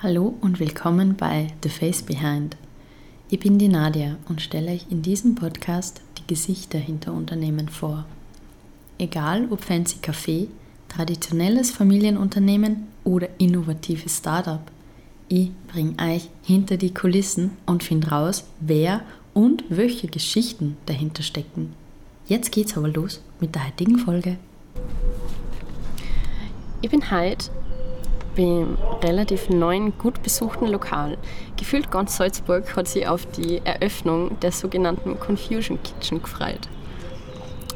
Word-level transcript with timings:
Hallo 0.00 0.36
und 0.42 0.60
willkommen 0.60 1.16
bei 1.16 1.48
The 1.64 1.68
Face 1.68 2.02
Behind. 2.02 2.56
Ich 3.30 3.40
bin 3.40 3.58
die 3.58 3.66
Nadia 3.66 4.16
und 4.28 4.40
stelle 4.40 4.70
euch 4.70 4.86
in 4.90 5.02
diesem 5.02 5.34
Podcast 5.34 6.02
die 6.18 6.26
Gesichter 6.28 6.78
hinter 6.78 7.12
Unternehmen 7.12 7.68
vor. 7.68 8.06
Egal 8.96 9.48
ob 9.50 9.64
Fancy 9.64 9.96
Café, 10.00 10.46
traditionelles 10.88 11.72
Familienunternehmen 11.72 12.86
oder 13.02 13.28
innovatives 13.38 14.18
Startup. 14.18 14.60
Ich 15.26 15.50
bringe 15.66 15.96
euch 16.00 16.30
hinter 16.44 16.76
die 16.76 16.94
Kulissen 16.94 17.56
und 17.66 17.82
finde 17.82 18.10
raus, 18.10 18.44
wer 18.60 19.00
und 19.34 19.64
welche 19.68 20.06
Geschichten 20.06 20.76
dahinter 20.86 21.24
stecken. 21.24 21.72
Jetzt 22.28 22.52
geht's 22.52 22.76
aber 22.76 22.86
los 22.86 23.20
mit 23.40 23.56
der 23.56 23.66
heutigen 23.66 23.98
Folge. 23.98 24.38
Ich 26.82 26.90
bin 26.90 27.10
Heid, 27.10 27.50
beim 28.38 28.78
relativ 29.02 29.50
neuen, 29.50 29.98
gut 29.98 30.22
besuchten 30.22 30.68
Lokal. 30.68 31.18
Gefühlt 31.58 31.90
ganz 31.90 32.16
Salzburg 32.16 32.74
hat 32.74 32.88
sich 32.88 33.06
auf 33.06 33.26
die 33.26 33.60
Eröffnung 33.64 34.40
der 34.40 34.52
sogenannten 34.52 35.20
Confusion 35.20 35.78
Kitchen 35.82 36.22
gefreut 36.22 36.68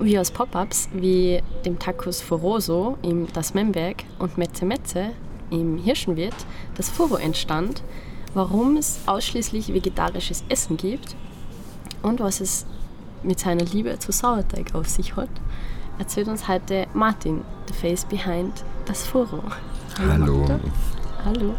wie 0.00 0.18
aus 0.18 0.30
Pop-ups 0.30 0.88
wie 0.92 1.42
dem 1.64 1.78
Tacos 1.78 2.20
Foroso 2.20 2.96
im 3.02 3.28
Das 3.32 3.54
Memberg 3.54 4.04
und 4.18 4.36
Metze 4.38 4.64
Metze 4.64 5.10
im 5.50 5.78
Hirschenwirt 5.78 6.34
das 6.74 6.88
Foro 6.88 7.16
entstand, 7.16 7.82
warum 8.34 8.76
es 8.76 9.00
ausschließlich 9.06 9.72
vegetarisches 9.72 10.44
Essen 10.48 10.76
gibt 10.76 11.14
und 12.02 12.20
was 12.20 12.40
es 12.40 12.66
mit 13.22 13.38
seiner 13.38 13.64
Liebe 13.64 13.98
zu 13.98 14.10
Sauerteig 14.10 14.74
auf 14.74 14.88
sich 14.88 15.14
hat, 15.14 15.30
erzählt 15.98 16.28
uns 16.28 16.48
heute 16.48 16.86
Martin, 16.94 17.42
the 17.68 17.74
face 17.74 18.04
behind 18.04 18.64
das 18.86 19.06
Foro. 19.06 19.42
Hallo. 19.98 20.46
Hallo. 21.24 21.54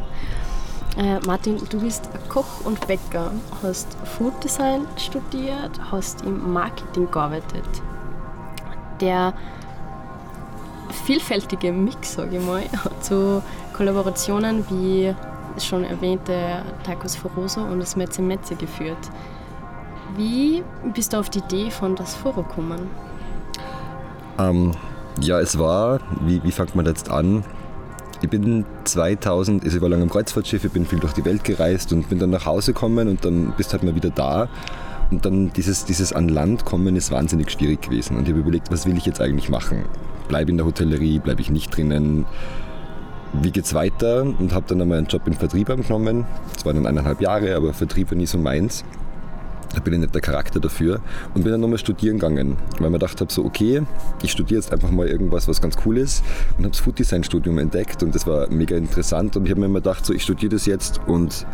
Äh, 0.97 1.19
Martin, 1.25 1.57
du 1.69 1.79
bist 1.79 2.09
Koch 2.29 2.65
und 2.65 2.85
Bäcker, 2.87 3.31
hast 3.61 3.87
Food 4.17 4.43
Design 4.43 4.85
studiert, 4.97 5.71
hast 5.91 6.21
im 6.21 6.53
Marketing 6.53 7.09
gearbeitet 7.09 7.65
der 9.03 9.33
vielfältige 11.05 11.71
Mix, 11.71 12.13
sage 12.13 12.37
ich 12.37 12.45
mal, 12.45 12.63
zu 13.01 13.41
Kollaborationen 13.73 14.65
wie 14.69 15.13
schon 15.59 15.83
erwähnte 15.83 16.63
Tacos 16.83 17.15
Foroso 17.15 17.61
und 17.61 17.79
das 17.79 17.95
Metze 17.95 18.21
Metze 18.21 18.55
geführt. 18.55 18.97
Wie 20.15 20.63
bist 20.93 21.13
du 21.13 21.17
auf 21.17 21.29
die 21.29 21.39
Idee 21.39 21.71
von 21.71 21.95
das 21.95 22.15
Foro 22.15 22.43
gekommen? 22.43 22.89
Ähm, 24.39 24.71
ja, 25.19 25.39
es 25.39 25.57
war, 25.57 25.99
wie, 26.21 26.43
wie 26.43 26.51
fängt 26.51 26.75
man 26.75 26.85
jetzt 26.85 27.09
an? 27.09 27.43
Ich 28.23 28.29
bin 28.29 28.63
2000, 28.85 29.65
also 29.65 29.75
ich 29.75 29.81
war 29.81 29.89
lange 29.89 30.03
im 30.03 30.09
Kreuzfahrtschiff, 30.09 30.63
ich 30.63 30.71
bin 30.71 30.85
viel 30.85 30.99
durch 30.99 31.11
die 31.11 31.25
Welt 31.25 31.43
gereist 31.43 31.91
und 31.91 32.07
bin 32.07 32.19
dann 32.19 32.29
nach 32.29 32.45
Hause 32.45 32.71
gekommen 32.71 33.09
und 33.09 33.25
dann 33.25 33.53
bist 33.57 33.73
halt 33.73 33.83
mal 33.83 33.95
wieder 33.95 34.11
da 34.11 34.47
und 35.11 35.25
dann 35.25 35.51
dieses, 35.51 35.83
dieses 35.83 36.13
an 36.13 36.29
Land 36.29 36.63
kommen 36.63 36.95
ist 36.95 37.11
wahnsinnig 37.11 37.51
schwierig 37.51 37.81
gewesen. 37.81 38.15
Und 38.15 38.23
ich 38.23 38.29
habe 38.29 38.39
überlegt, 38.39 38.71
was 38.71 38.85
will 38.85 38.97
ich 38.97 39.05
jetzt 39.05 39.19
eigentlich 39.19 39.49
machen? 39.49 39.83
Bleibe 40.29 40.51
in 40.51 40.57
der 40.57 40.65
Hotellerie, 40.65 41.19
bleibe 41.19 41.41
ich 41.41 41.51
nicht 41.51 41.75
drinnen? 41.75 42.25
Wie 43.33 43.51
geht's 43.51 43.73
weiter? 43.73 44.21
Und 44.23 44.53
habe 44.53 44.65
dann 44.69 44.81
einmal 44.81 44.99
einen 44.99 45.07
Job 45.07 45.27
im 45.27 45.33
Vertrieb 45.33 45.69
angenommen. 45.69 46.25
Das 46.53 46.65
waren 46.65 46.77
dann 46.77 46.87
eineinhalb 46.87 47.19
Jahre, 47.19 47.55
aber 47.55 47.73
Vertrieb 47.73 48.09
war 48.09 48.17
nie 48.17 48.25
so 48.25 48.37
meins. 48.37 48.85
Da 49.73 49.79
bin 49.79 49.93
ich 49.93 49.99
nicht 49.99 50.13
der 50.13 50.21
Charakter 50.21 50.59
dafür 50.59 50.99
und 51.33 51.43
bin 51.43 51.51
dann 51.51 51.61
nochmal 51.61 51.77
studieren 51.77 52.19
gegangen, 52.19 52.57
weil 52.79 52.89
man 52.89 52.99
gedacht 52.99 53.19
habe, 53.21 53.31
so 53.31 53.43
okay, 53.43 53.81
ich 54.21 54.31
studiere 54.31 54.59
jetzt 54.59 54.71
einfach 54.71 54.91
mal 54.91 55.07
irgendwas, 55.07 55.47
was 55.47 55.61
ganz 55.61 55.75
cool 55.85 55.97
ist 55.97 56.23
und 56.57 56.63
habe 56.63 56.71
das 56.71 56.79
Food 56.79 56.99
Design 56.99 57.23
Studium 57.23 57.57
entdeckt 57.57 58.03
und 58.03 58.13
das 58.13 58.27
war 58.27 58.49
mega 58.49 58.75
interessant 58.75 59.35
und 59.35 59.45
ich 59.45 59.51
habe 59.51 59.59
mir 59.59 59.67
immer 59.67 59.79
gedacht, 59.79 60.05
so 60.05 60.13
ich 60.13 60.23
studiere 60.23 60.51
das 60.51 60.65
jetzt 60.65 61.01
und 61.07 61.45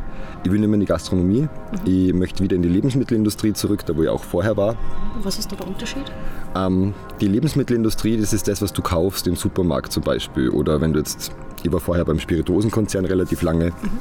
ich 0.43 0.51
will 0.51 0.59
nicht 0.59 0.69
mehr 0.69 0.75
in 0.75 0.79
die 0.81 0.85
Gastronomie. 0.85 1.41
Mhm. 1.41 1.47
Ich 1.85 2.13
möchte 2.13 2.43
wieder 2.43 2.55
in 2.55 2.61
die 2.61 2.69
Lebensmittelindustrie 2.69 3.53
zurück, 3.53 3.85
da 3.85 3.95
wo 3.95 4.03
ich 4.03 4.09
auch 4.09 4.23
vorher 4.23 4.55
war. 4.55 4.75
Was 5.23 5.37
ist 5.37 5.51
da 5.51 5.55
der 5.55 5.67
Unterschied? 5.67 6.11
Ähm, 6.55 6.93
die 7.19 7.27
Lebensmittelindustrie, 7.27 8.17
das 8.17 8.33
ist 8.33 8.47
das, 8.47 8.61
was 8.61 8.71
du 8.73 8.81
kaufst 8.81 9.27
im 9.27 9.35
Supermarkt 9.35 9.91
zum 9.91 10.03
Beispiel. 10.03 10.49
Oder 10.49 10.79
wenn 10.81 10.93
du 10.93 10.99
jetzt, 10.99 11.31
ich 11.63 11.71
war 11.71 11.79
vorher 11.79 12.05
beim 12.05 12.19
Spirituosenkonzern 12.19 13.05
relativ 13.05 13.41
lange. 13.41 13.65
Mhm. 13.65 13.99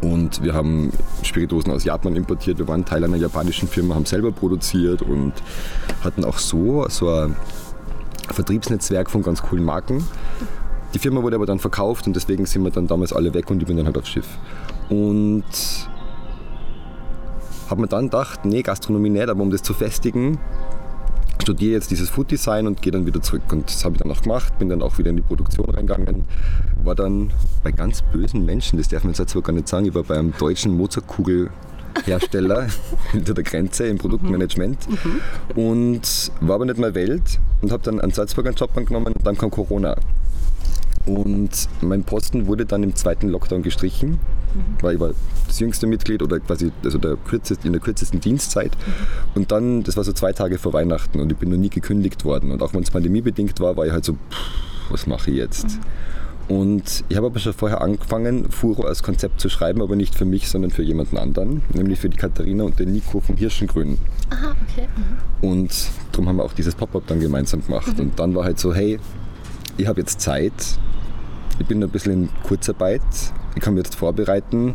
Und 0.00 0.42
wir 0.42 0.54
haben 0.54 0.92
Spirituosen 1.22 1.72
aus 1.72 1.84
Japan 1.84 2.14
importiert. 2.14 2.58
Wir 2.58 2.68
waren 2.68 2.84
Teil 2.84 3.02
einer 3.04 3.16
japanischen 3.16 3.68
Firma, 3.68 3.94
haben 3.94 4.06
selber 4.06 4.30
produziert 4.30 5.02
und 5.02 5.32
hatten 6.04 6.24
auch 6.24 6.38
so, 6.38 6.86
so 6.88 7.08
ein 7.08 7.36
Vertriebsnetzwerk 8.30 9.10
von 9.10 9.22
ganz 9.22 9.42
coolen 9.42 9.64
Marken. 9.64 10.04
Die 10.94 10.98
Firma 10.98 11.22
wurde 11.22 11.36
aber 11.36 11.46
dann 11.46 11.58
verkauft 11.58 12.06
und 12.06 12.14
deswegen 12.14 12.46
sind 12.46 12.62
wir 12.62 12.70
dann 12.70 12.86
damals 12.86 13.12
alle 13.12 13.34
weg 13.34 13.50
und 13.50 13.60
ich 13.60 13.66
bin 13.66 13.76
dann 13.76 13.86
halt 13.86 13.98
aufs 13.98 14.08
Schiff. 14.08 14.26
Und 14.88 15.44
habe 17.68 17.80
mir 17.82 17.88
dann 17.88 18.04
gedacht, 18.04 18.44
nee, 18.44 18.62
Gastronomie 18.62 19.10
nicht, 19.10 19.28
aber 19.28 19.42
um 19.42 19.50
das 19.50 19.62
zu 19.62 19.74
festigen, 19.74 20.38
studiere 21.48 21.72
jetzt 21.72 21.90
dieses 21.90 22.10
Food 22.10 22.30
Design 22.30 22.66
und 22.66 22.82
gehe 22.82 22.92
dann 22.92 23.06
wieder 23.06 23.22
zurück. 23.22 23.50
Und 23.50 23.70
das 23.70 23.82
habe 23.82 23.94
ich 23.94 24.02
dann 24.02 24.12
auch 24.12 24.20
gemacht, 24.20 24.58
bin 24.58 24.68
dann 24.68 24.82
auch 24.82 24.98
wieder 24.98 25.08
in 25.08 25.16
die 25.16 25.22
Produktion 25.22 25.64
reingegangen, 25.70 26.24
war 26.84 26.94
dann 26.94 27.30
bei 27.64 27.72
ganz 27.72 28.02
bösen 28.02 28.44
Menschen, 28.44 28.76
das 28.76 28.88
darf 28.88 29.02
man 29.02 29.14
jetzt 29.14 29.30
zwar 29.30 29.40
gar 29.40 29.54
nicht 29.54 29.66
sagen, 29.66 29.86
ich 29.86 29.94
war 29.94 30.02
bei 30.02 30.18
einem 30.18 30.34
deutschen 30.38 30.76
Mozartkugelhersteller 30.76 32.66
hinter 33.12 33.32
der 33.32 33.44
Grenze 33.44 33.86
im 33.86 33.96
Produktmanagement 33.96 34.88
mhm. 34.90 35.20
und 35.58 36.32
war 36.42 36.56
aber 36.56 36.66
nicht 36.66 36.76
mehr 36.76 36.94
Welt 36.94 37.40
und 37.62 37.72
habe 37.72 37.82
dann 37.82 37.98
einen 37.98 38.12
Salzburger 38.12 38.50
Job 38.50 38.76
angenommen 38.76 39.14
und 39.14 39.26
dann 39.26 39.38
kam 39.38 39.50
Corona. 39.50 39.96
Und 41.08 41.68
mein 41.80 42.04
Posten 42.04 42.46
wurde 42.46 42.66
dann 42.66 42.82
im 42.82 42.94
zweiten 42.94 43.28
Lockdown 43.28 43.62
gestrichen, 43.62 44.10
mhm. 44.10 44.82
weil 44.82 44.94
ich 44.94 45.00
war 45.00 45.10
das 45.46 45.58
jüngste 45.58 45.86
Mitglied 45.86 46.22
oder 46.22 46.38
quasi 46.38 46.70
also 46.84 46.98
der 46.98 47.16
kürzeste, 47.16 47.66
in 47.66 47.72
der 47.72 47.80
kürzesten 47.80 48.20
Dienstzeit. 48.20 48.76
Mhm. 48.76 48.92
Und 49.34 49.52
dann, 49.52 49.82
das 49.84 49.96
war 49.96 50.04
so 50.04 50.12
zwei 50.12 50.32
Tage 50.34 50.58
vor 50.58 50.74
Weihnachten 50.74 51.18
und 51.20 51.32
ich 51.32 51.38
bin 51.38 51.48
noch 51.48 51.56
nie 51.56 51.70
gekündigt 51.70 52.26
worden. 52.26 52.50
Und 52.50 52.62
auch 52.62 52.74
wenn 52.74 52.82
es 52.82 52.90
pandemiebedingt 52.90 53.58
war, 53.58 53.76
war 53.76 53.86
ich 53.86 53.92
halt 53.92 54.04
so, 54.04 54.12
pff, 54.12 54.90
was 54.90 55.06
mache 55.06 55.30
ich 55.30 55.38
jetzt? 55.38 55.64
Mhm. 55.66 55.80
Und 56.54 57.04
ich 57.08 57.16
habe 57.16 57.26
aber 57.26 57.38
schon 57.38 57.52
vorher 57.52 57.82
angefangen, 57.82 58.50
Furo 58.50 58.84
als 58.84 59.02
Konzept 59.02 59.40
zu 59.40 59.48
schreiben, 59.48 59.82
aber 59.82 59.96
nicht 59.96 60.14
für 60.14 60.24
mich, 60.24 60.48
sondern 60.48 60.70
für 60.70 60.82
jemanden 60.82 61.18
anderen, 61.18 61.62
nämlich 61.74 62.00
für 62.00 62.08
die 62.08 62.16
Katharina 62.16 62.64
und 62.64 62.78
den 62.78 62.92
Nico 62.92 63.20
vom 63.20 63.36
Hirschengrün. 63.36 63.98
Aha, 64.30 64.54
okay. 64.62 64.88
Mhm. 65.42 65.48
Und 65.48 65.90
darum 66.12 66.28
haben 66.28 66.36
wir 66.36 66.44
auch 66.44 66.54
dieses 66.54 66.74
Pop-up 66.74 67.06
dann 67.06 67.20
gemeinsam 67.20 67.64
gemacht. 67.64 67.94
Mhm. 67.94 68.00
Und 68.00 68.18
dann 68.18 68.34
war 68.34 68.44
halt 68.44 68.58
so, 68.58 68.74
hey, 68.74 68.98
ich 69.76 69.86
habe 69.86 70.00
jetzt 70.00 70.20
Zeit, 70.20 70.52
ich 71.58 71.66
bin 71.66 71.82
ein 71.82 71.90
bisschen 71.90 72.12
in 72.12 72.28
Kurzarbeit. 72.42 73.02
Ich 73.54 73.62
kann 73.62 73.74
mich 73.74 73.84
jetzt 73.84 73.96
vorbereiten. 73.96 74.74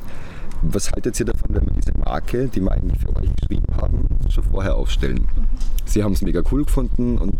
Was 0.61 0.91
haltet 0.91 1.19
ihr 1.19 1.25
davon, 1.25 1.49
wenn 1.49 1.65
wir 1.65 1.73
diese 1.73 1.97
Marke, 1.97 2.47
die 2.47 2.61
wir 2.61 2.71
eigentlich 2.71 2.99
für 3.01 3.15
euch 3.15 3.29
geschrieben 3.35 3.67
haben, 3.81 4.07
schon 4.29 4.43
vorher 4.43 4.75
aufstellen? 4.75 5.27
Mhm. 5.35 5.47
Sie 5.85 6.03
haben 6.03 6.13
es 6.13 6.21
mega 6.21 6.41
cool 6.51 6.63
gefunden 6.63 7.17
und 7.17 7.35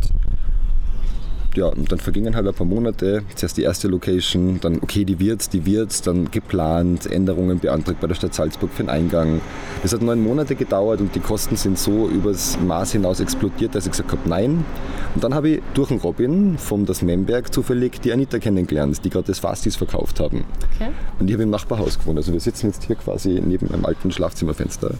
ja, 1.58 1.68
und 1.68 1.91
dann 1.91 2.00
vergingen 2.00 2.36
halt 2.36 2.47
ein 2.47 2.53
paar 2.53 2.66
Monate. 2.66 3.24
Zuerst 3.36 3.58
die 3.58 3.64
erste 3.64 3.88
Location, 3.88 4.59
dann 4.62 4.80
okay, 4.81 5.06
die 5.06 5.19
wird's, 5.19 5.50
die 5.50 5.66
wird's, 5.66 6.02
dann 6.02 6.31
geplant, 6.31 7.06
Änderungen 7.12 7.59
beantragt 7.59 8.00
bei 8.02 8.08
der 8.08 8.16
Stadt 8.16 8.34
Salzburg 8.34 8.72
für 8.72 8.84
den 8.84 8.90
Eingang. 8.90 9.41
Das 9.81 9.94
hat 9.94 10.02
neun 10.02 10.22
Monate 10.22 10.56
gedauert 10.56 11.02
und 11.02 11.14
die 11.16 11.19
Kosten 11.19 11.56
sind 11.56 11.78
so 11.78 12.08
übers 12.08 12.58
Maß 12.59 12.94
hinaus 12.94 13.19
explodiert, 13.19 13.75
dass 13.75 13.86
ich 13.86 13.91
gesagt 13.91 14.12
habe, 14.12 14.28
nein. 14.28 14.66
Und 15.16 15.24
dann 15.24 15.34
habe 15.34 15.50
ich 15.50 15.62
durch 15.74 15.90
den 15.90 15.97
Robin 15.97 16.58
vom 16.58 16.86
Das 16.86 17.02
Memberg 17.02 17.53
zufällig 17.53 18.02
die 18.02 18.12
Anita 18.12 18.40
kennengelernt, 18.40 19.03
die 19.03 19.09
gerade 19.09 19.28
das 19.28 19.40
Fastis 19.40 19.75
verkauft 19.75 20.20
haben. 20.20 20.46
Okay. 20.75 20.90
Und 21.20 21.28
ich 21.28 21.34
habe 21.34 21.44
im 21.44 21.50
Nachbarhaus 21.50 22.00
gewohnt. 22.00 22.18
Also 22.18 22.34
wir 22.34 22.40
sitzen 22.40 22.68
jetzt 22.68 22.84
hier 22.85 22.96
quasi 22.96 23.41
neben 23.46 23.72
einem 23.72 23.85
alten 23.85 24.12
Schlafzimmerfenster. 24.12 24.96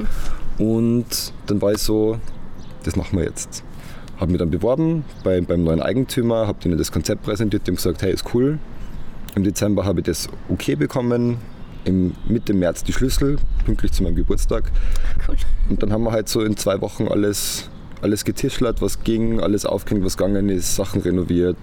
Mhm. 0.58 0.66
Und 0.66 1.34
dann 1.48 1.62
war 1.62 1.72
ich 1.74 1.80
so, 1.80 2.18
das 2.84 2.96
machen 2.96 3.18
wir 3.18 3.26
jetzt 3.26 3.64
habe 4.18 4.32
mich 4.32 4.40
dann 4.40 4.52
beworben 4.52 5.04
bei, 5.24 5.42
beim 5.42 5.64
neuen 5.64 5.82
Eigentümer, 5.82 6.48
habe 6.48 6.60
denen 6.64 6.78
das 6.78 6.92
Konzept 6.92 7.24
präsentiert, 7.24 7.68
dem 7.68 7.76
gesagt, 7.76 8.02
hey, 8.02 8.14
ist 8.14 8.34
cool. 8.34 8.60
Im 9.36 9.44
Dezember 9.44 9.86
habe 9.86 10.02
ich 10.02 10.06
das 10.06 10.30
okay 10.50 10.76
bekommen, 10.76 11.38
im 11.86 12.14
Mitte 12.28 12.54
März 12.54 12.84
die 12.84 12.94
Schlüssel, 12.94 13.38
pünktlich 13.66 13.92
zu 13.92 14.04
meinem 14.04 14.16
Geburtstag. 14.16 14.72
Cool. 15.28 15.36
Und 15.70 15.82
dann 15.82 15.92
haben 15.92 16.04
wir 16.04 16.12
halt 16.12 16.30
so 16.30 16.42
in 16.42 16.56
zwei 16.56 16.82
Wochen 16.82 17.08
alles, 17.08 17.70
alles 18.02 18.26
getischlert, 18.26 18.82
was 18.82 19.04
ging, 19.04 19.40
alles 19.40 19.66
aufgehängt, 19.66 20.06
was 20.06 20.18
gegangen 20.18 20.50
ist, 20.50 20.76
Sachen 20.76 21.02
renoviert. 21.02 21.58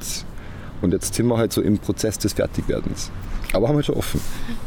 Und 0.82 0.92
jetzt 0.92 1.14
sind 1.14 1.26
wir 1.26 1.36
halt 1.36 1.52
so 1.52 1.60
im 1.60 1.78
Prozess 1.78 2.18
des 2.18 2.32
Fertigwerdens. 2.32 3.10
Aber 3.52 3.68
haben 3.68 3.76
wir 3.76 3.82
schon 3.82 3.96
offen. 3.96 4.20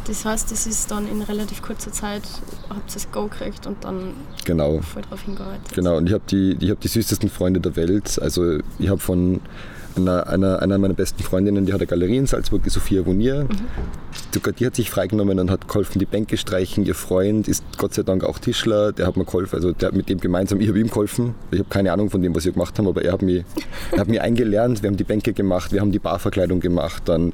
Das 0.08 0.26
heißt, 0.26 0.52
das 0.52 0.68
ist 0.68 0.92
dann 0.92 1.08
in 1.08 1.22
relativ 1.22 1.62
kurzer 1.62 1.92
Zeit, 1.92 2.24
habt 2.70 2.90
ihr 2.90 2.94
das 2.94 3.12
Go 3.12 3.28
gekriegt 3.28 3.66
und 3.66 3.84
dann 3.84 4.14
genau. 4.44 4.82
voll 4.82 5.04
drauf 5.04 5.22
hingearbeitet. 5.22 5.74
Genau, 5.74 5.98
und 5.98 6.08
ich 6.08 6.14
habe 6.14 6.24
die, 6.30 6.58
hab 6.70 6.82
die 6.82 6.88
süßesten 6.90 7.30
Freunde 7.30 7.62
der 7.62 7.76
Welt. 7.76 8.20
Also 8.22 8.60
ich 8.80 8.90
habe 8.90 9.00
von 9.00 9.40
einer, 9.96 10.28
einer, 10.28 10.62
einer 10.62 10.78
meiner 10.78 10.94
besten 10.94 11.24
Freundinnen, 11.24 11.66
die 11.66 11.74
hat 11.74 11.80
eine 11.80 11.88
Galerie 11.88 12.18
in 12.18 12.28
Salzburg, 12.28 12.64
die 12.64 12.70
Sophia 12.70 13.06
Vonier. 13.06 13.44
Mhm. 13.44 13.50
Sogar 14.34 14.54
die 14.54 14.66
hat 14.66 14.76
sich 14.76 14.90
freigenommen 14.90 15.40
und 15.40 15.52
hat 15.52 15.68
geholfen, 15.68 16.00
die 16.00 16.06
Bänke 16.06 16.38
streichen. 16.38 16.86
Ihr 16.86 16.96
Freund 16.96 17.48
ist 17.48 17.64
Gott 17.78 17.94
sei 17.94 18.04
Dank 18.04 18.24
auch 18.24 18.40
Tischler, 18.40 18.92
der 18.92 19.08
hat 19.08 19.16
mir 19.16 19.26
geholfen, 19.26 19.56
also 19.56 19.72
der 19.72 19.90
hat 19.90 19.96
mit 19.96 20.10
dem 20.10 20.20
gemeinsam, 20.20 20.60
ich 20.60 20.68
habe 20.68 20.80
ihm 20.80 20.88
geholfen. 20.88 21.36
Ich 21.52 21.60
habe 21.60 21.70
keine 21.70 21.92
Ahnung 21.94 22.10
von 22.10 22.22
dem, 22.22 22.36
was 22.36 22.46
wir 22.46 22.52
gemacht 22.52 22.78
haben, 22.78 22.88
aber 22.88 23.04
er 23.04 23.14
hat 23.14 23.22
mich, 23.22 23.46
er 23.92 24.00
hat 24.00 24.08
mich 24.08 24.22
eingelernt, 24.22 24.82
wir 24.82 24.90
haben 24.90 24.98
die 24.98 25.04
Bänke 25.04 25.34
gemacht, 25.34 25.72
wir 25.72 25.82
haben 25.82 25.92
die 25.92 26.00
Barverkleidung 26.00 26.60
gemacht, 26.60 27.04
dann 27.06 27.34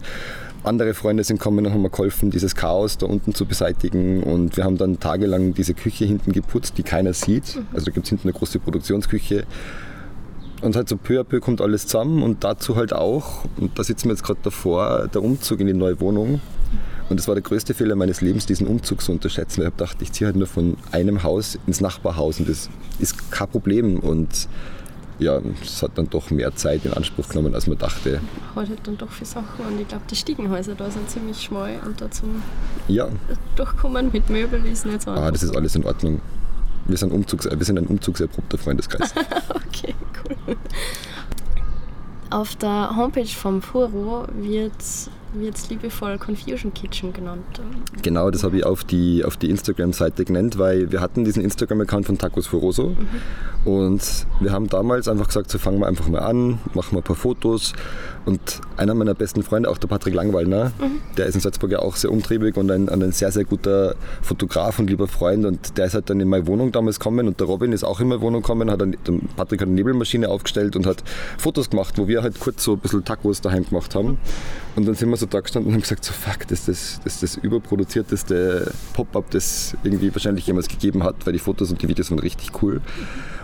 andere 0.64 0.94
Freunde 0.94 1.24
sind 1.24 1.38
gekommen 1.38 1.66
und 1.66 1.74
haben 1.74 1.82
mir 1.82 1.90
geholfen, 1.90 2.32
dieses 2.32 2.56
Chaos 2.56 2.98
da 2.98 3.06
unten 3.06 3.34
zu 3.34 3.46
beseitigen. 3.46 4.24
Und 4.24 4.58
wir 4.58 4.64
haben 4.64 4.78
dann 4.78 5.00
tagelang 5.00 5.54
diese 5.54 5.74
Küche 5.74 6.06
hinten 6.06 6.32
geputzt, 6.32 6.78
die 6.78 6.84
keiner 6.84 7.14
sieht. 7.14 7.60
Also 7.74 7.86
da 7.86 7.92
gibt 7.92 8.06
es 8.06 8.10
hinten 8.10 8.28
eine 8.28 8.38
große 8.38 8.60
Produktionsküche. 8.60 9.46
Und 10.62 10.76
halt 10.76 10.90
so 10.90 10.98
peu 10.98 11.22
à 11.22 11.24
peu 11.24 11.40
kommt 11.40 11.62
alles 11.62 11.88
zusammen 11.88 12.22
und 12.22 12.44
dazu 12.44 12.76
halt 12.76 12.92
auch, 12.92 13.46
und 13.58 13.80
da 13.80 13.84
sitzen 13.84 14.10
wir 14.10 14.12
jetzt 14.12 14.24
gerade 14.24 14.42
davor, 14.44 15.08
der 15.08 15.24
Umzug 15.24 15.62
in 15.62 15.68
die 15.68 15.74
neue 15.74 16.02
Wohnung. 16.02 16.42
Und 17.10 17.18
das 17.18 17.28
war 17.28 17.36
der 17.36 17.42
größte 17.42 17.74
Fehler 17.74 17.96
meines 17.96 18.22
Lebens, 18.22 18.46
diesen 18.46 18.68
Umzug 18.68 19.02
zu 19.02 19.12
unterschätzen. 19.12 19.62
Ich 19.62 19.66
habe 19.66 19.76
gedacht, 19.78 19.98
ich 20.02 20.12
ziehe 20.12 20.28
halt 20.28 20.36
nur 20.36 20.48
von 20.48 20.76
einem 20.92 21.24
Haus 21.24 21.58
ins 21.66 21.82
Nachbarhaus 21.82 22.40
und 22.40 22.50
das 22.50 22.70
ist 23.00 23.32
kein 23.32 23.48
Problem. 23.48 24.00
Und 24.00 24.48
ja, 25.20 25.40
es 25.62 25.84
hat 25.84 25.98
dann 25.98 26.10
doch 26.10 26.30
mehr 26.32 26.56
Zeit 26.56 26.86
in 26.86 26.94
Anspruch 26.94 27.28
genommen, 27.30 27.54
als 27.54 27.68
man 27.68 27.78
dachte. 27.78 28.22
Hat 28.56 28.70
halt 28.70 28.80
dann 28.84 28.98
doch 28.98 29.12
viele 29.12 29.30
Sachen 29.30 29.66
und 29.66 29.80
ich 29.80 29.88
glaube, 29.88 30.04
die 30.10 30.16
Stiegenhäuser 30.16 30.76
da 30.76 30.90
sind 30.90 31.10
ziemlich 31.10 31.42
schmal 31.42 31.80
und 31.86 32.00
da 32.02 32.10
zum 32.10 32.42
Ja, 32.88 33.10
Durchkommen 33.56 34.10
mit 34.12 34.30
Möbeln 34.30 34.66
ist 34.66 34.86
nicht 34.86 35.02
so 35.02 35.12
ah, 35.12 35.32
das 35.32 35.44
ist 35.44 35.56
alles 35.56 35.76
in 35.76 35.86
Ordnung. 35.86 36.22
Wir 36.86 36.98
sind, 36.98 37.12
Umzugs 37.12 37.48
wir 37.50 37.66
sind 37.66 37.78
ein 37.78 37.86
umzugserprobter 37.86 38.58
Freundeskreis. 38.58 39.14
Okay, 39.70 39.94
cool. 40.48 40.58
Auf 42.32 42.56
der 42.56 42.96
Homepage 42.96 43.26
vom 43.26 43.62
Furo 43.62 44.26
wird 44.34 44.74
es 45.54 45.70
liebevoll 45.70 46.18
Confusion 46.18 46.74
Kitchen 46.74 47.14
genannt. 47.14 47.62
Genau, 48.02 48.30
das 48.32 48.44
habe 48.44 48.58
ich 48.58 48.66
auf 48.66 48.84
die, 48.84 49.24
auf 49.24 49.38
die 49.38 49.50
Instagram-Seite 49.50 50.26
genannt, 50.26 50.58
weil 50.58 50.92
wir 50.92 51.02
hatten 51.02 51.24
diesen 51.24 51.44
Instagram-Account 51.44 52.06
von 52.06 52.18
Tacos 52.18 52.48
Foroso 52.48 52.96
und 53.66 54.02
wir 54.40 54.52
haben 54.52 54.68
damals 54.68 55.08
einfach 55.08 55.28
gesagt, 55.28 55.52
so 55.52 55.58
fangen 55.58 55.80
wir 55.80 55.88
einfach 55.88 56.08
mal 56.08 56.20
an, 56.20 56.60
machen 56.74 56.94
wir 56.94 57.00
ein 57.00 57.04
paar 57.04 57.16
Fotos. 57.16 57.74
Und 58.26 58.62
einer 58.78 58.94
meiner 58.94 59.16
besten 59.16 59.44
Freunde, 59.44 59.70
auch 59.70 59.78
der 59.78 59.88
Patrick 59.88 60.14
Langwallner, 60.14 60.72
der 61.18 61.26
ist 61.26 61.36
in 61.36 61.42
Salzburg 61.42 61.72
ja 61.72 61.80
auch 61.80 61.96
sehr 61.96 62.12
umtriebig 62.12 62.58
und 62.58 62.70
ein, 62.70 62.88
ein 62.90 63.12
sehr, 63.12 63.32
sehr 63.32 63.44
guter 63.44 63.96
Fotograf 64.22 64.78
und 64.78 64.90
lieber 64.90 65.08
Freund. 65.08 65.46
Und 65.46 65.78
der 65.78 65.86
ist 65.86 65.96
halt 65.96 66.10
dann 66.10 66.20
in 66.20 66.28
meine 66.28 66.46
Wohnung 66.46 66.72
damals 66.72 67.00
gekommen 67.00 67.28
und 67.28 67.40
der 67.40 67.48
Robin 67.48 67.72
ist 67.72 67.84
auch 67.84 68.00
in 68.00 68.08
meine 68.08 68.22
Wohnung 68.22 68.42
gekommen, 68.42 68.70
hat 68.70 68.82
dann, 68.82 68.96
Patrick 69.36 69.62
hat 69.62 69.68
eine 69.68 69.76
Nebelmaschine 69.76 70.30
aufgestellt 70.30 70.76
und 70.76 70.86
hat 70.86 71.04
Fotos 71.38 71.70
gemacht, 71.70 71.98
wo 71.98 72.08
wir 72.08 72.22
halt 72.22 72.40
kurz 72.40 72.64
so 72.64 72.74
ein 72.74 72.80
bisschen 72.80 73.04
Tacos 73.04 73.42
daheim 73.42 73.66
gemacht 73.66 73.96
haben 73.96 74.18
und 74.80 74.86
dann 74.86 74.96
sind 74.96 75.10
wir 75.10 75.18
so 75.18 75.26
da 75.26 75.42
gestanden 75.42 75.70
und 75.70 75.74
haben 75.74 75.82
gesagt, 75.82 76.06
so 76.06 76.14
fuck, 76.14 76.48
das 76.48 76.70
ist 76.70 76.70
das, 76.70 77.02
das, 77.04 77.20
das 77.20 77.36
überproduzierteste 77.36 78.72
Pop-Up, 78.94 79.30
das 79.32 79.76
irgendwie 79.84 80.14
wahrscheinlich 80.16 80.48
jemals 80.48 80.70
gegeben 80.70 81.04
hat, 81.04 81.16
weil 81.26 81.34
die 81.34 81.40
Fotos 81.40 81.70
und 81.70 81.82
die 81.82 81.90
Videos 81.90 82.10
waren 82.12 82.20
richtig 82.20 82.52
cool. 82.62 82.80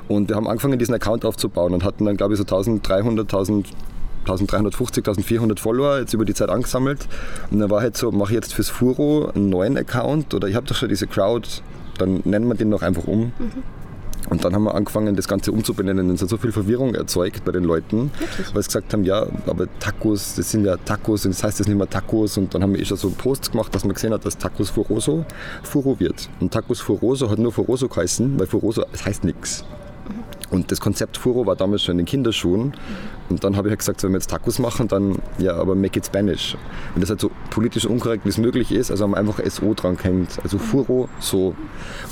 Und 0.08 0.30
wir 0.30 0.38
haben 0.38 0.48
angefangen, 0.48 0.80
diesen 0.80 0.96
Account 0.96 1.26
aufzubauen 1.26 1.74
und 1.74 1.84
hatten 1.84 2.06
dann, 2.06 2.16
glaube 2.16 2.34
ich, 2.34 2.38
so 2.38 2.44
1300, 2.44 3.26
1000 3.26 3.68
1350, 4.22 5.06
1400 5.06 5.60
Follower 5.60 6.00
jetzt 6.00 6.14
über 6.14 6.26
die 6.26 6.34
Zeit 6.34 6.50
angesammelt. 6.50 7.08
Und 7.52 7.60
dann 7.60 7.70
war 7.70 7.82
halt 7.82 7.96
so, 7.96 8.12
mache 8.12 8.32
ich 8.32 8.36
jetzt 8.36 8.56
fürs 8.56 8.70
Furo 8.70 9.30
einen 9.36 9.50
neuen 9.50 9.78
Account 9.78 10.34
oder 10.34 10.48
ich 10.48 10.56
habe 10.56 10.66
doch 10.66 10.74
schon 10.74 10.90
diese 10.90 11.06
Crowd, 11.06 11.48
dann 12.00 12.22
nennen 12.24 12.48
wir 12.48 12.56
den 12.56 12.70
noch 12.70 12.82
einfach 12.82 13.04
um. 13.04 13.34
Und 14.30 14.44
dann 14.44 14.54
haben 14.54 14.64
wir 14.64 14.76
angefangen, 14.76 15.16
das 15.16 15.28
Ganze 15.28 15.52
umzubenennen. 15.52 16.10
Und 16.10 16.16
es 16.16 16.22
hat 16.22 16.30
so 16.30 16.38
viel 16.38 16.52
Verwirrung 16.52 16.96
erzeugt 16.96 17.46
bei 17.46 17.52
den 17.52 17.64
Leuten, 17.64 18.12
weil 18.54 18.64
sie 18.64 18.68
gesagt 18.68 18.94
haben, 18.94 19.04
ja, 19.04 19.26
aber 19.48 19.68
Tacos, 19.80 20.36
das 20.36 20.52
sind 20.52 20.66
ja 20.66 20.78
Tacos 20.78 21.26
und 21.26 21.34
das 21.34 21.44
heißt 21.44 21.60
jetzt 21.60 21.68
nicht 21.68 21.78
mehr 21.78 21.90
Tacos. 21.90 22.38
Und 22.38 22.54
dann 22.54 22.64
haben 22.64 22.74
wir 22.74 22.82
eh 22.82 22.86
schon 22.86 22.98
so 22.98 23.10
Posts 23.10 23.52
gemacht, 23.52 23.74
dass 23.74 23.84
man 23.84 23.94
gesehen 23.94 24.14
hat, 24.14 24.26
dass 24.26 24.38
Tacos 24.38 24.70
Furoso 24.70 25.26
Furo 25.64 26.00
wird. 26.00 26.30
Und 26.40 26.52
Tacos 26.52 26.82
Furoso 26.82 27.30
hat 27.30 27.40
nur 27.40 27.52
Furoso 27.52 27.88
geheißen, 27.88 28.40
weil 28.40 28.48
Furoso, 28.48 28.86
es 28.92 29.06
heißt 29.06 29.24
nichts. 29.24 29.64
Und 30.56 30.72
das 30.72 30.80
Konzept 30.80 31.18
Furo 31.18 31.46
war 31.46 31.56
damals 31.56 31.84
schon 31.84 31.94
in 31.94 31.98
den 32.00 32.06
Kinderschuhen. 32.06 32.74
Und 33.30 33.44
dann 33.44 33.58
habe 33.58 33.68
ich 33.68 33.72
halt 33.72 33.80
gesagt, 33.80 34.00
so, 34.00 34.08
wenn 34.08 34.14
wir 34.14 34.20
jetzt 34.20 34.30
Tacos 34.30 34.58
machen, 34.58 34.88
dann 34.88 35.18
ja, 35.38 35.56
aber 35.56 35.76
make 35.76 36.00
it 36.00 36.06
Spanish. 36.06 36.56
Und 36.96 37.02
das 37.02 37.10
halt 37.10 37.20
so 37.20 37.30
politisch 37.50 37.86
unkorrekt, 37.86 38.24
wie 38.26 38.30
es 38.30 38.38
möglich 38.38 38.72
ist. 38.72 38.90
Also 38.90 39.04
haben 39.04 39.12
wir 39.12 39.18
einfach 39.18 39.40
SO 39.50 39.74
dran 39.74 39.98
gehängt. 39.98 40.40
Also 40.44 40.58
Furo 40.58 41.10
so. 41.20 41.56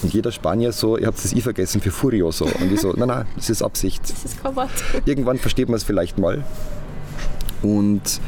Und 0.01 0.13
jeder 0.13 0.31
Spanier 0.31 0.73
so, 0.73 0.97
ihr 0.97 1.07
habt 1.07 1.23
das 1.23 1.33
I 1.33 1.41
vergessen 1.41 1.79
für 1.79 1.91
Furioso. 1.91 2.45
Und 2.45 2.71
ich 2.71 2.81
so, 2.81 2.93
nein, 2.97 3.07
nein, 3.07 3.25
das 3.35 3.49
ist 3.49 3.61
Absicht. 3.61 4.03
Das 4.03 4.25
ist 4.25 4.43
kein 4.43 4.55
Wort. 4.55 4.71
Irgendwann 5.05 5.37
versteht 5.37 5.69
man 5.69 5.77
es 5.77 5.83
vielleicht 5.83 6.19
mal. 6.19 6.43
Und 7.61 8.19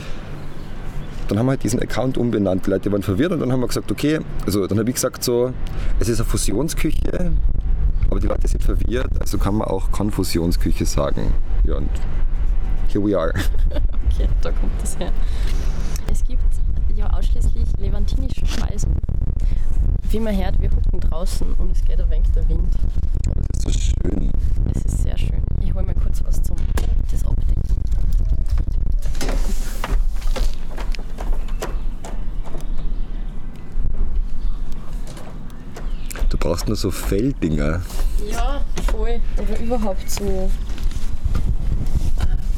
dann 1.27 1.39
haben 1.39 1.47
wir 1.47 1.51
halt 1.51 1.63
diesen 1.63 1.81
Account 1.81 2.17
umbenannt. 2.17 2.65
Die 2.65 2.69
Leute 2.69 2.91
waren 2.91 3.03
verwirrt 3.03 3.31
und 3.31 3.39
dann 3.39 3.51
haben 3.51 3.59
wir 3.59 3.67
gesagt, 3.67 3.91
okay, 3.91 4.19
also 4.45 4.67
dann 4.67 4.79
habe 4.79 4.89
ich 4.89 4.95
gesagt 4.95 5.23
so, 5.23 5.51
es 5.99 6.07
ist 6.07 6.19
eine 6.19 6.29
Fusionsküche, 6.29 7.31
aber 8.15 8.21
die 8.21 8.27
Leute 8.27 8.47
sind 8.47 8.63
verwirrt, 8.63 9.11
also 9.19 9.37
kann 9.37 9.55
man 9.55 9.67
auch 9.67 9.91
Konfusionsküche 9.91 10.85
sagen. 10.85 11.33
Ja, 11.65 11.75
und 11.75 11.89
here 12.87 13.05
we 13.05 13.17
are. 13.17 13.33
Okay, 14.09 14.29
da 14.41 14.51
kommt 14.51 14.71
das 14.81 14.97
her. 14.97 15.11
Es 16.09 16.23
gibt 16.23 16.41
ja 16.95 17.09
ausschließlich 17.09 17.65
levantinische 17.77 18.45
Speisen. 18.45 18.95
Wie 20.09 20.21
man 20.21 20.33
hört, 20.37 20.61
wir 20.61 20.71
hucken 20.71 21.01
draußen 21.01 21.45
und 21.57 21.73
es 21.73 21.83
geht 21.83 21.99
ein 21.99 22.09
wenig 22.09 22.29
der 22.33 22.47
Wind. 22.47 22.73
Das 23.51 23.75
ist 23.75 23.93
so 23.93 23.93
schön. 24.07 24.31
Es 24.73 24.85
ist 24.85 25.03
sehr 25.03 25.17
schön. 25.17 25.43
Ich 25.59 25.73
hole 25.73 25.83
mir 25.83 25.95
kurz 25.95 26.23
was 26.23 26.41
zum 26.41 26.55
das 27.11 27.25
Abdecken. 27.25 27.55
Brauchst 36.45 36.67
nur 36.67 36.77
so 36.77 36.91
Felddinger. 36.91 37.81
Ja, 38.31 38.61
voll. 38.91 39.19
Oder 39.37 39.59
überhaupt 39.59 40.09
so. 40.09 40.23
Äh, 40.23 40.47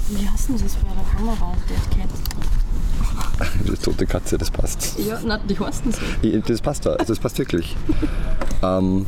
wie 0.09 0.27
heißen 0.27 0.57
sie 0.57 0.65
es 0.65 0.75
bei 0.75 0.87
der 0.89 1.03
Kamera? 1.17 1.53
Dead 1.69 1.97
Cat. 1.97 2.09
Die 3.65 3.77
tote 3.77 4.05
Katze, 4.05 4.37
das 4.37 4.51
passt. 4.51 4.99
Ja, 4.99 5.19
na, 5.25 5.37
die 5.37 5.57
heißen 5.57 5.91
so. 5.91 5.99
Ich- 6.21 6.43
Das 6.43 6.59
passt 6.61 6.85
da, 6.85 6.95
das 6.95 7.17
passt 7.19 7.39
wirklich. 7.39 7.75
ähm, 8.61 9.05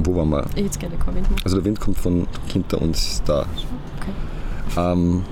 wo 0.00 0.16
waren 0.16 0.28
wir? 0.30 0.44
Jetzt 0.56 0.78
geht 0.78 0.92
der 0.92 0.98
kein 0.98 1.14
Wind 1.14 1.30
mehr. 1.30 1.38
Also 1.44 1.56
der 1.56 1.64
Wind 1.64 1.80
kommt 1.80 1.96
von 1.98 2.26
hinter 2.52 2.82
uns 2.82 3.22
da. 3.24 3.46
Okay. 4.00 4.12
Ähm, 4.76 5.22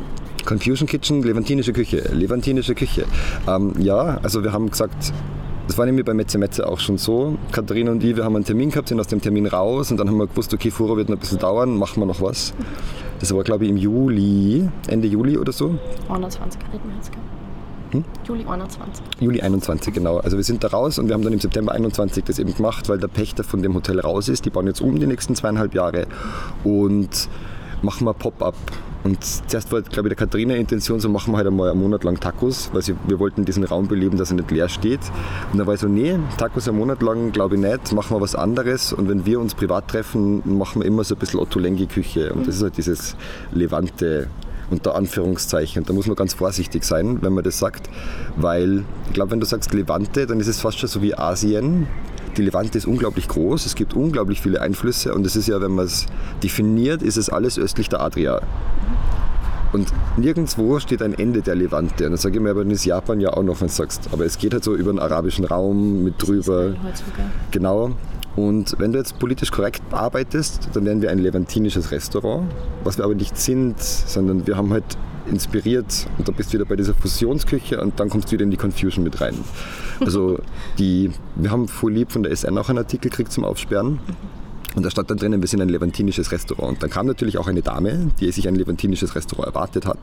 Confusion 0.47 0.89
Kitchen, 0.89 1.23
levantinische 1.23 1.73
Küche. 1.75 1.99
Levantinische 2.13 2.75
Küche. 2.75 3.05
Ähm, 3.47 3.75
ja, 3.79 4.19
also 4.23 4.43
wir 4.43 4.53
haben 4.53 4.71
gesagt, 4.71 5.13
das 5.67 5.79
war 5.79 5.87
nämlich 5.87 6.05
bei 6.05 6.15
Metze 6.15 6.39
Metze 6.39 6.67
auch 6.67 6.81
schon 6.81 6.99
so. 6.99 7.37
Katharina 7.51 7.93
und 7.93 8.03
ich, 8.03 8.17
wir 8.17 8.25
haben 8.25 8.37
einen 8.37 8.45
Termin 8.45 8.71
gehabt, 8.71 8.89
sind 8.89 9.01
aus 9.01 9.07
dem 9.07 9.21
Termin 9.21 9.47
raus 9.47 9.91
und 9.91 9.99
dann 9.99 10.09
haben 10.09 10.19
wir 10.19 10.27
gewusst, 10.27 10.53
okay, 10.53 10.71
Furo 10.71 10.97
wird 10.97 11.09
noch 11.09 11.17
ein 11.17 11.21
bisschen 11.21 11.39
dauern, 11.39 11.77
machen 11.77 12.01
wir 12.01 12.07
noch 12.07 12.21
was. 12.21 12.55
Das 13.21 13.35
war, 13.35 13.45
glaube 13.45 13.65
ich, 13.65 13.71
im 13.71 13.77
Juli, 13.77 14.69
Ende 14.89 15.09
Juli 15.09 15.39
oder 15.39 15.53
so. 15.53 15.79
21 16.09 16.61
hätten 16.73 16.89
wir 16.89 16.97
jetzt 16.97 17.13
gehabt. 17.13 17.27
Hm? 17.93 18.05
Juli 18.25 18.45
21. 18.47 19.05
Juli 19.21 19.41
21, 19.43 19.93
genau. 19.95 20.17
Also 20.19 20.37
wir 20.37 20.45
sind 20.45 20.65
da 20.65 20.69
raus 20.69 20.99
und 20.99 21.09
wir 21.09 21.15
haben 21.15 21.23
dann 21.23 21.33
im 21.33 21.41
September 21.41 21.73
21 21.73 22.25
das 22.25 22.39
eben 22.39 22.55
gemacht, 22.55 22.89
weil 22.89 22.99
der 22.99 23.09
Pächter 23.09 23.45
von 23.45 23.63
dem 23.63 23.75
Hotel 23.75 24.01
raus 24.01 24.29
ist. 24.29 24.45
Die 24.47 24.51
bauen 24.51 24.67
jetzt 24.67 24.81
um 24.81 24.99
die 24.99 25.07
nächsten 25.07 25.35
zweieinhalb 25.37 25.75
Jahre 25.75 26.07
und 26.65 27.29
machen 27.83 28.07
wir 28.07 28.15
Pop-up. 28.15 28.57
Und 29.05 29.19
zuerst 29.25 29.73
war, 29.73 29.83
glaube 29.83 30.09
ich, 30.09 30.15
der 30.15 30.27
Katharina 30.27 30.55
Intention, 30.55 31.01
so 31.01 31.09
machen 31.09 31.33
wir 31.33 31.39
halt 31.39 31.49
einmal 31.49 31.71
einen 31.71 31.81
Monat 31.81 32.05
lang 32.05 32.21
Tacos, 32.21 32.71
weil 32.73 32.83
sie, 32.83 32.95
wir 33.07 33.19
wollten 33.19 33.45
diesen 33.45 33.65
Raum 33.65 33.89
beleben, 33.89 34.17
dass 34.17 34.31
er 34.31 34.37
nicht 34.37 34.51
leer 34.51 34.69
steht. 34.69 35.01
Und 35.53 35.59
dann 35.59 35.67
war 35.67 35.75
ich 35.75 35.81
so, 35.81 35.89
nee, 35.89 36.19
Tacos 36.39 36.69
einen 36.69 36.79
Monat 36.79 37.03
lang 37.03 37.33
glaube 37.33 37.57
ich 37.57 37.61
nicht, 37.61 37.93
machen 37.93 38.17
wir 38.17 38.21
was 38.21 38.35
anderes. 38.35 38.93
Und 38.93 39.09
wenn 39.09 39.27
wir 39.27 39.41
uns 39.41 39.55
privat 39.55 39.89
treffen, 39.89 40.43
machen 40.45 40.83
wir 40.83 40.87
immer 40.87 41.05
so 41.05 41.15
ein 41.15 41.19
bisschen 41.19 41.41
Otto-Lengi-Küche. 41.41 42.33
Und 42.33 42.47
das 42.47 42.57
ist 42.57 42.63
halt 42.63 42.77
dieses 42.77 43.17
Levante 43.53 44.29
unter 44.71 44.95
Anführungszeichen. 44.95 45.85
Da 45.85 45.93
muss 45.93 46.07
man 46.07 46.17
ganz 46.17 46.35
vorsichtig 46.35 46.85
sein, 46.85 47.19
wenn 47.23 47.33
man 47.33 47.45
das 47.45 47.59
sagt, 47.59 47.89
weil 48.37 48.85
ich 49.09 49.13
glaube, 49.13 49.33
wenn 49.33 49.41
du 49.41 49.47
sagst 49.47 49.75
Levante, 49.75 50.27
dann 50.27 50.41
ist 50.41 50.49
es 50.49 50.61
fast 50.61 50.79
schon 50.79 50.89
so 50.89 51.03
wie 51.03 51.15
Asien. 51.15 51.87
Die 52.37 52.43
Levante 52.43 52.79
ist 52.79 52.87
unglaublich 52.87 53.29
groß, 53.29 53.67
es 53.67 53.75
gibt 53.75 53.95
unglaublich 53.95 54.41
viele 54.41 54.61
Einflüsse 54.61 55.15
und 55.15 55.27
es 55.27 55.37
ist 55.37 55.49
ja, 55.49 55.61
wenn 55.61 55.73
man 55.73 55.85
es 55.85 56.07
definiert, 56.43 57.03
ist 57.03 57.17
es 57.17 57.29
alles 57.29 57.59
östlich 57.59 57.89
der 57.89 58.01
Adria. 58.01 58.41
Und 59.73 59.89
nirgendwo 60.17 60.79
steht 60.81 61.03
ein 61.03 61.15
Ende 61.15 61.41
der 61.41 61.55
Levante. 61.55 62.05
Und 62.05 62.13
dann 62.13 62.19
sage 62.19 62.37
ich 62.37 62.43
mir, 62.43 62.51
aber 62.51 62.63
dann 62.63 62.71
ist 62.71 62.85
Japan 62.85 63.21
ja 63.21 63.31
auch 63.31 63.43
noch, 63.43 63.61
wenn 63.61 63.69
du 63.69 63.73
sagst. 63.73 64.11
Aber 64.13 64.27
es 64.27 64.37
geht 64.37 64.53
halt 64.53 64.65
so 64.65 64.75
über 64.75 64.93
den 64.93 64.99
arabischen 64.99 65.47
Raum 65.47 66.05
mit 66.05 66.15
drüber. 66.19 66.75
Genau. 67.51 67.93
Und 68.37 68.79
wenn 68.79 68.93
du 68.93 68.99
jetzt 68.99 69.19
politisch 69.19 69.51
korrekt 69.51 69.83
arbeitest, 69.91 70.69
dann 70.75 70.85
wären 70.85 71.03
wir 71.03 71.11
ein 71.11 71.19
levantinisches 71.19 71.91
Restaurant, 71.91 72.51
was 72.85 72.99
wir 72.99 73.05
aber 73.05 73.15
nicht 73.15 73.37
sind, 73.37 73.81
sondern 73.81 74.47
wir 74.47 74.57
haben 74.57 74.73
halt 74.73 74.85
inspiriert 75.27 76.07
und 76.19 76.29
da 76.29 76.33
bist 76.33 76.51
du 76.51 76.55
wieder 76.55 76.65
bei 76.65 76.77
dieser 76.77 76.95
Fusionsküche 76.95 77.81
und 77.81 77.99
dann 78.01 78.09
kommst 78.09 78.29
du 78.29 78.33
wieder 78.33 78.45
in 78.45 78.51
die 78.51 78.57
Confusion 78.57 79.05
mit 79.05 79.21
rein. 79.21 79.35
Also 80.01 80.39
die, 80.79 81.11
wir 81.37 81.51
haben 81.51 81.69
voll 81.69 81.93
lieb 81.93 82.13
von 82.13 82.23
der 82.23 82.35
SN 82.35 82.59
auch 82.59 82.69
einen 82.69 82.79
Artikel 82.79 83.11
gekriegt 83.11 83.33
zum 83.33 83.45
Aufsperren. 83.45 84.01
Und 84.75 84.85
da 84.85 84.91
stand 84.91 85.11
dann 85.11 85.19
drinnen, 85.19 85.43
wir 85.43 85.49
sind 85.49 85.61
ein 85.61 85.69
levantinisches 85.69 86.33
Restaurant. 86.33 86.75
Und 86.75 86.83
dann 86.83 86.89
kam 86.89 87.07
natürlich 87.07 87.37
auch 87.37 87.47
eine 87.47 87.61
Dame, 87.61 88.11
die 88.21 88.33
sich 88.33 88.49
ein 88.49 88.55
levantinisches 88.55 89.15
Restaurant 89.15 89.49
erwartet 89.49 89.87
hat. 89.87 89.99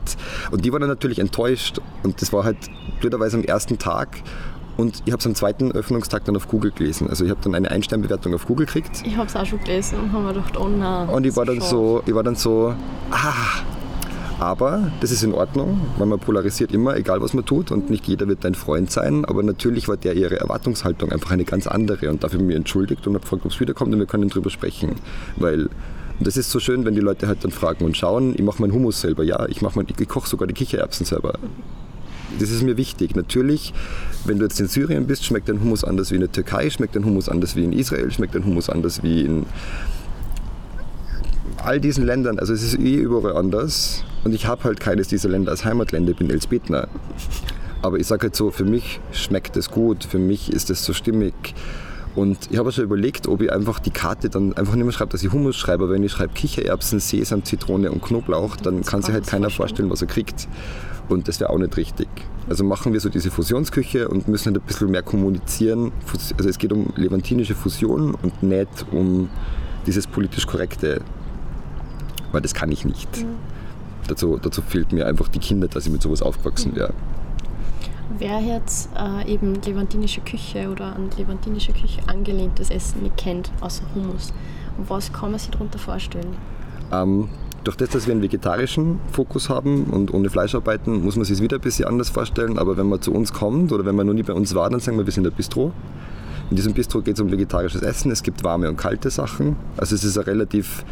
Und 0.52 0.64
die 0.64 0.72
war 0.72 0.78
dann 0.78 0.88
natürlich 0.88 1.18
enttäuscht. 1.18 1.80
Und 2.04 2.22
das 2.22 2.32
war 2.32 2.44
halt 2.44 2.56
blöderweise 3.00 3.36
am 3.36 3.42
ersten 3.42 3.78
Tag. 3.78 4.22
Und 4.76 5.02
ich 5.04 5.12
habe 5.12 5.20
es 5.20 5.26
am 5.26 5.34
zweiten 5.34 5.72
Öffnungstag 5.72 6.24
dann 6.24 6.36
auf 6.36 6.46
Google 6.46 6.70
gelesen. 6.70 7.08
Also 7.08 7.24
ich 7.24 7.30
habe 7.30 7.40
dann 7.42 7.54
eine 7.54 7.70
Einsternbewertung 7.70 8.32
auf 8.32 8.46
Google 8.46 8.66
gekriegt. 8.66 9.02
Ich 9.04 9.16
habe 9.16 9.26
es 9.26 9.34
auch 9.34 9.44
schon 9.44 9.58
gelesen 9.58 9.98
und 9.98 10.12
habe 10.12 10.24
mir 10.24 10.32
gedacht, 10.34 10.56
oh 10.56 10.68
nein. 10.68 11.08
Und 11.08 11.26
ich 11.26 11.34
war 11.36 11.44
dann 11.44 11.60
so, 11.60 12.02
ich 12.06 12.14
war 12.14 12.22
dann 12.22 12.36
so, 12.36 12.74
ah. 13.10 13.34
Aber 14.40 14.90
das 15.02 15.10
ist 15.10 15.22
in 15.22 15.34
Ordnung, 15.34 15.78
weil 15.98 16.06
man 16.06 16.18
polarisiert 16.18 16.72
immer, 16.72 16.96
egal 16.96 17.20
was 17.20 17.34
man 17.34 17.44
tut 17.44 17.70
und 17.70 17.90
nicht 17.90 18.08
jeder 18.08 18.26
wird 18.26 18.42
dein 18.42 18.54
Freund 18.54 18.90
sein. 18.90 19.26
Aber 19.26 19.42
natürlich 19.42 19.86
war 19.86 19.98
der 19.98 20.14
ihre 20.16 20.40
Erwartungshaltung 20.40 21.12
einfach 21.12 21.30
eine 21.30 21.44
ganz 21.44 21.66
andere 21.66 22.08
und 22.08 22.24
dafür 22.24 22.40
mir 22.40 22.56
entschuldigt 22.56 23.06
und 23.06 23.12
habe 23.12 23.22
gefragt, 23.22 23.44
ob 23.44 23.52
es 23.52 23.60
wiederkommt 23.60 23.92
und 23.92 23.98
wir 23.98 24.06
können 24.06 24.30
drüber 24.30 24.48
sprechen. 24.48 24.92
Weil 25.36 25.68
das 26.20 26.38
ist 26.38 26.50
so 26.50 26.58
schön, 26.58 26.86
wenn 26.86 26.94
die 26.94 27.02
Leute 27.02 27.28
halt 27.28 27.44
dann 27.44 27.50
fragen 27.50 27.84
und 27.84 27.98
schauen, 27.98 28.32
ich 28.34 28.42
mache 28.42 28.62
meinen 28.62 28.72
Hummus 28.72 29.02
selber, 29.02 29.24
ja, 29.24 29.46
ich, 29.46 29.60
ich 29.60 30.08
koche 30.08 30.28
sogar 30.28 30.48
die 30.48 30.54
Kichererbsen 30.54 31.04
selber. 31.04 31.34
Das 32.38 32.50
ist 32.50 32.62
mir 32.62 32.78
wichtig. 32.78 33.14
Natürlich, 33.16 33.74
wenn 34.24 34.38
du 34.38 34.44
jetzt 34.44 34.58
in 34.58 34.68
Syrien 34.68 35.06
bist, 35.06 35.26
schmeckt 35.26 35.50
dein 35.50 35.60
Hummus 35.60 35.84
anders 35.84 36.12
wie 36.12 36.14
in 36.14 36.22
der 36.22 36.32
Türkei, 36.32 36.70
schmeckt 36.70 36.96
dein 36.96 37.04
Hummus 37.04 37.28
anders 37.28 37.56
wie 37.56 37.64
in 37.64 37.74
Israel, 37.74 38.10
schmeckt 38.10 38.34
dein 38.34 38.46
Hummus 38.46 38.70
anders 38.70 39.02
wie 39.02 39.20
in 39.20 39.44
all 41.62 41.78
diesen 41.78 42.06
Ländern, 42.06 42.38
also 42.38 42.54
es 42.54 42.62
ist 42.62 42.78
eh 42.78 42.96
überall 42.96 43.36
anders 43.36 44.04
und 44.24 44.34
ich 44.34 44.46
habe 44.46 44.64
halt 44.64 44.80
keines 44.80 45.08
dieser 45.08 45.28
Länder 45.28 45.50
als 45.50 45.64
Heimatländer, 45.64 46.12
ich 46.12 46.18
bin 46.18 46.30
Elsbethner. 46.30 46.88
Aber 47.82 47.98
ich 47.98 48.06
sage 48.06 48.24
halt 48.24 48.36
so, 48.36 48.50
für 48.50 48.64
mich 48.64 49.00
schmeckt 49.12 49.56
es 49.56 49.70
gut, 49.70 50.04
für 50.04 50.18
mich 50.18 50.52
ist 50.52 50.68
es 50.70 50.84
so 50.84 50.92
stimmig. 50.92 51.34
Und 52.14 52.50
ich 52.50 52.58
habe 52.58 52.72
schon 52.72 52.84
überlegt, 52.84 53.28
ob 53.28 53.40
ich 53.40 53.52
einfach 53.52 53.78
die 53.78 53.90
Karte 53.90 54.28
dann 54.28 54.52
einfach 54.54 54.74
nicht 54.74 54.84
mehr 54.84 54.92
schreibe, 54.92 55.12
dass 55.12 55.22
ich 55.22 55.32
Hummus 55.32 55.56
schreibe, 55.56 55.84
aber 55.84 55.94
wenn 55.94 56.02
ich 56.02 56.12
schreibe 56.12 56.34
Kichererbsen, 56.34 56.98
Sesam, 57.00 57.44
Zitrone 57.44 57.90
und 57.90 58.02
Knoblauch, 58.02 58.56
dann 58.56 58.82
kann 58.84 59.00
sich 59.00 59.14
halt 59.14 59.26
keiner 59.26 59.48
vorstellen, 59.48 59.88
was 59.90 60.02
er 60.02 60.08
kriegt. 60.08 60.48
Und 61.08 61.28
das 61.28 61.40
wäre 61.40 61.50
auch 61.50 61.58
nicht 61.58 61.76
richtig. 61.76 62.08
Also 62.48 62.64
machen 62.64 62.92
wir 62.92 63.00
so 63.00 63.08
diese 63.08 63.30
Fusionsküche 63.30 64.08
und 64.08 64.28
müssen 64.28 64.52
halt 64.52 64.62
ein 64.62 64.66
bisschen 64.66 64.90
mehr 64.90 65.02
kommunizieren. 65.02 65.92
Also 66.36 66.48
es 66.48 66.58
geht 66.58 66.72
um 66.72 66.92
levantinische 66.96 67.54
Fusion 67.54 68.14
und 68.14 68.42
nicht 68.42 68.86
um 68.90 69.30
dieses 69.86 70.06
politisch 70.06 70.46
korrekte 70.46 71.00
weil 72.32 72.40
das 72.40 72.54
kann 72.54 72.70
ich 72.70 72.84
nicht. 72.84 73.18
Mhm. 73.18 73.36
Dazu, 74.10 74.38
dazu 74.42 74.60
fehlt 74.60 74.92
mir 74.92 75.06
einfach 75.06 75.28
die 75.28 75.38
Kinder, 75.38 75.68
dass 75.68 75.86
ich 75.86 75.92
mit 75.92 76.02
sowas 76.02 76.20
aufgewachsen 76.20 76.74
wäre. 76.74 76.92
Wer 78.18 78.40
jetzt 78.40 78.90
äh, 78.98 79.32
eben 79.32 79.54
levantinische 79.62 80.20
Küche 80.20 80.68
oder 80.68 80.96
an 80.96 81.10
levantinische 81.16 81.72
Küche 81.72 82.00
angelehntes 82.08 82.70
Essen 82.70 83.04
nicht 83.04 83.16
kennt, 83.16 83.52
außer 83.60 83.84
Hummus, 83.94 84.32
was 84.88 85.12
kann 85.12 85.30
man 85.30 85.38
sich 85.38 85.50
darunter 85.50 85.78
vorstellen? 85.78 86.36
Ähm, 86.92 87.28
durch 87.62 87.76
das, 87.76 87.90
dass 87.90 88.06
wir 88.08 88.12
einen 88.12 88.22
vegetarischen 88.22 88.98
Fokus 89.12 89.48
haben 89.48 89.84
und 89.84 90.12
ohne 90.12 90.28
Fleisch 90.28 90.56
arbeiten, 90.56 91.04
muss 91.04 91.14
man 91.14 91.24
sich 91.24 91.34
es 91.34 91.42
wieder 91.42 91.58
ein 91.58 91.60
bisschen 91.60 91.86
anders 91.86 92.08
vorstellen. 92.08 92.58
Aber 92.58 92.76
wenn 92.76 92.88
man 92.88 93.00
zu 93.00 93.12
uns 93.12 93.32
kommt 93.32 93.70
oder 93.70 93.84
wenn 93.84 93.94
man 93.94 94.08
noch 94.08 94.14
nie 94.14 94.24
bei 94.24 94.32
uns 94.32 94.56
war, 94.56 94.68
dann 94.70 94.80
sagen 94.80 94.98
wir, 94.98 95.06
wir 95.06 95.12
sind 95.12 95.24
ein 95.24 95.32
Bistro. 95.32 95.70
In 96.50 96.56
diesem 96.56 96.74
Bistro 96.74 97.00
geht 97.00 97.14
es 97.14 97.20
um 97.20 97.30
vegetarisches 97.30 97.82
Essen. 97.82 98.10
Es 98.10 98.24
gibt 98.24 98.42
warme 98.42 98.68
und 98.68 98.76
kalte 98.76 99.08
Sachen. 99.10 99.54
Also 99.76 99.94
es 99.94 100.02
ist 100.02 100.18
ein 100.18 100.24
relativ 100.24 100.84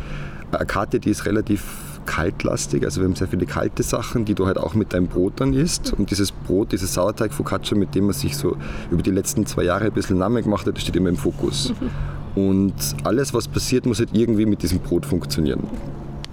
eine 0.52 0.66
Karte, 0.66 1.00
die 1.00 1.10
ist 1.10 1.26
relativ 1.26 1.64
kaltlastig, 2.08 2.84
also 2.84 3.02
wir 3.02 3.06
haben 3.06 3.14
sehr 3.14 3.28
viele 3.28 3.44
kalte 3.44 3.82
Sachen, 3.82 4.24
die 4.24 4.34
du 4.34 4.46
halt 4.46 4.56
auch 4.56 4.74
mit 4.74 4.94
deinem 4.94 5.08
Brot 5.08 5.34
dann 5.36 5.52
isst. 5.52 5.92
Und 5.92 6.10
dieses 6.10 6.32
Brot, 6.32 6.72
dieses 6.72 6.94
Sauerteig 6.94 7.34
Focaccia, 7.34 7.76
mit 7.76 7.94
dem 7.94 8.04
man 8.04 8.14
sich 8.14 8.34
so 8.34 8.56
über 8.90 9.02
die 9.02 9.10
letzten 9.10 9.44
zwei 9.44 9.64
Jahre 9.64 9.84
ein 9.84 9.92
bisschen 9.92 10.16
Namen 10.16 10.42
gemacht 10.42 10.66
hat, 10.66 10.74
das 10.74 10.82
steht 10.82 10.96
immer 10.96 11.10
im 11.10 11.16
Fokus. 11.16 11.72
Und 12.34 12.74
alles, 13.04 13.34
was 13.34 13.46
passiert, 13.46 13.84
muss 13.84 13.98
halt 13.98 14.10
irgendwie 14.12 14.46
mit 14.46 14.62
diesem 14.62 14.78
Brot 14.78 15.04
funktionieren. 15.04 15.60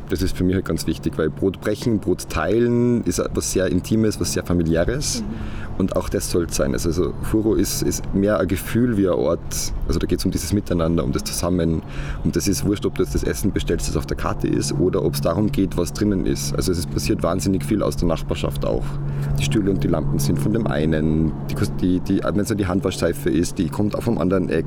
Das 0.09 0.21
ist 0.21 0.37
für 0.37 0.43
mich 0.43 0.55
halt 0.55 0.65
ganz 0.65 0.85
wichtig, 0.87 1.17
weil 1.17 1.29
Brot 1.29 1.61
brechen, 1.61 1.99
Brot 1.99 2.29
teilen 2.29 3.03
ist 3.05 3.19
etwas 3.19 3.51
sehr 3.51 3.67
Intimes, 3.67 4.19
was 4.19 4.33
sehr 4.33 4.43
familiäres. 4.43 5.21
Mhm. 5.21 5.65
Und 5.77 5.95
auch 5.95 6.07
das 6.07 6.31
soll 6.31 6.45
es 6.45 6.55
sein. 6.55 6.73
Also, 6.73 6.89
also 6.89 7.13
Furo 7.23 7.55
ist, 7.55 7.81
ist 7.81 8.13
mehr 8.13 8.39
ein 8.39 8.47
Gefühl 8.47 8.97
wie 8.97 9.07
ein 9.07 9.13
Ort. 9.13 9.73
Also 9.87 9.99
da 9.99 10.07
geht 10.07 10.19
es 10.19 10.25
um 10.25 10.31
dieses 10.31 10.53
Miteinander, 10.53 11.03
um 11.03 11.11
das 11.11 11.23
Zusammen. 11.25 11.81
Und 12.23 12.35
das 12.35 12.47
ist 12.47 12.65
wurscht, 12.65 12.85
ob 12.85 12.97
das 12.97 13.11
das 13.11 13.23
Essen 13.23 13.51
bestellst, 13.51 13.89
das 13.89 13.97
auf 13.97 14.05
der 14.05 14.15
Karte 14.15 14.47
ist, 14.47 14.73
oder 14.73 15.03
ob 15.03 15.15
es 15.15 15.21
darum 15.21 15.51
geht, 15.51 15.75
was 15.75 15.91
drinnen 15.91 16.25
ist. 16.25 16.55
Also 16.55 16.71
es 16.71 16.85
passiert 16.85 17.23
wahnsinnig 17.23 17.65
viel 17.65 17.83
aus 17.83 17.97
der 17.97 18.07
Nachbarschaft 18.07 18.65
auch. 18.65 18.85
Die 19.37 19.43
Stühle 19.43 19.71
und 19.71 19.83
die 19.83 19.87
Lampen 19.87 20.19
sind 20.19 20.39
von 20.39 20.53
dem 20.53 20.65
einen. 20.67 21.33
Die, 21.49 21.55
die, 21.81 21.99
die, 21.99 22.23
wenn 22.23 22.39
es 22.39 22.55
die 22.55 22.67
Handwaschseife 22.67 23.29
ist, 23.29 23.57
die 23.57 23.67
kommt 23.67 23.95
auch 23.95 24.03
vom 24.03 24.17
anderen 24.17 24.49
Eck. 24.49 24.65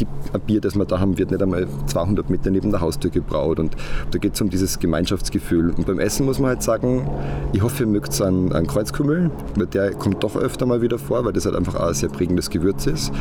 Die, 0.00 0.06
ein 0.32 0.40
Bier, 0.40 0.60
das 0.60 0.76
wir 0.76 0.86
da 0.86 0.98
haben, 0.98 1.18
wird 1.18 1.30
nicht 1.30 1.42
einmal 1.42 1.66
200 1.86 2.30
Meter 2.30 2.50
neben 2.50 2.70
der 2.70 2.80
Haustür 2.80 3.10
gebraut. 3.10 3.58
Und 3.58 3.76
da 4.10 4.18
geht 4.18 4.34
es 4.34 4.40
um 4.40 4.48
dieses 4.48 4.67
Gemeinschaftsgefühl. 4.78 5.70
Und 5.70 5.86
beim 5.86 5.98
Essen 5.98 6.26
muss 6.26 6.38
man 6.38 6.50
halt 6.50 6.62
sagen, 6.62 7.08
ich 7.52 7.62
hoffe, 7.62 7.84
ihr 7.84 7.86
mögt 7.86 8.20
an, 8.20 8.52
an 8.52 8.66
Kreuzkümmel, 8.66 9.30
weil 9.56 9.66
der 9.66 9.92
kommt 9.92 10.22
doch 10.22 10.36
öfter 10.36 10.66
mal 10.66 10.82
wieder 10.82 10.98
vor, 10.98 11.24
weil 11.24 11.32
das 11.32 11.46
halt 11.46 11.56
einfach 11.56 11.74
auch 11.76 11.88
ein 11.88 11.94
sehr 11.94 12.08
prägendes 12.08 12.50
Gewürz 12.50 12.86
ist. 12.86 13.12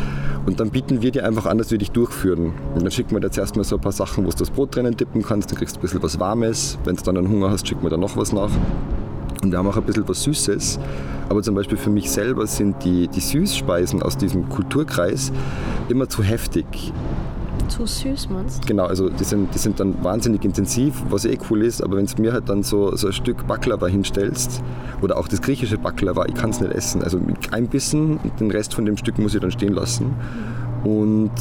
Und 0.45 0.59
dann 0.59 0.71
bieten 0.71 1.01
wir 1.01 1.11
dir 1.11 1.25
einfach 1.25 1.45
an, 1.45 1.57
dass 1.57 1.71
wir 1.71 1.77
dich 1.77 1.91
durchführen. 1.91 2.53
Und 2.73 2.83
dann 2.83 2.91
schicken 2.91 3.11
wir 3.15 3.19
dir 3.19 3.31
zuerst 3.31 3.55
mal 3.55 3.63
so 3.63 3.75
ein 3.75 3.81
paar 3.81 3.91
Sachen, 3.91 4.25
wo 4.25 4.29
du 4.29 4.35
das 4.37 4.49
Brot 4.49 4.75
drinnen 4.75 4.97
tippen 4.97 5.23
kannst, 5.23 5.51
dann 5.51 5.57
kriegst 5.57 5.75
du 5.75 5.79
ein 5.79 5.81
bisschen 5.83 6.03
was 6.03 6.19
Warmes. 6.19 6.77
Wenn 6.83 6.95
du 6.95 7.03
dann 7.03 7.17
einen 7.17 7.29
Hunger 7.29 7.51
hast, 7.51 7.67
schicken 7.67 7.83
wir 7.83 7.89
da 7.89 7.97
noch 7.97 8.17
was 8.17 8.33
nach. 8.33 8.51
Und 9.43 9.51
wir 9.51 9.59
haben 9.59 9.67
auch 9.67 9.77
ein 9.77 9.83
bisschen 9.83 10.07
was 10.07 10.23
Süßes. 10.23 10.79
Aber 11.29 11.43
zum 11.43 11.55
Beispiel 11.55 11.77
für 11.77 11.89
mich 11.89 12.09
selber 12.09 12.47
sind 12.47 12.83
die, 12.83 13.07
die 13.07 13.19
Süßspeisen 13.19 14.01
aus 14.01 14.17
diesem 14.17 14.49
Kulturkreis 14.49 15.31
immer 15.89 16.09
zu 16.09 16.23
heftig 16.23 16.65
zu 17.67 17.85
süß, 17.85 18.29
meinst 18.29 18.65
Genau, 18.65 18.85
also 18.85 19.09
die 19.09 19.23
sind, 19.23 19.53
die 19.53 19.57
sind 19.57 19.79
dann 19.79 20.03
wahnsinnig 20.03 20.43
intensiv, 20.43 21.01
was 21.09 21.25
eh 21.25 21.37
cool 21.49 21.63
ist, 21.63 21.81
aber 21.81 21.97
wenn 21.97 22.05
du 22.05 22.21
mir 22.21 22.33
halt 22.33 22.49
dann 22.49 22.63
so, 22.63 22.95
so 22.95 23.07
ein 23.07 23.13
Stück 23.13 23.47
Baklava 23.47 23.87
hinstellst 23.87 24.61
oder 25.01 25.17
auch 25.17 25.27
das 25.27 25.41
griechische 25.41 25.77
Baklava, 25.77 26.25
ich 26.25 26.35
kann 26.35 26.51
es 26.51 26.61
nicht 26.61 26.73
essen. 26.73 27.03
Also 27.03 27.19
ein 27.51 27.67
Bissen 27.67 28.17
und 28.17 28.39
den 28.39 28.51
Rest 28.51 28.73
von 28.73 28.85
dem 28.85 28.97
Stück 28.97 29.19
muss 29.19 29.33
ich 29.33 29.41
dann 29.41 29.51
stehen 29.51 29.73
lassen. 29.73 30.15
Und 30.83 31.31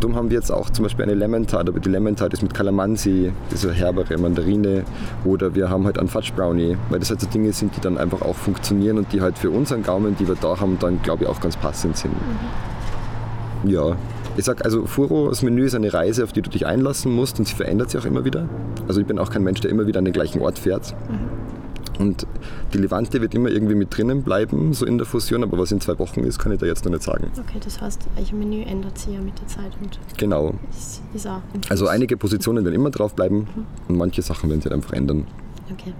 darum 0.00 0.16
haben 0.16 0.30
wir 0.30 0.36
jetzt 0.36 0.50
auch 0.50 0.70
zum 0.70 0.84
Beispiel 0.84 1.04
eine 1.04 1.14
Lemon 1.14 1.46
Tart, 1.46 1.68
aber 1.68 1.80
die 1.80 1.88
Lemon 1.88 2.16
Tart 2.16 2.32
ist 2.32 2.42
mit 2.42 2.52
Calamansi, 2.54 3.32
diese 3.50 3.72
herbere 3.72 4.18
Mandarine. 4.18 4.84
Oder 5.24 5.54
wir 5.54 5.70
haben 5.70 5.84
halt 5.84 5.98
einen 5.98 6.08
Fudge 6.08 6.32
Brownie, 6.34 6.76
weil 6.90 6.98
das 6.98 7.10
halt 7.10 7.20
so 7.20 7.26
Dinge 7.28 7.52
sind, 7.52 7.76
die 7.76 7.80
dann 7.80 7.98
einfach 7.98 8.22
auch 8.22 8.36
funktionieren 8.36 8.98
und 8.98 9.12
die 9.12 9.20
halt 9.20 9.38
für 9.38 9.50
unseren 9.50 9.82
Gaumen, 9.82 10.16
die 10.18 10.26
wir 10.26 10.34
da 10.34 10.60
haben, 10.60 10.78
dann 10.80 11.00
glaube 11.02 11.24
ich 11.24 11.30
auch 11.30 11.40
ganz 11.40 11.56
passend 11.56 11.96
sind. 11.96 12.12
Mhm. 12.12 13.70
Ja, 13.70 13.96
ich 14.36 14.44
sage 14.44 14.64
also, 14.64 14.86
Furo, 14.86 15.28
das 15.28 15.42
Menü 15.42 15.64
ist 15.64 15.74
eine 15.74 15.92
Reise, 15.92 16.24
auf 16.24 16.32
die 16.32 16.42
du 16.42 16.50
dich 16.50 16.66
einlassen 16.66 17.12
musst 17.12 17.38
und 17.38 17.46
sie 17.46 17.54
verändert 17.54 17.90
sich 17.90 18.00
auch 18.00 18.06
immer 18.06 18.24
wieder. 18.24 18.48
Also 18.88 19.00
ich 19.00 19.06
bin 19.06 19.18
auch 19.18 19.30
kein 19.30 19.42
Mensch, 19.42 19.60
der 19.60 19.70
immer 19.70 19.86
wieder 19.86 19.98
an 19.98 20.04
den 20.04 20.14
gleichen 20.14 20.40
Ort 20.40 20.58
fährt. 20.58 20.94
Mhm. 21.08 21.52
Und 21.98 22.26
die 22.72 22.78
Levante 22.78 23.20
wird 23.20 23.34
immer 23.34 23.50
irgendwie 23.50 23.74
mit 23.74 23.96
drinnen 23.96 24.22
bleiben, 24.22 24.72
so 24.72 24.86
in 24.86 24.98
der 24.98 25.06
Fusion, 25.06 25.42
aber 25.42 25.58
was 25.58 25.70
in 25.72 25.80
zwei 25.80 25.98
Wochen 25.98 26.20
ist, 26.20 26.38
kann 26.38 26.50
ich 26.50 26.58
da 26.58 26.66
jetzt 26.66 26.84
noch 26.84 26.90
nicht 26.90 27.02
sagen. 27.02 27.30
Okay, 27.38 27.58
das 27.62 27.80
heißt, 27.80 28.08
euer 28.16 28.38
Menü 28.38 28.62
ändert 28.62 28.98
sich 28.98 29.14
ja 29.14 29.20
mit 29.20 29.38
der 29.38 29.46
Zeit. 29.46 29.72
Und 29.80 29.98
genau. 30.16 30.54
Ist, 30.70 31.02
ist 31.14 31.28
also 31.68 31.86
einige 31.86 32.16
Positionen 32.16 32.64
werden 32.64 32.74
immer 32.74 32.90
drauf 32.90 33.14
bleiben 33.14 33.46
mhm. 33.54 33.66
und 33.88 33.96
manche 33.98 34.22
Sachen 34.22 34.48
werden 34.48 34.62
sich 34.62 34.72
einfach 34.72 34.94
ändern. 34.94 35.26
Okay. 35.70 35.92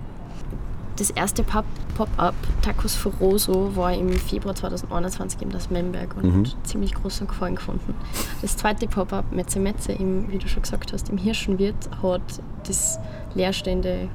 Das 1.02 1.10
erste 1.10 1.42
Pop-up 1.42 2.34
Tacos 2.62 2.94
Foroso 2.94 3.74
war 3.74 3.92
im 3.92 4.12
Februar 4.12 4.54
2021 4.54 5.42
in 5.42 5.50
das 5.50 5.68
Memberg 5.68 6.16
und 6.16 6.24
mhm. 6.24 6.46
ziemlich 6.62 6.94
großen 6.94 7.26
Gefallen 7.26 7.56
gefunden. 7.56 7.96
Das 8.40 8.56
zweite 8.56 8.86
Pop-up 8.86 9.32
Metze 9.32 9.58
Metze, 9.58 9.90
im, 9.90 10.30
wie 10.30 10.38
du 10.38 10.46
schon 10.46 10.62
gesagt 10.62 10.92
hast, 10.92 11.08
im 11.08 11.18
Hirschenwirt 11.18 11.90
hat 12.04 12.22
das 12.68 13.00
leerstehende 13.34 14.10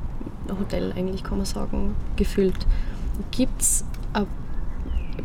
Hotel 0.58 0.94
eigentlich, 0.96 1.26
kann 1.26 1.36
man 1.36 1.46
sagen, 1.46 1.94
gefüllt. 2.16 2.66
Gibt 3.32 3.62
es 3.62 3.84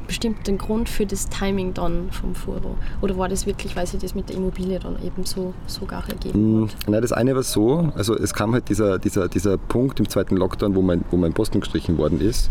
eine 0.02 0.06
bestimmten 0.06 0.58
Grund 0.58 0.88
für 0.88 1.06
das 1.06 1.28
Timing 1.28 1.74
dann 1.74 2.10
vom 2.10 2.34
Furo? 2.34 2.76
Oder 3.00 3.16
war 3.16 3.28
das 3.28 3.46
wirklich, 3.46 3.76
weil 3.76 3.86
sich 3.86 4.00
das 4.00 4.14
mit 4.14 4.28
der 4.28 4.36
Immobilie 4.36 4.78
dann 4.78 4.96
eben 5.02 5.24
so, 5.24 5.54
so 5.66 5.86
gar 5.86 6.08
ergeben 6.08 6.68
hat? 6.68 6.88
Nein, 6.88 7.02
das 7.02 7.12
eine 7.12 7.34
war 7.34 7.42
so, 7.42 7.92
also 7.94 8.16
es 8.16 8.34
kam 8.34 8.52
halt 8.52 8.68
dieser, 8.68 8.98
dieser, 8.98 9.28
dieser 9.28 9.56
Punkt 9.56 10.00
im 10.00 10.08
zweiten 10.08 10.36
Lockdown, 10.36 10.74
wo 10.74 10.82
mein, 10.82 11.04
wo 11.10 11.16
mein 11.16 11.32
Posten 11.32 11.60
gestrichen 11.60 11.98
worden 11.98 12.20
ist. 12.20 12.50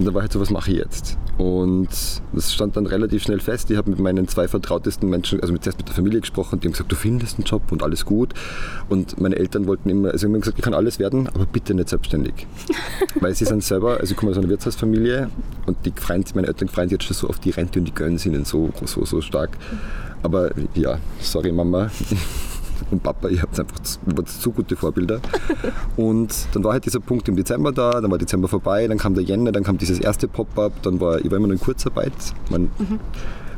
Und 0.00 0.06
da 0.06 0.14
war 0.14 0.22
halt 0.22 0.32
so, 0.32 0.40
was 0.40 0.48
mache 0.48 0.70
ich 0.70 0.78
jetzt? 0.78 1.18
Und 1.36 1.88
das 2.32 2.54
stand 2.54 2.74
dann 2.74 2.86
relativ 2.86 3.22
schnell 3.22 3.38
fest. 3.38 3.70
Ich 3.70 3.76
habe 3.76 3.90
mit 3.90 3.98
meinen 3.98 4.26
zwei 4.28 4.48
vertrautesten 4.48 5.10
Menschen, 5.10 5.40
also 5.40 5.52
mit, 5.52 5.62
zuerst 5.62 5.76
mit 5.76 5.88
der 5.88 5.94
Familie 5.94 6.20
gesprochen, 6.20 6.58
die 6.58 6.68
haben 6.68 6.72
gesagt, 6.72 6.90
du 6.90 6.96
findest 6.96 7.36
einen 7.36 7.44
Job 7.44 7.70
und 7.70 7.82
alles 7.82 8.06
gut. 8.06 8.32
Und 8.88 9.20
meine 9.20 9.36
Eltern 9.36 9.66
wollten 9.66 9.90
immer, 9.90 10.10
also 10.10 10.26
haben 10.26 10.40
gesagt, 10.40 10.58
ich 10.58 10.64
kann 10.64 10.72
alles 10.72 10.98
werden, 10.98 11.26
aber 11.26 11.44
bitte 11.44 11.74
nicht 11.74 11.90
selbstständig. 11.90 12.46
Weil 13.20 13.34
sie 13.34 13.44
sind 13.44 13.62
selber, 13.62 14.00
also 14.00 14.12
ich 14.12 14.16
komme 14.16 14.32
aus 14.32 14.38
einer 14.38 14.48
Wirtshausfamilie 14.48 15.28
und 15.66 15.76
die 15.84 15.92
freuen, 15.94 16.24
meine 16.34 16.46
Eltern 16.46 16.68
freuen 16.68 16.88
sich 16.88 16.96
jetzt 16.96 17.04
schon 17.04 17.16
so 17.16 17.28
auf 17.28 17.38
die 17.38 17.50
Rente 17.50 17.78
und 17.78 17.84
die 17.84 17.92
gönnen 17.92 18.18
ihnen 18.24 18.46
so, 18.46 18.70
so, 18.86 19.04
so 19.04 19.20
stark. 19.20 19.50
Aber 20.22 20.50
ja, 20.74 20.98
sorry 21.20 21.52
Mama 21.52 21.90
und 22.90 23.02
Papa, 23.02 23.28
ihr 23.28 23.42
habt 23.42 23.58
einfach 23.58 23.78
zu, 23.80 23.98
zu 24.24 24.52
gute 24.52 24.76
Vorbilder. 24.76 25.20
Und 25.96 26.48
dann 26.52 26.64
war 26.64 26.72
halt 26.72 26.86
dieser 26.86 27.00
Punkt 27.00 27.28
im 27.28 27.36
Dezember 27.36 27.72
da, 27.72 28.00
dann 28.00 28.10
war 28.10 28.18
Dezember 28.18 28.48
vorbei, 28.48 28.86
dann 28.86 28.98
kam 28.98 29.14
der 29.14 29.22
Jänner, 29.22 29.52
dann 29.52 29.62
kam 29.62 29.78
dieses 29.78 29.98
erste 30.00 30.28
Pop-up, 30.28 30.82
dann 30.82 31.00
war 31.00 31.18
ich 31.18 31.30
war 31.30 31.38
immer 31.38 31.46
noch 31.46 31.54
in 31.54 31.60
Kurzarbeit. 31.60 32.12
Man, 32.50 32.62
mhm. 32.78 33.00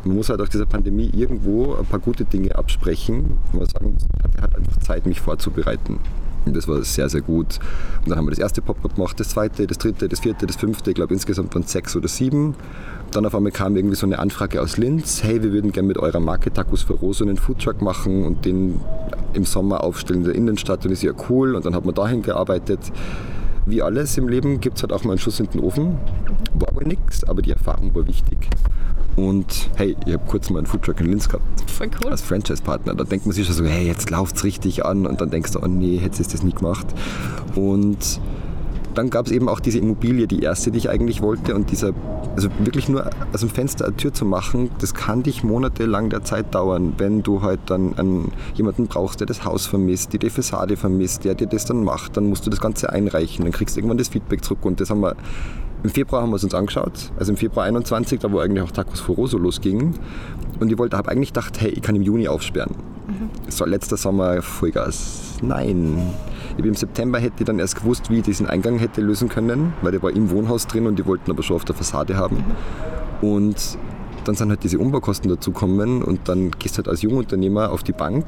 man 0.04 0.16
muss 0.16 0.28
halt 0.28 0.40
auch 0.40 0.48
dieser 0.48 0.66
Pandemie 0.66 1.10
irgendwo 1.14 1.74
ein 1.74 1.86
paar 1.86 2.00
gute 2.00 2.24
Dinge 2.24 2.56
absprechen. 2.56 3.38
Man 3.52 3.66
sagen, 3.66 3.96
ich 3.98 4.24
hatte 4.24 4.42
halt 4.42 4.56
einfach 4.56 4.76
Zeit, 4.80 5.06
mich 5.06 5.20
vorzubereiten. 5.20 5.98
Und 6.44 6.56
das 6.56 6.66
war 6.66 6.82
sehr, 6.82 7.08
sehr 7.08 7.20
gut. 7.20 7.60
Und 8.02 8.10
dann 8.10 8.18
haben 8.18 8.26
wir 8.26 8.30
das 8.30 8.40
erste 8.40 8.62
Pop-up 8.62 8.96
gemacht, 8.96 9.18
das 9.20 9.28
zweite, 9.30 9.66
das 9.66 9.78
dritte, 9.78 10.08
das 10.08 10.20
vierte, 10.20 10.46
das 10.46 10.56
fünfte. 10.56 10.90
Ich 10.90 10.96
glaube, 10.96 11.14
insgesamt 11.14 11.54
waren 11.54 11.62
es 11.62 11.72
sechs 11.72 11.94
oder 11.94 12.08
sieben. 12.08 12.54
Dann 13.12 13.26
auf 13.26 13.34
einmal 13.34 13.52
kam 13.52 13.76
irgendwie 13.76 13.94
so 13.94 14.06
eine 14.06 14.18
Anfrage 14.18 14.62
aus 14.62 14.78
Linz. 14.78 15.22
Hey, 15.22 15.42
wir 15.42 15.52
würden 15.52 15.70
gerne 15.70 15.86
mit 15.86 15.98
eurer 15.98 16.18
Marke 16.18 16.50
Tacos 16.50 16.82
für 16.82 16.94
Rose 16.94 17.22
einen 17.22 17.36
Foodtruck 17.36 17.82
machen 17.82 18.24
und 18.24 18.46
den 18.46 18.80
im 19.34 19.44
Sommer 19.44 19.84
aufstellen 19.84 20.20
in 20.20 20.26
der 20.26 20.34
Innenstadt. 20.34 20.86
Und 20.86 20.92
ist 20.92 21.02
ja 21.02 21.12
cool. 21.28 21.54
Und 21.54 21.66
dann 21.66 21.74
hat 21.74 21.84
man 21.84 21.94
dahin 21.94 22.22
gearbeitet. 22.22 22.80
wie 23.66 23.82
alles 23.82 24.16
im 24.16 24.28
Leben 24.28 24.60
gibt 24.60 24.78
es 24.78 24.82
halt 24.82 24.92
auch 24.92 25.04
mal 25.04 25.12
einen 25.12 25.18
Schuss 25.18 25.40
in 25.40 25.46
den 25.46 25.60
Ofen. 25.60 25.98
War 26.54 26.74
wohl 26.74 26.84
nix, 26.84 27.22
aber 27.24 27.42
die 27.42 27.52
Erfahrung 27.52 27.94
war 27.94 28.06
wichtig. 28.06 28.38
Und 29.14 29.68
hey, 29.76 29.94
ich 30.06 30.14
habe 30.14 30.24
kurz 30.26 30.48
mal 30.48 30.58
einen 30.58 30.66
Foodtruck 30.66 30.98
in 31.00 31.06
Linz 31.06 31.28
gehabt. 31.28 31.70
Voll 31.70 31.90
cool. 32.02 32.12
Als 32.12 32.22
Franchise-Partner. 32.22 32.94
Da 32.94 33.04
denkt 33.04 33.26
man 33.26 33.34
sich 33.34 33.46
schon 33.46 33.54
so, 33.54 33.64
hey, 33.64 33.86
jetzt 33.86 34.08
läuft 34.10 34.36
es 34.36 34.44
richtig 34.44 34.86
an. 34.86 35.06
Und 35.06 35.20
dann 35.20 35.28
denkst 35.28 35.52
du, 35.52 35.60
oh 35.62 35.66
nee, 35.66 35.98
hättest 35.98 36.32
du 36.32 36.36
das 36.36 36.42
nie 36.42 36.52
gemacht. 36.52 36.86
Und 37.54 38.20
dann 38.94 39.10
gab 39.10 39.26
es 39.26 39.32
eben 39.32 39.48
auch 39.48 39.60
diese 39.60 39.78
Immobilie, 39.78 40.26
die 40.26 40.40
erste, 40.40 40.70
die 40.70 40.78
ich 40.78 40.90
eigentlich 40.90 41.22
wollte. 41.22 41.54
Und 41.54 41.70
dieser, 41.70 41.92
also 42.36 42.48
wirklich 42.58 42.88
nur 42.88 43.10
aus 43.32 43.40
dem 43.40 43.48
Fenster 43.48 43.86
eine 43.86 43.96
Tür 43.96 44.12
zu 44.12 44.24
machen, 44.24 44.70
das 44.80 44.94
kann 44.94 45.22
dich 45.22 45.42
monatelang 45.42 46.10
der 46.10 46.24
Zeit 46.24 46.54
dauern, 46.54 46.94
wenn 46.98 47.22
du 47.22 47.42
halt 47.42 47.60
dann 47.66 47.98
einen, 47.98 48.32
jemanden 48.54 48.86
brauchst, 48.86 49.20
der 49.20 49.26
das 49.26 49.44
Haus 49.44 49.66
vermisst, 49.66 50.12
die 50.12 50.18
die 50.18 50.30
Fassade 50.30 50.76
vermisst, 50.76 51.24
der 51.24 51.34
dir 51.34 51.46
das 51.46 51.64
dann 51.64 51.84
macht. 51.84 52.16
Dann 52.16 52.26
musst 52.26 52.46
du 52.46 52.50
das 52.50 52.60
Ganze 52.60 52.90
einreichen, 52.90 53.44
dann 53.44 53.52
kriegst 53.52 53.76
du 53.76 53.80
irgendwann 53.80 53.98
das 53.98 54.08
Feedback 54.08 54.44
zurück. 54.44 54.64
Und 54.64 54.80
das 54.80 54.90
haben 54.90 55.00
wir 55.00 55.16
im 55.82 55.90
Februar 55.90 56.22
haben 56.22 56.30
wir 56.30 56.36
es 56.36 56.44
uns 56.44 56.54
angeschaut, 56.54 57.10
also 57.18 57.32
im 57.32 57.36
Februar 57.36 57.66
21, 57.66 58.20
da 58.20 58.30
wo 58.30 58.38
eigentlich 58.38 58.62
auch 58.62 58.70
Tacos 58.70 59.00
Foroso 59.00 59.36
losging. 59.36 59.94
Und 60.60 60.70
ich 60.70 60.78
wollte, 60.78 60.96
habe 60.96 61.10
eigentlich 61.10 61.30
gedacht, 61.32 61.60
hey, 61.60 61.70
ich 61.70 61.82
kann 61.82 61.96
im 61.96 62.02
Juni 62.02 62.28
aufsperren. 62.28 62.76
Mhm. 63.08 63.50
So 63.50 63.64
letzter 63.64 63.96
Sommer 63.96 64.42
Vollgas. 64.42 65.38
Nein. 65.42 65.98
Im 66.56 66.74
September 66.74 67.18
hätte 67.18 67.36
ich 67.40 67.44
dann 67.44 67.58
erst 67.58 67.76
gewusst, 67.76 68.10
wie 68.10 68.18
ich 68.18 68.22
diesen 68.22 68.46
Eingang 68.46 68.78
hätte 68.78 69.00
lösen 69.00 69.28
können, 69.28 69.72
weil 69.82 69.92
der 69.92 70.02
war 70.02 70.10
im 70.10 70.30
Wohnhaus 70.30 70.66
drin 70.66 70.86
und 70.86 70.98
die 70.98 71.06
wollten 71.06 71.30
aber 71.30 71.42
schon 71.42 71.56
auf 71.56 71.64
der 71.64 71.74
Fassade 71.74 72.16
haben. 72.16 72.44
Und 73.20 73.78
dann 74.24 74.34
sind 74.34 74.50
halt 74.50 74.62
diese 74.62 74.78
Umbaukosten 74.78 75.28
dazugekommen 75.28 76.02
und 76.02 76.28
dann 76.28 76.50
gehst 76.52 76.76
du 76.76 76.78
halt 76.78 76.88
als 76.88 77.02
Jungunternehmer 77.02 77.70
auf 77.70 77.82
die 77.82 77.92
Bank, 77.92 78.24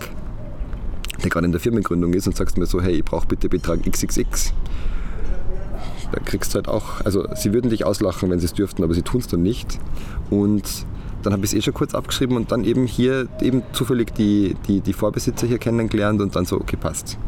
der 1.22 1.30
gerade 1.30 1.46
in 1.46 1.52
der 1.52 1.60
Firmengründung 1.60 2.12
ist 2.14 2.26
und 2.26 2.36
sagst 2.36 2.58
mir 2.58 2.66
so, 2.66 2.80
hey, 2.80 2.94
ich 2.94 3.04
brauche 3.04 3.26
bitte 3.26 3.48
Betrag 3.48 3.82
XXX 3.82 4.52
da 6.14 6.20
kriegst 6.20 6.52
du 6.52 6.56
halt 6.56 6.68
auch, 6.68 7.00
also 7.04 7.26
sie 7.34 7.52
würden 7.52 7.70
dich 7.70 7.84
auslachen, 7.84 8.30
wenn 8.30 8.38
sie 8.38 8.46
es 8.46 8.52
dürften, 8.52 8.84
aber 8.84 8.94
sie 8.94 9.02
tun 9.02 9.20
es 9.20 9.26
dann 9.26 9.42
nicht. 9.42 9.80
Und 10.30 10.86
dann 11.22 11.32
habe 11.32 11.44
ich 11.44 11.52
es 11.52 11.58
eh 11.58 11.62
schon 11.62 11.74
kurz 11.74 11.94
abgeschrieben 11.94 12.36
und 12.36 12.52
dann 12.52 12.64
eben 12.64 12.86
hier 12.86 13.26
eben 13.40 13.62
zufällig 13.72 14.14
die, 14.14 14.54
die, 14.68 14.80
die 14.80 14.92
Vorbesitzer 14.92 15.46
hier 15.46 15.58
kennengelernt 15.58 16.20
und 16.20 16.36
dann 16.36 16.44
so, 16.44 16.56
okay, 16.56 16.76
passt. 16.76 17.18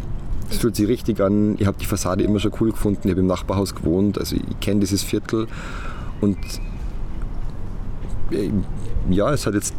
Es 0.50 0.58
fühlt 0.58 0.76
sich 0.76 0.88
richtig 0.88 1.20
an. 1.20 1.56
Ich 1.58 1.66
habe 1.66 1.76
die 1.78 1.86
Fassade 1.86 2.22
immer 2.22 2.38
schon 2.38 2.52
cool 2.60 2.70
gefunden. 2.70 3.00
Ich 3.04 3.10
habe 3.10 3.20
im 3.20 3.26
Nachbarhaus 3.26 3.74
gewohnt, 3.74 4.18
also 4.18 4.36
ich 4.36 4.60
kenne 4.60 4.80
dieses 4.80 5.02
Viertel. 5.02 5.48
Und 6.20 6.38
äh, 8.30 8.50
ja, 9.10 9.32
es 9.32 9.46
hat 9.46 9.54
jetzt, 9.54 9.74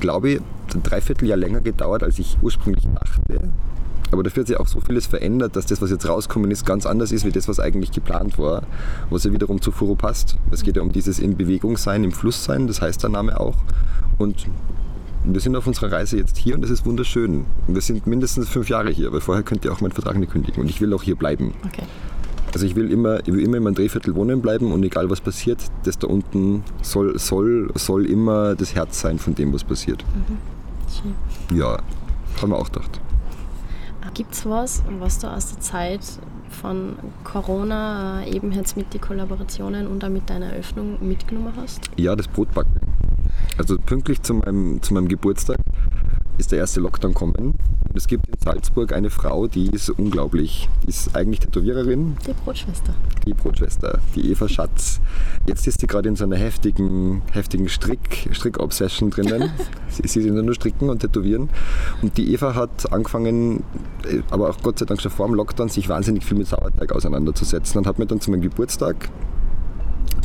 glaube 0.00 0.30
ich, 0.30 0.40
ein 0.74 0.82
Dreivierteljahr 0.82 1.36
länger 1.36 1.60
gedauert, 1.60 2.02
als 2.02 2.18
ich 2.18 2.36
ursprünglich 2.42 2.84
dachte. 2.94 3.52
Aber 4.10 4.22
dafür 4.22 4.42
hat 4.42 4.48
sich 4.48 4.60
auch 4.60 4.68
so 4.68 4.80
vieles 4.80 5.06
verändert, 5.06 5.56
dass 5.56 5.66
das, 5.66 5.82
was 5.82 5.90
jetzt 5.90 6.08
rauskommen 6.08 6.50
ist, 6.50 6.64
ganz 6.64 6.86
anders 6.86 7.10
ist, 7.10 7.24
wie 7.24 7.32
das, 7.32 7.48
was 7.48 7.58
eigentlich 7.58 7.90
geplant 7.90 8.38
war. 8.38 8.62
Was 9.10 9.24
ja 9.24 9.32
wiederum 9.32 9.60
zu 9.60 9.72
Furo 9.72 9.96
passt. 9.96 10.36
Es 10.52 10.62
geht 10.62 10.76
ja 10.76 10.82
um 10.82 10.92
dieses 10.92 11.18
in 11.18 11.36
Bewegung 11.36 11.76
sein, 11.76 12.04
im 12.04 12.12
Fluss 12.12 12.44
sein, 12.44 12.68
das 12.68 12.80
heißt 12.80 13.02
der 13.02 13.10
Name 13.10 13.40
auch. 13.40 13.56
Und 14.18 14.46
wir 15.24 15.40
sind 15.40 15.56
auf 15.56 15.66
unserer 15.66 15.90
Reise 15.90 16.18
jetzt 16.18 16.36
hier 16.36 16.54
und 16.54 16.62
das 16.62 16.70
ist 16.70 16.84
wunderschön. 16.84 17.46
wir 17.66 17.80
sind 17.80 18.06
mindestens 18.06 18.48
fünf 18.48 18.68
Jahre 18.68 18.90
hier, 18.90 19.12
weil 19.12 19.20
vorher 19.20 19.42
könnt 19.42 19.64
ihr 19.64 19.72
auch 19.72 19.80
meinen 19.80 19.92
Vertrag 19.92 20.16
nicht 20.16 20.32
kündigen. 20.32 20.60
Und 20.62 20.68
ich 20.68 20.80
will 20.80 20.92
auch 20.92 21.02
hier 21.02 21.16
bleiben. 21.16 21.54
Okay. 21.66 21.82
Also 22.52 22.66
ich 22.66 22.76
will 22.76 22.90
immer, 22.90 23.20
ich 23.20 23.32
will 23.32 23.40
immer 23.40 23.56
in 23.56 23.64
meinem 23.64 23.74
Drehviertel 23.74 24.14
wohnen 24.14 24.40
bleiben 24.40 24.70
und 24.70 24.82
egal 24.84 25.10
was 25.10 25.20
passiert, 25.20 25.58
das 25.82 25.98
da 25.98 26.06
unten 26.06 26.62
soll, 26.82 27.18
soll, 27.18 27.70
soll 27.74 28.06
immer 28.06 28.54
das 28.54 28.74
Herz 28.74 29.00
sein 29.00 29.18
von 29.18 29.34
dem, 29.34 29.52
was 29.52 29.64
passiert. 29.64 30.04
Mhm. 30.14 31.58
Ja, 31.58 31.78
haben 32.40 32.50
wir 32.50 32.58
auch 32.58 32.70
gedacht. 32.70 33.00
Gibt 34.12 34.34
es 34.34 34.46
was, 34.46 34.82
was 35.00 35.18
du 35.18 35.26
aus 35.26 35.52
der 35.52 35.60
Zeit 35.60 36.00
von 36.50 36.94
Corona 37.24 38.22
äh, 38.22 38.36
eben 38.36 38.52
jetzt 38.52 38.76
mit 38.76 38.94
den 38.94 39.00
Kollaborationen 39.00 39.88
und 39.88 40.04
auch 40.04 40.08
mit 40.08 40.30
deiner 40.30 40.52
Eröffnung 40.52 40.98
mitgenommen 41.00 41.52
hast? 41.56 41.90
Ja, 41.96 42.14
das 42.14 42.28
Brotbacken. 42.28 42.83
Also 43.56 43.78
pünktlich 43.78 44.22
zu 44.22 44.34
meinem, 44.34 44.82
zu 44.82 44.94
meinem 44.94 45.08
Geburtstag 45.08 45.58
ist 46.38 46.50
der 46.50 46.58
erste 46.58 46.80
Lockdown 46.80 47.14
kommen. 47.14 47.34
Und 47.34 47.96
es 47.96 48.08
gibt 48.08 48.26
in 48.26 48.34
Salzburg 48.40 48.92
eine 48.92 49.10
Frau, 49.10 49.46
die 49.46 49.70
ist 49.70 49.88
unglaublich. 49.90 50.68
Die 50.82 50.88
ist 50.88 51.14
eigentlich 51.14 51.40
Tätowiererin. 51.40 52.16
Die 52.26 52.32
Brotschwester. 52.32 52.92
Die 53.24 53.34
Brotschwester, 53.34 54.00
die 54.16 54.32
Eva 54.32 54.48
Schatz. 54.48 55.00
Jetzt 55.46 55.66
ist 55.68 55.80
sie 55.80 55.86
gerade 55.86 56.08
in 56.08 56.16
so 56.16 56.24
einer 56.24 56.36
heftigen, 56.36 57.22
heftigen 57.30 57.68
Strick, 57.68 58.28
Strick-Obsession 58.32 59.10
drinnen. 59.10 59.50
sie, 59.88 60.08
sie 60.08 60.20
ist 60.20 60.26
nur 60.26 60.54
stricken 60.54 60.90
und 60.90 61.00
tätowieren. 61.00 61.50
Und 62.02 62.16
die 62.16 62.32
Eva 62.32 62.56
hat 62.56 62.92
angefangen, 62.92 63.62
äh, 64.04 64.22
aber 64.30 64.50
auch 64.50 64.60
Gott 64.62 64.80
sei 64.80 64.86
Dank 64.86 65.00
schon 65.00 65.12
vor 65.12 65.26
dem 65.26 65.36
Lockdown, 65.36 65.68
sich 65.68 65.88
wahnsinnig 65.88 66.24
viel 66.24 66.36
mit 66.36 66.48
Sauerteig 66.48 66.90
auseinanderzusetzen 66.92 67.78
und 67.78 67.86
hat 67.86 68.00
mir 68.00 68.06
dann 68.06 68.20
zu 68.20 68.32
meinem 68.32 68.42
Geburtstag 68.42 69.08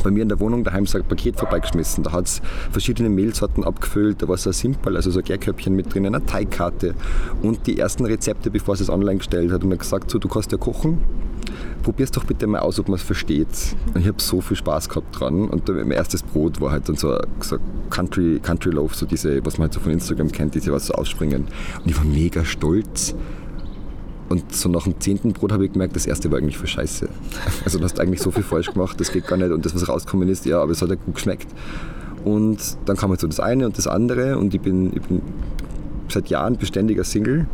bei 0.02 0.10
mir 0.10 0.22
in 0.22 0.28
der 0.28 0.40
Wohnung 0.40 0.64
daheim 0.64 0.86
so 0.86 0.98
ein 0.98 1.04
Paket 1.04 1.36
vorbeigeschmissen. 1.36 2.04
Da 2.04 2.12
hat 2.12 2.26
es 2.26 2.42
verschiedene 2.70 3.08
Mehlsorten 3.08 3.64
abgefüllt, 3.64 4.22
da 4.22 4.28
war 4.28 4.36
so 4.36 4.50
ein 4.50 4.52
Simple, 4.52 4.96
also 4.96 5.10
so 5.10 5.20
ein 5.20 5.24
Gärköpfchen 5.24 5.74
mit 5.74 5.92
drin, 5.92 6.06
eine 6.06 6.24
Teigkarte 6.24 6.94
und 7.42 7.66
die 7.66 7.78
ersten 7.78 8.04
Rezepte, 8.04 8.50
bevor 8.50 8.76
sie 8.76 8.84
es 8.84 8.90
online 8.90 9.18
gestellt 9.18 9.52
hat. 9.52 9.64
Und 9.64 9.70
er 9.70 9.78
gesagt, 9.78 10.10
so, 10.10 10.18
du 10.18 10.28
kannst 10.28 10.52
ja 10.52 10.58
kochen, 10.58 10.98
probier's 11.82 12.10
doch 12.10 12.24
bitte 12.24 12.46
mal 12.46 12.60
aus, 12.60 12.78
ob 12.78 12.88
man 12.88 12.96
es 12.96 13.02
versteht. 13.02 13.48
Und 13.94 14.00
ich 14.00 14.08
habe 14.08 14.20
so 14.20 14.40
viel 14.40 14.56
Spaß 14.56 14.88
gehabt 14.88 15.18
dran. 15.18 15.48
Und 15.48 15.68
mein 15.68 15.90
erstes 15.90 16.22
Brot 16.22 16.60
war 16.60 16.70
halt 16.70 16.88
dann 16.88 16.96
so, 16.96 17.18
so 17.40 17.58
Country, 17.90 18.40
Country 18.40 18.70
Loaf, 18.70 18.94
so 18.94 19.06
diese, 19.06 19.44
was 19.44 19.58
man 19.58 19.66
halt 19.66 19.74
so 19.74 19.80
von 19.80 19.92
Instagram 19.92 20.30
kennt, 20.30 20.54
diese 20.54 20.72
was 20.72 20.86
so 20.86 20.94
ausspringen. 20.94 21.46
Und 21.82 21.90
ich 21.90 21.96
war 21.96 22.04
mega 22.04 22.44
stolz 22.44 23.14
und 24.30 24.54
so 24.54 24.68
nach 24.68 24.84
dem 24.84 24.98
zehnten 25.00 25.32
Brot 25.32 25.50
habe 25.50 25.66
ich 25.66 25.72
gemerkt, 25.72 25.96
das 25.96 26.06
erste 26.06 26.30
war 26.30 26.38
eigentlich 26.38 26.56
für 26.56 26.68
Scheiße. 26.68 27.08
Also 27.64 27.78
du 27.78 27.84
hast 27.84 27.98
eigentlich 27.98 28.22
so 28.22 28.30
viel 28.30 28.44
falsch 28.44 28.72
gemacht, 28.72 28.98
das 29.00 29.12
geht 29.12 29.26
gar 29.26 29.36
nicht. 29.36 29.50
Und 29.50 29.66
das, 29.66 29.74
was 29.74 29.88
rausgekommen 29.88 30.28
ist, 30.28 30.46
ja, 30.46 30.62
aber 30.62 30.70
es 30.70 30.80
hat 30.80 30.88
ja 30.88 30.94
gut 30.94 31.16
geschmeckt. 31.16 31.48
Und 32.24 32.58
dann 32.86 32.96
kam 32.96 33.10
halt 33.10 33.20
so 33.20 33.26
das 33.26 33.40
eine 33.40 33.66
und 33.66 33.76
das 33.76 33.88
andere 33.88 34.38
und 34.38 34.54
ich 34.54 34.60
bin, 34.60 34.92
ich 34.94 35.02
bin 35.02 35.20
seit 36.08 36.28
Jahren 36.28 36.56
beständiger 36.56 37.02
Single. 37.02 37.46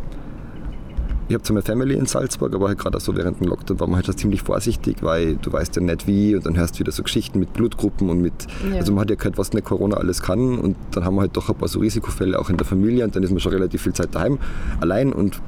Ich 1.29 1.33
habe 1.33 1.43
zwar 1.43 1.55
meine 1.55 1.65
Family 1.65 1.95
in 1.95 2.05
Salzburg, 2.05 2.53
aber 2.53 2.67
halt 2.67 2.77
gerade 2.77 2.99
so 2.99 3.15
während 3.15 3.41
dem 3.41 3.47
Lockdown 3.47 3.79
war 3.79 3.87
man 3.87 3.97
halt 3.97 4.05
schon 4.05 4.17
ziemlich 4.17 4.43
vorsichtig, 4.43 4.97
weil 5.01 5.35
du 5.35 5.51
weißt 5.51 5.75
ja 5.77 5.81
nicht 5.81 6.05
wie 6.05 6.35
und 6.35 6.45
dann 6.45 6.57
hörst 6.57 6.75
du 6.75 6.79
wieder 6.81 6.91
so 6.91 7.01
Geschichten 7.01 7.39
mit 7.39 7.53
Blutgruppen 7.53 8.09
und 8.09 8.21
mit, 8.21 8.33
ja. 8.71 8.77
also 8.77 8.93
man 8.93 9.01
hat 9.01 9.09
ja 9.09 9.15
gehört, 9.15 9.37
was 9.37 9.51
eine 9.51 9.61
Corona 9.61 9.97
alles 9.97 10.21
kann 10.21 10.59
und 10.59 10.77
dann 10.91 11.03
haben 11.05 11.15
wir 11.15 11.21
halt 11.21 11.35
doch 11.35 11.49
ein 11.49 11.55
paar 11.55 11.67
so 11.67 11.79
Risikofälle 11.79 12.39
auch 12.39 12.49
in 12.49 12.57
der 12.57 12.65
Familie 12.65 13.03
und 13.03 13.15
dann 13.15 13.23
ist 13.23 13.31
man 13.31 13.39
schon 13.39 13.51
relativ 13.51 13.81
viel 13.81 13.93
Zeit 13.93 14.13
daheim 14.13 14.37
allein 14.79 15.11
und 15.11 15.41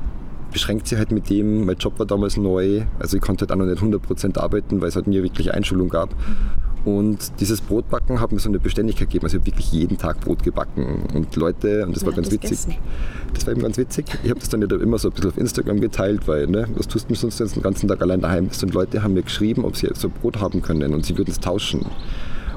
beschränkt 0.51 0.87
sich 0.87 0.97
halt 0.97 1.11
mit 1.11 1.29
dem, 1.29 1.65
mein 1.65 1.77
Job 1.77 1.99
war 1.99 2.05
damals 2.05 2.37
neu, 2.37 2.83
also 2.99 3.17
ich 3.17 3.21
konnte 3.21 3.43
halt 3.43 3.51
auch 3.51 3.55
noch 3.55 3.65
nicht 3.65 3.81
100% 3.81 4.37
arbeiten, 4.37 4.81
weil 4.81 4.89
es 4.89 4.95
halt 4.95 5.07
nie 5.07 5.21
wirklich 5.21 5.53
Einschulung 5.53 5.89
gab. 5.89 6.09
Und 6.85 7.39
dieses 7.41 7.59
Brotbacken 7.59 8.21
hat 8.21 8.31
mir 8.31 8.39
so 8.39 8.47
eine 8.47 8.59
Beständigkeit 8.59 9.09
gegeben. 9.09 9.25
Also 9.25 9.37
ich 9.37 9.41
habe 9.41 9.51
wirklich 9.51 9.71
jeden 9.73 9.97
Tag 9.97 10.21
Brot 10.21 10.43
gebacken. 10.43 11.03
Und 11.13 11.35
Leute, 11.35 11.85
und 11.85 11.95
das 11.95 12.05
war 12.05 12.13
ganz 12.13 12.31
witzig. 12.31 12.41
Gegessen? 12.41 12.75
Das 13.33 13.45
war 13.45 13.51
eben 13.51 13.61
ganz 13.61 13.77
witzig. 13.77 14.05
Ich 14.23 14.29
habe 14.29 14.39
das 14.39 14.47
dann 14.49 14.61
immer 14.61 14.97
so 14.97 15.09
ein 15.09 15.13
bisschen 15.13 15.29
auf 15.29 15.37
Instagram 15.37 15.81
geteilt, 15.81 16.27
weil, 16.27 16.47
ne, 16.47 16.67
was 16.75 16.87
tust 16.87 17.09
du 17.09 17.15
sonst 17.15 17.39
jetzt 17.39 17.55
den 17.55 17.63
ganzen 17.63 17.89
Tag 17.89 18.01
allein 18.01 18.21
daheim 18.21 18.47
bist? 18.47 18.63
Und 18.63 18.73
Leute 18.73 19.03
haben 19.03 19.13
mir 19.13 19.23
geschrieben, 19.23 19.65
ob 19.65 19.75
sie 19.75 19.89
so 19.93 20.09
Brot 20.09 20.39
haben 20.39 20.61
können 20.61 20.93
und 20.93 21.05
sie 21.05 21.17
würden 21.17 21.31
es 21.31 21.39
tauschen. 21.39 21.85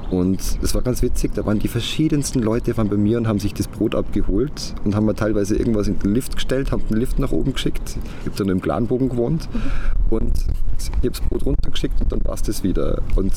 Und 0.09 0.61
das 0.61 0.75
war 0.75 0.81
ganz 0.81 1.01
witzig, 1.01 1.31
da 1.33 1.45
waren 1.45 1.59
die 1.59 1.67
verschiedensten 1.67 2.39
Leute 2.39 2.75
waren 2.77 2.89
bei 2.89 2.97
mir 2.97 3.17
und 3.17 3.27
haben 3.27 3.39
sich 3.39 3.53
das 3.53 3.67
Brot 3.67 3.95
abgeholt 3.95 4.75
und 4.83 4.95
haben 4.95 5.05
mir 5.05 5.15
teilweise 5.15 5.55
irgendwas 5.55 5.87
in 5.87 5.97
den 5.99 6.13
Lift 6.13 6.35
gestellt, 6.35 6.71
haben 6.71 6.83
den 6.89 6.97
Lift 6.97 7.19
nach 7.19 7.31
oben 7.31 7.53
geschickt. 7.53 7.97
Ich 8.21 8.27
habe 8.27 8.37
dann 8.37 8.49
im 8.49 8.61
Clanbogen 8.61 9.09
gewohnt 9.09 9.49
mhm. 9.51 10.17
und 10.17 10.33
ich 10.77 10.89
habe 10.89 11.09
das 11.09 11.21
Brot 11.21 11.45
runtergeschickt 11.45 11.99
und 12.01 12.11
dann 12.11 12.23
war 12.25 12.35
es 12.35 12.41
das 12.41 12.63
wieder. 12.63 13.01
Und 13.15 13.33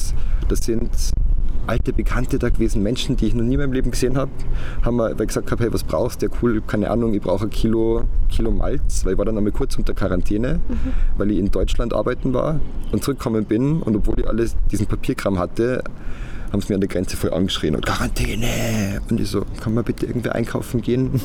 das 0.48 0.64
sind 0.64 0.90
alte 1.66 1.92
Bekannte 1.92 2.38
da 2.38 2.48
gewesen, 2.48 2.82
Menschen, 2.82 3.16
die 3.16 3.26
ich 3.26 3.34
noch 3.34 3.42
nie 3.42 3.54
in 3.54 3.60
meinem 3.60 3.72
Leben 3.72 3.90
gesehen 3.90 4.16
habe, 4.16 4.30
haben 4.82 4.96
mir 4.96 5.14
gesagt, 5.14 5.50
hey, 5.58 5.72
was 5.72 5.84
brauchst 5.84 6.22
du? 6.22 6.26
Ja, 6.26 6.32
cool, 6.42 6.62
keine 6.66 6.90
Ahnung, 6.90 7.14
ich 7.14 7.22
brauche 7.22 7.44
ein 7.44 7.50
Kilo, 7.50 8.04
Kilo 8.28 8.50
Malz, 8.50 9.04
weil 9.04 9.12
ich 9.12 9.18
war 9.18 9.24
dann 9.24 9.36
einmal 9.36 9.52
kurz 9.52 9.76
unter 9.76 9.94
Quarantäne, 9.94 10.60
mhm. 10.68 10.92
weil 11.16 11.30
ich 11.30 11.38
in 11.38 11.50
Deutschland 11.50 11.92
arbeiten 11.92 12.32
war 12.34 12.60
und 12.92 13.02
zurückgekommen 13.02 13.44
bin 13.44 13.82
und 13.82 13.96
obwohl 13.96 14.20
ich 14.20 14.28
alles 14.28 14.56
diesen 14.70 14.86
Papierkram 14.86 15.38
hatte, 15.38 15.82
haben 16.52 16.60
sie 16.60 16.68
mir 16.68 16.74
an 16.76 16.80
der 16.80 16.88
Grenze 16.88 17.16
voll 17.16 17.32
angeschrien 17.32 17.74
und 17.74 17.84
Quarantäne. 17.84 19.00
Und 19.08 19.20
ich 19.20 19.28
so, 19.28 19.44
kann 19.60 19.74
man 19.74 19.84
bitte 19.84 20.06
irgendwie 20.06 20.30
einkaufen 20.30 20.80
gehen? 20.82 21.20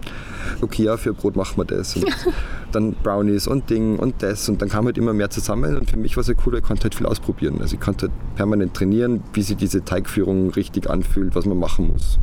okay, 0.60 0.84
ja, 0.84 0.96
für 0.96 1.12
Brot 1.12 1.36
machen 1.36 1.58
wir 1.58 1.64
das. 1.64 1.96
Und 1.96 2.06
dann 2.72 2.94
Brownies 2.94 3.46
und 3.46 3.70
Ding 3.70 3.98
und 3.98 4.22
das. 4.22 4.48
Und 4.48 4.62
dann 4.62 4.68
kam 4.68 4.86
halt 4.86 4.98
immer 4.98 5.12
mehr 5.12 5.30
zusammen. 5.30 5.76
Und 5.76 5.90
für 5.90 5.96
mich 5.96 6.16
war 6.16 6.22
es 6.22 6.28
ja 6.28 6.34
cool, 6.46 6.56
ich 6.56 6.62
konnte 6.62 6.84
halt 6.84 6.94
viel 6.94 7.06
ausprobieren. 7.06 7.60
Also 7.60 7.74
ich 7.74 7.80
konnte 7.80 8.08
halt 8.08 8.36
permanent 8.36 8.74
trainieren, 8.74 9.22
wie 9.32 9.42
sich 9.42 9.56
diese 9.56 9.84
Teigführung 9.84 10.50
richtig 10.50 10.88
anfühlt, 10.88 11.34
was 11.34 11.46
man 11.46 11.58
machen 11.58 11.88
muss. 11.88 12.18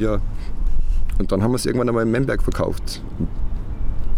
Ja. 0.00 0.20
Und 1.18 1.32
dann 1.32 1.42
haben 1.42 1.52
wir 1.52 1.56
es 1.56 1.66
irgendwann 1.66 1.88
einmal 1.88 2.04
in 2.04 2.10
Memberg 2.10 2.42
verkauft. 2.42 3.00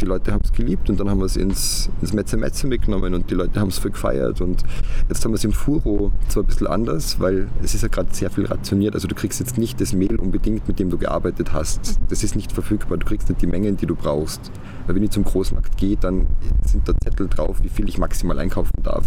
Die 0.00 0.04
Leute 0.04 0.32
haben 0.32 0.42
es 0.44 0.52
geliebt 0.52 0.88
und 0.90 1.00
dann 1.00 1.11
haben 1.11 1.18
wir 1.18 1.26
es 1.26 1.37
ins, 1.37 1.90
ins 2.00 2.12
Metze 2.12 2.37
Metze 2.37 2.66
mitgenommen 2.66 3.14
und 3.14 3.30
die 3.30 3.34
Leute 3.34 3.61
haben 3.61 3.68
es 3.68 3.78
voll 3.78 3.90
gefeiert 3.90 4.40
und 4.40 4.62
jetzt 5.08 5.24
haben 5.24 5.32
wir 5.32 5.37
es 5.37 5.44
im 5.44 5.52
Furo 5.52 6.12
zwar 6.28 6.44
ein 6.44 6.46
bisschen 6.46 6.66
anders, 6.66 7.18
weil 7.20 7.48
es 7.62 7.74
ist 7.74 7.82
ja 7.82 7.88
gerade 7.88 8.14
sehr 8.14 8.30
viel 8.30 8.46
rationiert, 8.46 8.94
also 8.94 9.08
du 9.08 9.14
kriegst 9.14 9.40
jetzt 9.40 9.58
nicht 9.58 9.80
das 9.80 9.92
Mehl 9.92 10.16
unbedingt, 10.16 10.68
mit 10.68 10.78
dem 10.78 10.90
du 10.90 10.98
gearbeitet 10.98 11.52
hast. 11.52 11.98
Das 12.08 12.22
ist 12.22 12.37
nicht 12.37 12.52
verfügbar, 12.52 12.98
du 12.98 13.06
kriegst 13.06 13.28
nicht 13.28 13.42
die 13.42 13.46
Mengen, 13.46 13.76
die 13.76 13.87
du 13.87 13.94
brauchst. 13.94 14.52
Weil 14.87 14.94
wenn 14.94 15.02
ich 15.02 15.11
zum 15.11 15.24
Großmarkt 15.24 15.76
gehe, 15.76 15.96
dann 15.96 16.26
sind 16.64 16.88
da 16.88 16.92
Zettel 17.02 17.28
drauf, 17.28 17.58
wie 17.62 17.68
viel 17.68 17.88
ich 17.88 17.98
maximal 17.98 18.38
einkaufen 18.38 18.72
darf. 18.82 19.04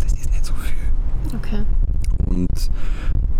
Das 0.00 0.12
ist 0.12 0.30
nicht 0.30 0.44
so 0.44 0.54
viel. 0.54 1.36
Okay. 1.36 1.62
Und 2.26 2.70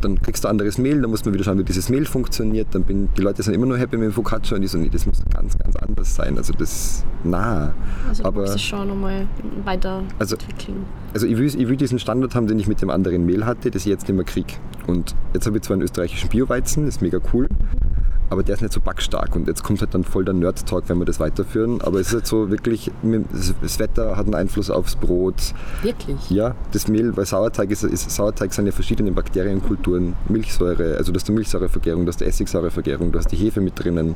dann 0.05 0.21
kriegst 0.23 0.45
du 0.45 0.49
anderes 0.49 0.79
Mehl, 0.79 1.01
dann 1.01 1.11
muss 1.11 1.25
man 1.25 1.35
wieder 1.35 1.45
schauen, 1.45 1.59
wie 1.59 1.65
dieses 1.65 1.89
Mehl 1.89 2.05
funktioniert. 2.05 2.69
Dann 2.73 2.83
bin, 2.85 3.09
die 3.17 3.23
Leute 3.23 3.43
sind 3.43 3.55
immer 3.55 3.67
nur 3.67 3.79
happy 3.79 3.97
mit 3.97 4.07
dem 4.07 4.13
Focaccia 4.13 4.57
und 4.57 4.63
ich 4.63 4.71
so, 4.71 4.79
nee, 4.79 4.89
das 4.91 5.07
muss 5.07 5.23
ganz, 5.33 5.59
ganz 5.59 5.77
anders 5.77 6.15
sein. 6.15 6.37
Also 6.37 6.53
das, 6.53 7.05
na. 7.25 7.75
Also 8.09 8.23
du 8.23 8.29
Aber- 8.29 8.41
musst 8.43 8.55
es 8.57 8.63
schon 8.63 8.89
nochmal 8.89 9.27
weiterentwickeln. 9.65 10.15
Also- 10.19 10.37
Also 11.15 11.27
ich 11.27 11.37
will, 11.39 11.47
ich 11.47 11.69
will 11.69 11.77
diesen 11.77 11.99
Standard 11.99 12.35
haben, 12.35 12.47
den 12.47 12.59
ich 12.59 12.67
mit 12.69 12.83
dem 12.83 12.91
anderen 12.91 13.25
Mehl 13.25 13.47
hatte, 13.47 13.71
das 13.71 13.83
ich 13.83 13.89
jetzt 13.89 14.09
nicht 14.09 14.17
mehr 14.17 14.25
kriege. 14.25 14.55
Und 14.87 15.15
jetzt 15.33 15.47
habe 15.47 15.57
ich 15.57 15.63
zwar 15.63 15.75
einen 15.75 15.83
österreichischen 15.83 16.29
Bioweizen, 16.29 16.87
das 16.87 16.97
ist 16.97 17.03
mega 17.03 17.19
cool, 17.33 17.49
aber 18.31 18.43
der 18.43 18.55
ist 18.55 18.63
nicht 18.63 18.73
so 18.73 18.81
backstark. 18.81 19.37
Und 19.37 19.47
jetzt 19.47 19.63
kommt 19.63 19.81
halt 19.81 19.95
dann 19.95 20.05
voll 20.05 20.25
der 20.25 20.35
Nerd-Talk, 20.35 20.85
wenn 20.89 20.99
wir 20.99 21.05
das 21.05 21.21
weiterführen. 21.21 21.81
Aber 21.83 22.01
es 22.01 22.09
ist 22.09 22.15
halt 22.15 22.27
so 22.27 22.51
wirklich, 22.51 22.91
das 23.63 23.79
Wetter 23.79 24.17
hat 24.17 24.27
einen 24.27 24.35
Einfluss 24.35 24.71
aufs 24.71 24.97
Brot. 24.97 25.55
Wirklich? 25.83 26.31
Ja, 26.31 26.55
das 26.73 26.89
Mehl, 26.89 27.17
weil 27.17 27.27
Sauerteig 27.27 27.71
ist, 27.71 27.85
ist 27.85 28.11
Sauerteig 28.11 28.53
sind 28.53 28.67
ja 28.67 28.73
verschiedene 28.73 29.13
Bakterienkulturen, 29.13 30.15
Milchsäure, 30.29 30.97
also 30.97 31.13
du 31.13 31.19
hast 31.19 31.29
die 31.29 31.33
Milchsäurevergärung, 31.33 32.05
du 32.05 32.09
hast 32.09 32.21
die 32.21 32.25
Essigsäurevergärung, 32.25 33.13
du 33.13 33.19
hast 33.19 33.31
die 33.31 33.37
Hefe 33.37 33.61
mit 33.61 33.79
drinnen. 33.79 34.15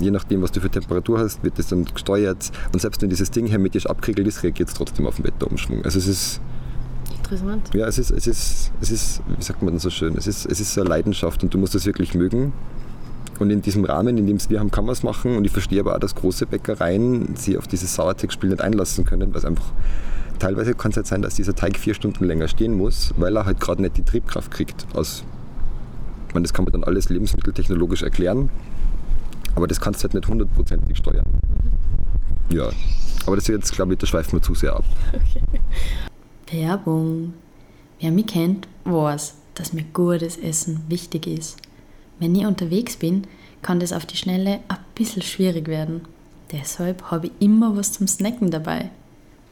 Je 0.00 0.10
nachdem, 0.10 0.42
was 0.42 0.52
du 0.52 0.60
für 0.60 0.70
Temperatur 0.70 1.18
hast, 1.18 1.42
wird 1.42 1.58
das 1.58 1.68
dann 1.68 1.84
gesteuert. 1.84 2.50
Und 2.72 2.80
selbst 2.80 3.02
wenn 3.02 3.10
dieses 3.10 3.30
Ding 3.30 3.46
hermetisch 3.46 3.86
abgeriegelt 3.86 4.28
ist, 4.28 4.42
reagiert 4.42 4.68
es 4.68 4.74
trotzdem 4.74 5.06
auf 5.06 5.16
den 5.16 5.24
Wetterumschwung. 5.24 5.84
Also 5.84 5.98
es 5.98 6.06
ist, 6.06 6.40
Interessant. 7.18 7.70
ja, 7.74 7.86
es 7.86 7.98
ist, 7.98 8.10
es 8.10 8.26
ist, 8.26 8.72
es 8.80 8.90
ist, 8.90 9.22
wie 9.36 9.42
sagt 9.42 9.62
man 9.62 9.74
denn 9.74 9.80
so 9.80 9.90
schön, 9.90 10.16
es 10.16 10.26
ist, 10.26 10.46
es 10.46 10.60
ist 10.60 10.72
so 10.74 10.80
eine 10.80 10.90
Leidenschaft 10.90 11.42
und 11.42 11.52
du 11.52 11.58
musst 11.58 11.74
das 11.74 11.84
wirklich 11.84 12.14
mögen. 12.14 12.52
Und 13.38 13.50
in 13.50 13.62
diesem 13.62 13.84
Rahmen, 13.84 14.18
in 14.18 14.26
dem 14.26 14.36
es 14.36 14.50
wir 14.50 14.58
haben, 14.60 14.70
kann 14.70 14.84
man 14.84 14.92
es 14.92 15.02
machen. 15.02 15.36
Und 15.36 15.44
ich 15.44 15.52
verstehe 15.52 15.80
aber 15.80 15.94
auch, 15.94 16.00
dass 16.00 16.14
große 16.14 16.46
Bäckereien 16.46 17.36
sich 17.36 17.56
auf 17.56 17.68
dieses 17.68 17.94
Sauerteigspiel 17.94 18.50
nicht 18.50 18.60
einlassen 18.60 19.04
können, 19.04 19.32
weil 19.32 19.38
es 19.38 19.44
einfach 19.44 19.72
teilweise 20.38 20.74
kann 20.74 20.90
es 20.90 20.96
halt 20.96 21.06
sein, 21.06 21.22
dass 21.22 21.34
dieser 21.34 21.54
Teig 21.54 21.78
vier 21.78 21.94
Stunden 21.94 22.24
länger 22.24 22.48
stehen 22.48 22.74
muss, 22.74 23.12
weil 23.16 23.36
er 23.36 23.44
halt 23.44 23.60
gerade 23.60 23.82
nicht 23.82 23.96
die 23.96 24.02
Triebkraft 24.02 24.50
kriegt. 24.50 24.86
Aus, 24.94 25.24
ich 26.28 26.34
meine, 26.34 26.44
das 26.44 26.52
kann 26.52 26.64
man 26.64 26.72
dann 26.72 26.84
alles 26.84 27.08
lebensmitteltechnologisch 27.08 28.02
erklären, 28.02 28.50
aber 29.54 29.66
das 29.66 29.80
kannst 29.80 30.00
du 30.00 30.04
halt 30.04 30.14
nicht 30.14 30.28
hundertprozentig 30.28 30.96
steuern. 30.98 31.24
Ja, 32.50 32.70
aber 33.26 33.36
das 33.36 33.46
jetzt, 33.46 33.72
glaube 33.72 33.92
ich, 33.92 33.98
da 33.98 34.06
schweifen 34.06 34.38
wir 34.38 34.42
zu 34.42 34.54
sehr 34.54 34.74
ab. 34.74 34.84
Werbung. 36.50 37.34
Wer 38.00 38.10
mich 38.12 38.26
kennt, 38.26 38.68
weiß, 38.84 39.34
dass 39.54 39.72
mir 39.72 39.84
gutes 39.92 40.36
Essen 40.36 40.80
wichtig 40.88 41.26
ist. 41.26 41.56
Wenn 42.18 42.34
ich 42.34 42.46
unterwegs 42.46 42.96
bin, 42.96 43.26
kann 43.62 43.80
das 43.80 43.92
auf 43.92 44.06
die 44.06 44.16
Schnelle 44.16 44.60
ein 44.68 44.78
bisschen 44.94 45.22
schwierig 45.22 45.68
werden. 45.68 46.02
Deshalb 46.52 47.10
habe 47.10 47.26
ich 47.26 47.32
immer 47.40 47.76
was 47.76 47.92
zum 47.92 48.08
Snacken 48.08 48.50
dabei. 48.50 48.90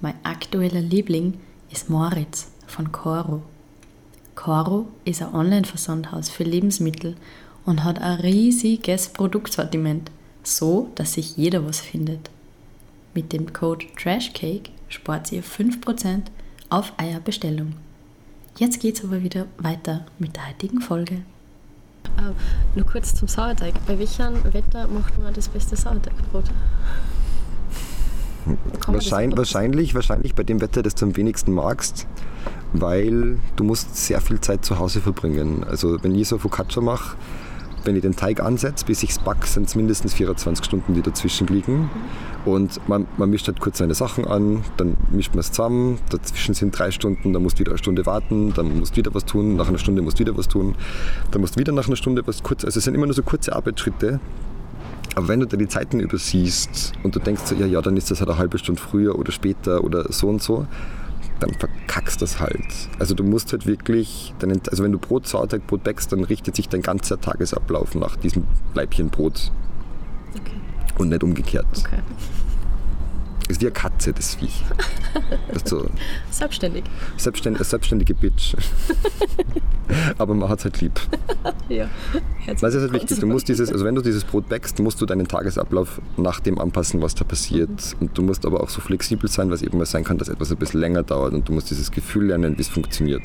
Mein 0.00 0.14
aktueller 0.22 0.80
Liebling 0.80 1.34
ist 1.70 1.90
Moritz 1.90 2.48
von 2.66 2.92
Coro. 2.92 3.42
Coro 4.34 4.86
ist 5.04 5.22
ein 5.22 5.34
Online-Versandhaus 5.34 6.28
für 6.28 6.44
Lebensmittel 6.44 7.16
und 7.64 7.84
hat 7.84 8.00
ein 8.00 8.20
riesiges 8.20 9.08
Produktsortiment, 9.08 10.10
so 10.42 10.90
dass 10.94 11.14
sich 11.14 11.36
jeder 11.36 11.66
was 11.66 11.80
findet. 11.80 12.30
Mit 13.14 13.32
dem 13.32 13.52
Code 13.52 13.86
TRASHCAKE 13.96 14.70
spart 14.88 15.32
ihr 15.32 15.42
5% 15.42 16.22
auf 16.68 16.92
eure 17.02 17.20
Bestellung. 17.20 17.74
Jetzt 18.58 18.80
geht's 18.80 19.02
aber 19.02 19.22
wieder 19.22 19.46
weiter 19.58 20.06
mit 20.18 20.36
der 20.36 20.48
heutigen 20.48 20.80
Folge. 20.80 21.22
Äh, 22.16 22.32
nur 22.74 22.86
kurz 22.86 23.14
zum 23.14 23.28
Sauerteig. 23.28 23.74
Bei 23.86 23.98
welchem 23.98 24.42
Wetter 24.52 24.88
macht 24.88 25.20
man 25.22 25.34
das 25.34 25.48
beste 25.48 25.76
Sauerteigbrot? 25.76 26.44
Wahrscheinlich, 28.86 29.36
wahrscheinlich, 29.36 29.94
wahrscheinlich 29.94 30.34
bei 30.34 30.44
dem 30.44 30.60
Wetter, 30.60 30.82
das 30.82 30.94
du 30.94 31.06
am 31.06 31.16
wenigsten 31.16 31.52
magst, 31.52 32.06
weil 32.72 33.38
du 33.56 33.64
musst 33.64 33.96
sehr 33.96 34.20
viel 34.20 34.40
Zeit 34.40 34.64
zu 34.64 34.78
Hause 34.78 35.00
verbringen. 35.00 35.64
Also 35.64 36.02
wenn 36.02 36.14
ich 36.14 36.28
so 36.28 36.38
Focaccia 36.38 36.80
mache, 36.80 37.16
wenn 37.86 37.96
ich 37.96 38.02
den 38.02 38.16
Teig 38.16 38.40
ansetze, 38.40 38.84
bis 38.84 39.02
ich 39.02 39.10
es 39.10 39.18
back, 39.18 39.46
sind 39.46 39.68
es 39.68 39.74
mindestens 39.74 40.14
24 40.14 40.64
Stunden, 40.64 40.94
die 40.94 41.02
dazwischen 41.02 41.46
liegen. 41.46 41.88
Und 42.44 42.86
man, 42.88 43.06
man 43.16 43.30
mischt 43.30 43.46
halt 43.48 43.60
kurz 43.60 43.78
seine 43.78 43.94
Sachen 43.94 44.26
an, 44.26 44.62
dann 44.76 44.96
mischt 45.10 45.34
man 45.34 45.40
es 45.40 45.52
zusammen, 45.52 45.98
dazwischen 46.10 46.54
sind 46.54 46.78
drei 46.78 46.90
Stunden, 46.90 47.32
dann 47.32 47.42
musst 47.42 47.56
du 47.56 47.60
wieder 47.60 47.72
eine 47.72 47.78
Stunde 47.78 48.06
warten, 48.06 48.52
dann 48.54 48.78
musst 48.78 48.92
du 48.92 48.98
wieder 48.98 49.14
was 49.14 49.24
tun, 49.24 49.56
nach 49.56 49.68
einer 49.68 49.78
Stunde 49.78 50.02
musst 50.02 50.18
du 50.18 50.20
wieder 50.20 50.36
was 50.36 50.48
tun, 50.48 50.74
dann 51.30 51.40
musst 51.40 51.56
du 51.56 51.60
wieder 51.60 51.72
nach 51.72 51.86
einer 51.86 51.96
Stunde 51.96 52.26
was 52.26 52.42
kurz, 52.42 52.64
also 52.64 52.78
es 52.78 52.84
sind 52.84 52.94
immer 52.94 53.06
nur 53.06 53.14
so 53.14 53.22
kurze 53.22 53.54
Arbeitsschritte, 53.54 54.20
aber 55.16 55.28
wenn 55.28 55.40
du 55.40 55.46
da 55.46 55.56
die 55.56 55.66
Zeiten 55.66 55.98
übersiehst 55.98 56.92
und 57.02 57.16
du 57.16 57.20
denkst 57.20 57.42
so, 57.46 57.54
ja, 57.54 57.66
ja, 57.66 57.80
dann 57.80 57.96
ist 57.96 58.10
das 58.10 58.20
halt 58.20 58.30
eine 58.30 58.38
halbe 58.38 58.58
Stunde 58.58 58.80
früher 58.80 59.18
oder 59.18 59.32
später 59.32 59.82
oder 59.82 60.12
so 60.12 60.28
und 60.28 60.42
so, 60.42 60.66
dann 61.40 61.52
verkackst 61.54 62.22
das 62.22 62.40
halt. 62.40 62.64
Also 62.98 63.14
du 63.14 63.22
musst 63.24 63.52
halt 63.52 63.66
wirklich, 63.66 64.34
deinen, 64.38 64.60
also 64.70 64.82
wenn 64.82 64.92
du 64.92 64.98
Brot, 64.98 65.26
Sauerteigbrot 65.26 65.84
backst, 65.84 66.12
dann 66.12 66.24
richtet 66.24 66.56
sich 66.56 66.68
dein 66.68 66.82
ganzer 66.82 67.20
Tagesablauf 67.20 67.94
nach 67.94 68.16
diesem 68.16 68.44
Leibchen 68.74 69.10
Brot 69.10 69.52
Okay. 70.34 70.52
und 70.98 71.08
nicht 71.10 71.22
umgekehrt. 71.22 71.66
okay. 71.78 71.98
Ist 73.48 73.60
wie 73.60 73.66
eine 73.66 73.72
Katze, 73.72 74.12
das 74.12 74.34
Viech. 74.34 74.64
Das 75.48 75.62
ist 75.62 75.68
so 75.68 75.86
Selbstständig. 76.30 76.84
selbstständige, 77.16 77.64
selbstständige 77.64 78.14
Bitch. 78.14 78.54
Aber 80.18 80.34
man 80.34 80.48
hat 80.48 80.58
es 80.58 80.64
halt 80.64 80.80
lieb. 80.80 81.00
Ja. 81.68 81.88
Weil 82.46 82.70
es 82.70 82.74
ist 82.74 82.82
halt 82.82 82.92
wichtig, 82.92 83.20
du 83.20 83.26
musst 83.26 83.48
dieses, 83.48 83.70
also 83.70 83.84
wenn 83.84 83.94
du 83.94 84.02
dieses 84.02 84.24
Brot 84.24 84.48
backst, 84.48 84.78
musst 84.80 85.00
du 85.00 85.06
deinen 85.06 85.28
Tagesablauf 85.28 86.00
nach 86.16 86.40
dem 86.40 86.58
anpassen, 86.58 87.00
was 87.02 87.14
da 87.14 87.24
passiert. 87.24 87.96
Und 88.00 88.18
du 88.18 88.22
musst 88.22 88.44
aber 88.46 88.60
auch 88.60 88.68
so 88.68 88.80
flexibel 88.80 89.30
sein, 89.30 89.48
weil 89.48 89.54
es 89.54 89.62
eben 89.62 89.78
mal 89.78 89.86
sein 89.86 90.02
kann, 90.02 90.18
dass 90.18 90.28
etwas 90.28 90.50
ein 90.50 90.56
bisschen 90.56 90.80
länger 90.80 91.04
dauert 91.04 91.32
und 91.32 91.48
du 91.48 91.52
musst 91.52 91.70
dieses 91.70 91.90
Gefühl 91.92 92.26
lernen, 92.26 92.56
wie 92.58 92.62
es 92.62 92.68
funktioniert. 92.68 93.22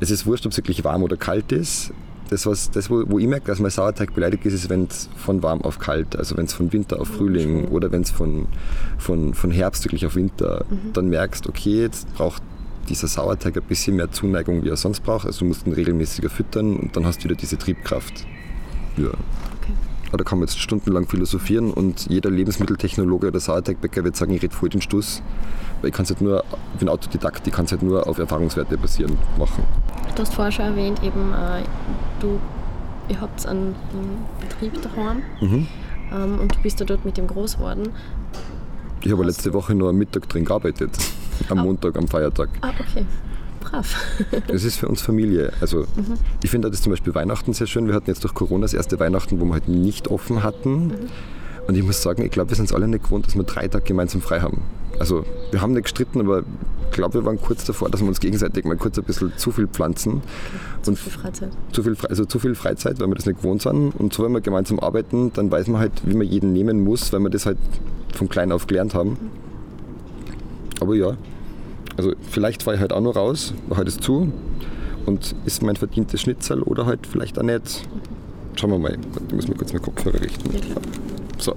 Es 0.00 0.10
ist 0.10 0.26
wurscht, 0.26 0.44
ob 0.46 0.52
es 0.52 0.58
wirklich 0.58 0.84
warm 0.84 1.02
oder 1.02 1.16
kalt 1.16 1.52
ist. 1.52 1.92
Das, 2.32 2.46
was, 2.46 2.70
das 2.70 2.88
wo, 2.88 3.04
wo 3.08 3.18
ich 3.18 3.26
merke, 3.26 3.46
dass 3.48 3.58
mein 3.58 3.70
Sauerteig 3.70 4.14
beleidigt 4.14 4.46
ist, 4.46 4.54
ist, 4.54 4.70
wenn 4.70 4.84
es 4.84 5.10
von 5.18 5.42
warm 5.42 5.60
auf 5.60 5.78
kalt, 5.78 6.16
also 6.16 6.34
wenn 6.38 6.46
es 6.46 6.54
von 6.54 6.72
Winter 6.72 6.98
auf 6.98 7.08
Frühling 7.08 7.68
oder 7.68 7.92
wenn 7.92 8.00
es 8.00 8.10
von, 8.10 8.46
von, 8.96 9.34
von 9.34 9.50
Herbst 9.50 9.84
wirklich 9.84 10.06
auf 10.06 10.16
Winter, 10.16 10.64
dann 10.94 11.10
merkst, 11.10 11.46
okay, 11.46 11.82
jetzt 11.82 12.10
braucht 12.14 12.42
dieser 12.88 13.06
Sauerteig 13.06 13.58
ein 13.58 13.62
bisschen 13.64 13.96
mehr 13.96 14.10
Zuneigung, 14.12 14.64
wie 14.64 14.70
er 14.70 14.78
sonst 14.78 15.00
braucht. 15.00 15.26
Also 15.26 15.40
du 15.40 15.44
musst 15.44 15.66
ihn 15.66 15.74
regelmäßiger 15.74 16.30
füttern 16.30 16.76
und 16.76 16.96
dann 16.96 17.04
hast 17.04 17.18
du 17.18 17.24
wieder 17.24 17.34
diese 17.34 17.58
Triebkraft. 17.58 18.26
Ja. 18.96 19.08
Okay. 19.08 19.72
Aber 20.08 20.16
Da 20.16 20.24
kann 20.24 20.38
man 20.38 20.48
jetzt 20.48 20.58
stundenlang 20.58 21.06
philosophieren 21.06 21.70
und 21.70 22.06
jeder 22.08 22.30
Lebensmitteltechnologe 22.30 23.26
oder 23.26 23.40
Sauerteigbäcker 23.40 24.04
wird 24.04 24.16
sagen, 24.16 24.32
ich 24.32 24.42
rede 24.42 24.54
voll 24.54 24.70
den 24.70 24.80
Stuss. 24.80 25.22
Ich 25.82 25.92
kann 25.92 26.04
es 26.04 26.10
halt 26.10 26.20
nur, 26.20 26.44
ich 26.74 26.78
bin 26.78 26.88
Autodidakt, 26.88 27.46
ich 27.46 27.52
kann 27.52 27.64
es 27.64 27.72
halt 27.72 27.82
nur 27.82 28.06
auf 28.06 28.18
Erfahrungswerte 28.18 28.76
basierend 28.78 29.18
machen. 29.38 29.64
Du 30.14 30.22
hast 30.22 30.34
vorher 30.34 30.52
schon 30.52 30.64
erwähnt, 30.66 31.02
eben, 31.02 31.32
äh, 31.32 31.62
du, 32.20 32.38
ihr 33.08 33.20
habt 33.20 33.46
einen, 33.46 33.74
einen 33.92 34.18
Betrieb 34.40 34.80
daheim 34.82 35.22
Mhm. 35.40 35.66
ähm, 36.12 36.38
und 36.40 36.54
du 36.54 36.62
bist 36.62 36.80
da 36.80 36.84
dort 36.84 37.04
mit 37.04 37.16
dem 37.16 37.26
groß 37.26 37.56
geworden. 37.56 37.88
Ich 39.00 39.10
habe 39.10 39.22
Hast 39.24 39.36
letzte 39.36 39.52
Woche 39.52 39.74
nur 39.74 39.88
am 39.90 39.96
Mittag 39.96 40.28
drin 40.28 40.44
gearbeitet. 40.44 40.90
Am 41.48 41.58
Montag, 41.58 41.96
am 41.96 42.06
Feiertag. 42.06 42.50
Ah, 42.60 42.70
okay. 42.78 43.04
Brav. 43.60 43.96
Es 44.48 44.62
ist 44.64 44.76
für 44.76 44.86
uns 44.86 45.00
Familie. 45.00 45.52
Also 45.60 45.86
ich 46.42 46.50
finde 46.50 46.70
das 46.70 46.82
zum 46.82 46.92
Beispiel 46.92 47.12
Weihnachten 47.14 47.52
sehr 47.52 47.66
schön. 47.66 47.88
Wir 47.88 47.94
hatten 47.94 48.08
jetzt 48.08 48.22
durch 48.22 48.34
Corona 48.34 48.62
das 48.62 48.74
erste 48.74 49.00
Weihnachten, 49.00 49.40
wo 49.40 49.44
wir 49.46 49.54
halt 49.54 49.66
nicht 49.66 50.06
offen 50.08 50.42
hatten. 50.44 50.92
Und 51.66 51.74
ich 51.76 51.82
muss 51.82 52.00
sagen, 52.02 52.22
ich 52.24 52.30
glaube, 52.30 52.50
wir 52.50 52.56
sind 52.56 52.66
es 52.66 52.72
alle 52.72 52.86
nicht 52.86 53.04
gewohnt, 53.04 53.26
dass 53.26 53.34
wir 53.34 53.42
drei 53.44 53.66
Tage 53.66 53.84
gemeinsam 53.84 54.20
frei 54.20 54.40
haben. 54.40 54.60
Also 54.98 55.24
wir 55.50 55.60
haben 55.60 55.72
nicht 55.72 55.84
gestritten, 55.84 56.20
aber 56.20 56.40
ich 56.40 56.96
glaube, 56.96 57.14
wir 57.14 57.24
waren 57.24 57.40
kurz 57.40 57.64
davor, 57.64 57.88
dass 57.90 58.00
wir 58.00 58.08
uns 58.08 58.20
gegenseitig 58.20 58.64
mal 58.64 58.76
kurz 58.76 58.98
ein 58.98 59.04
bisschen 59.04 59.32
zu 59.36 59.50
viel 59.50 59.66
pflanzen. 59.66 60.22
Zu 60.82 60.94
viel 60.94 61.12
Freizeit. 61.12 61.50
zu 61.72 61.82
viel, 61.82 61.96
also 62.08 62.24
zu 62.24 62.38
viel 62.38 62.54
Freizeit, 62.54 63.00
weil 63.00 63.08
wir 63.08 63.14
das 63.14 63.26
nicht 63.26 63.40
gewohnt 63.40 63.62
sind. 63.62 63.92
Und 63.98 64.12
so, 64.12 64.22
wenn 64.24 64.32
wir 64.32 64.40
gemeinsam 64.40 64.78
arbeiten, 64.78 65.32
dann 65.34 65.50
weiß 65.50 65.68
man 65.68 65.80
halt, 65.80 65.92
wie 66.04 66.14
man 66.14 66.26
jeden 66.26 66.52
nehmen 66.52 66.84
muss, 66.84 67.12
weil 67.12 67.20
wir 67.20 67.30
das 67.30 67.46
halt 67.46 67.58
von 68.14 68.28
klein 68.28 68.52
auf 68.52 68.66
gelernt 68.66 68.94
haben. 68.94 69.16
Aber 70.80 70.94
ja, 70.94 71.16
also 71.96 72.12
vielleicht 72.30 72.62
fahre 72.62 72.76
ich 72.76 72.80
halt 72.80 72.92
auch 72.92 73.00
noch 73.00 73.16
raus, 73.16 73.54
mache 73.68 73.78
halt 73.78 73.88
es 73.88 73.98
zu 73.98 74.32
und 75.06 75.34
ist 75.44 75.62
mein 75.62 75.76
verdientes 75.76 76.20
Schnitzel 76.20 76.62
oder 76.62 76.86
halt 76.86 77.06
vielleicht 77.06 77.38
auch 77.38 77.42
nicht. 77.44 77.88
Schauen 78.56 78.70
wir 78.70 78.78
mal. 78.78 78.98
Ich 79.28 79.34
muss 79.34 79.48
mir 79.48 79.54
kurz 79.54 79.72
meinen 79.72 79.82
Kopfhörer 79.82 80.20
richten. 80.20 80.50
So, 81.38 81.54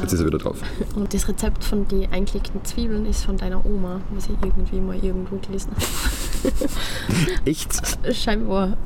jetzt 0.00 0.12
ist 0.12 0.20
er 0.20 0.26
wieder 0.26 0.38
drauf. 0.38 0.58
Und 0.96 1.12
das 1.12 1.28
Rezept 1.28 1.64
von 1.64 1.86
den 1.88 2.12
eingelegten 2.12 2.64
Zwiebeln 2.64 3.06
ist 3.06 3.24
von 3.24 3.36
deiner 3.36 3.64
Oma, 3.64 4.00
was 4.10 4.26
ich 4.26 4.36
irgendwie 4.42 4.80
mal 4.80 4.96
irgendwo 4.96 5.36
gelesen 5.36 5.72
Echt? 7.44 7.82
habe. 8.02 8.14
Scheinbar. 8.14 8.76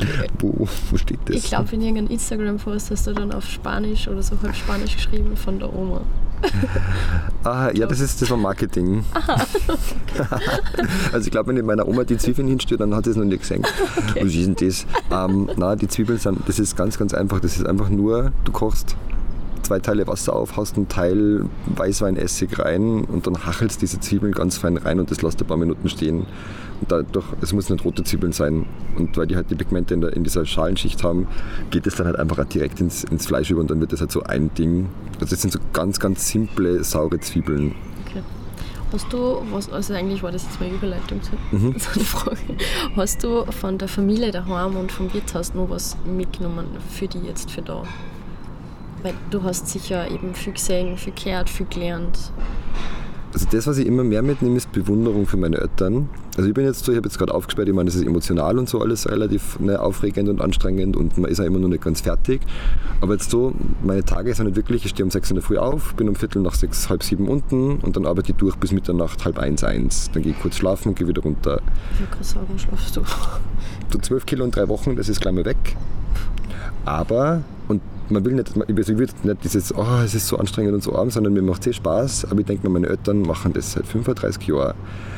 Wo, 0.41 0.69
wo 0.91 0.97
steht 0.97 1.21
das? 1.27 1.37
Ich 1.37 1.45
glaube, 1.45 1.75
in 1.75 1.83
irgendeinem 1.83 2.11
Instagram-Post 2.11 2.91
hast 2.91 3.07
du 3.07 3.13
dann 3.13 3.33
auf 3.33 3.47
Spanisch 3.47 4.09
oder 4.09 4.23
so 4.23 4.37
halb 4.43 4.55
Spanisch 4.55 4.97
geschrieben 4.97 5.37
von 5.37 5.59
der 5.59 5.73
Oma. 5.75 6.03
Ah, 7.45 7.71
ja, 7.73 7.87
das 7.87 8.01
ist 8.01 8.21
das 8.21 8.29
war 8.29 8.37
Marketing. 8.37 9.05
also 11.13 11.27
ich 11.27 11.31
glaube, 11.31 11.49
wenn 11.49 11.57
ich 11.57 11.63
meiner 11.63 11.87
Oma 11.87 12.03
die 12.03 12.17
Zwiebeln 12.17 12.49
hinstelle, 12.49 12.79
dann 12.79 12.93
hat 12.95 13.05
sie 13.05 13.11
es 13.11 13.17
noch 13.17 13.25
nie 13.25 13.39
gesehen. 13.39 13.65
Okay. 14.11 14.25
Was 14.25 14.35
ist 14.35 14.47
denn 14.47 14.57
das? 14.57 14.87
Ähm, 15.13 15.49
nein, 15.57 15.79
die 15.79 15.87
Zwiebeln 15.87 16.19
sind, 16.19 16.41
das 16.49 16.59
ist 16.59 16.77
ganz, 16.77 16.99
ganz 16.99 17.15
einfach. 17.15 17.39
Das 17.39 17.57
ist 17.57 17.65
einfach 17.65 17.89
nur, 17.89 18.33
du 18.45 18.51
kochst 18.51 18.97
zwei 19.67 19.81
Teile 19.81 20.07
Wasser 20.07 20.35
auf, 20.35 20.57
hast 20.57 20.77
einen 20.77 20.89
Teil 20.89 21.45
Weißweinessig 21.67 22.59
rein 22.59 23.05
und 23.05 23.27
dann 23.27 23.45
hachelst 23.45 23.83
diese 23.83 24.01
Zwiebeln 24.01 24.33
ganz 24.33 24.59
fein 24.59 24.77
rein 24.77 25.01
und 25.01 25.11
das 25.11 25.23
lässt 25.23 25.41
ein 25.41 25.47
paar 25.47 25.57
Minuten 25.57 25.89
stehen. 25.89 26.27
Und 26.81 26.93
dadurch, 26.93 27.25
es 27.41 27.53
müssen 27.53 27.73
nicht 27.73 27.85
rote 27.85 28.05
Zwiebeln 28.05 28.33
sein. 28.33 28.67
Und 28.97 29.17
weil 29.17 29.27
die 29.27 29.35
halt 29.35 29.51
die 29.51 29.55
Pigmente 29.55 29.95
in, 29.95 30.03
der, 30.03 30.13
in 30.13 30.25
dieser 30.25 30.45
Schalenschicht 30.45 31.03
haben, 31.03 31.27
geht 31.71 31.87
es 31.87 31.97
dann 31.97 32.07
halt 32.07 32.17
einfach 32.17 32.45
direkt 32.45 32.81
ins, 32.81 33.05
ins 33.05 33.27
Fleisch 33.27 33.51
über 33.51 33.61
und 33.61 33.71
dann 33.71 33.81
wird 33.81 33.93
das 33.93 34.01
halt 34.01 34.13
so 34.13 34.23
ein 34.23 34.53
Ding. 34.55 34.89
Also 35.15 35.31
das 35.31 35.43
sind 35.43 35.53
so 35.53 35.59
ganz, 35.73 35.99
ganz 35.99 36.29
simple, 36.29 36.85
saure 36.85 37.19
Zwiebeln. 37.19 37.75
Okay. 38.07 38.23
Hast 38.93 39.13
du, 39.13 39.43
was, 39.51 39.71
also 39.73 39.95
eigentlich 39.95 40.23
war 40.23 40.31
das 40.31 40.45
jetzt 40.45 40.61
meine 40.61 40.75
Überleitung 40.75 41.21
zu 41.23 41.33
mhm. 41.51 41.75
so 41.79 41.91
eine 41.95 42.05
Frage. 42.05 42.57
Hast 42.95 43.25
du 43.25 43.45
von 43.47 43.79
der 43.79 43.89
Familie 43.89 44.31
daheim 44.31 44.77
und 44.77 44.93
vom 44.93 45.13
Wirtshaus 45.13 45.55
noch 45.55 45.71
was 45.71 45.97
mitgenommen 46.05 46.67
für 46.91 47.09
die 47.09 47.21
jetzt 47.21 47.51
für 47.51 47.63
da? 47.63 47.83
Weil 49.07 49.15
du 49.31 49.41
hast 49.45 49.69
sicher 49.69 50.11
eben 50.11 50.35
viel 50.35 50.55
gesehen, 50.55 50.97
viel 50.97 51.13
gehört, 51.13 51.49
viel 51.49 51.67
gelernt. 51.67 52.33
Also 53.33 53.47
das, 53.53 53.69
was 53.69 53.79
ich 53.79 53.87
immer 53.87 54.03
mehr 54.03 54.21
mitnehme, 54.21 54.57
ist 54.57 54.73
Bewunderung 54.73 55.29
für 55.29 55.37
meine 55.37 55.59
Eltern. 55.59 56.09
Also 56.37 56.49
ich 56.49 56.55
bin 56.55 56.65
jetzt 56.65 56.85
so, 56.85 56.91
ich 56.91 56.99
habe 56.99 57.07
jetzt 57.07 57.17
gerade 57.17 57.33
aufgesperrt, 57.33 57.69
ich 57.69 57.75
meine, 57.75 57.87
das 57.87 57.95
ist 57.95 58.05
emotional 58.05 58.59
und 58.59 58.69
so 58.69 58.81
alles 58.81 59.09
relativ 59.09 59.61
ne, 59.61 59.81
aufregend 59.81 60.29
und 60.29 60.41
anstrengend 60.41 60.97
und 60.97 61.19
man 61.19 61.31
ist 61.31 61.39
ja 61.39 61.45
immer 61.45 61.61
noch 61.61 61.69
nicht 61.69 61.85
ganz 61.85 62.01
fertig. 62.01 62.41
Aber 63.01 63.13
jetzt 63.13 63.31
so, 63.31 63.55
meine 63.85 64.05
Tage 64.05 64.35
sind 64.35 64.47
nicht 64.47 64.57
wirklich, 64.57 64.85
ich 64.85 64.91
stehe 64.91 65.05
um 65.05 65.13
sechs 65.13 65.31
in 65.31 65.37
der 65.37 65.45
Früh 65.45 65.57
auf, 65.57 65.95
bin 65.95 66.09
um 66.09 66.17
Viertel 66.17 66.43
nach 66.43 66.57
sechs, 66.57 66.91
halb 66.91 67.05
sieben 67.05 67.29
unten 67.29 67.77
und 67.77 67.95
dann 67.95 68.07
arbeite 68.07 68.33
ich 68.33 68.39
durch 68.39 68.57
bis 68.57 68.73
Mitternacht, 68.73 69.25
halb 69.25 69.39
eins, 69.39 69.63
eins. 69.63 70.11
Dann 70.15 70.25
gehe 70.25 70.33
ich 70.33 70.41
kurz 70.41 70.57
schlafen 70.57 70.89
und 70.89 70.99
gehe 70.99 71.07
wieder 71.07 71.23
runter. 71.23 71.61
Gerade 72.11 72.25
sagen, 72.25 72.59
schlafst 72.59 72.97
du? 72.97 73.03
Du 73.89 73.99
zwölf 73.99 74.27
Kilo 74.27 74.45
in 74.45 74.51
drei 74.51 74.67
Wochen, 74.67 74.97
das 74.97 75.09
ist 75.09 75.21
gleich 75.21 75.33
mal 75.33 75.45
weg. 75.45 75.77
Aber, 76.85 77.45
man 78.11 78.25
will 78.25 78.35
nicht, 78.35 78.51
ich 78.51 78.77
will 78.99 79.09
nicht 79.23 79.45
dieses, 79.45 79.75
oh, 79.75 79.85
es 80.05 80.15
ist 80.15 80.29
so 80.29 80.37
anstrengend 80.39 80.75
und 80.75 80.83
so 80.83 80.95
arm, 80.95 81.11
sondern 81.11 81.33
mir 81.33 81.43
macht 81.43 81.63
es 81.63 81.69
eh 81.69 81.73
Spaß. 81.75 82.27
Aber 82.31 82.41
ich 82.41 82.47
denke 82.47 82.67
mir, 82.67 82.73
meine 82.73 82.89
Eltern 82.89 83.23
machen 83.23 83.53
das 83.53 83.73
seit 83.73 83.87
35 83.87 84.47
Jahren. 84.47 84.75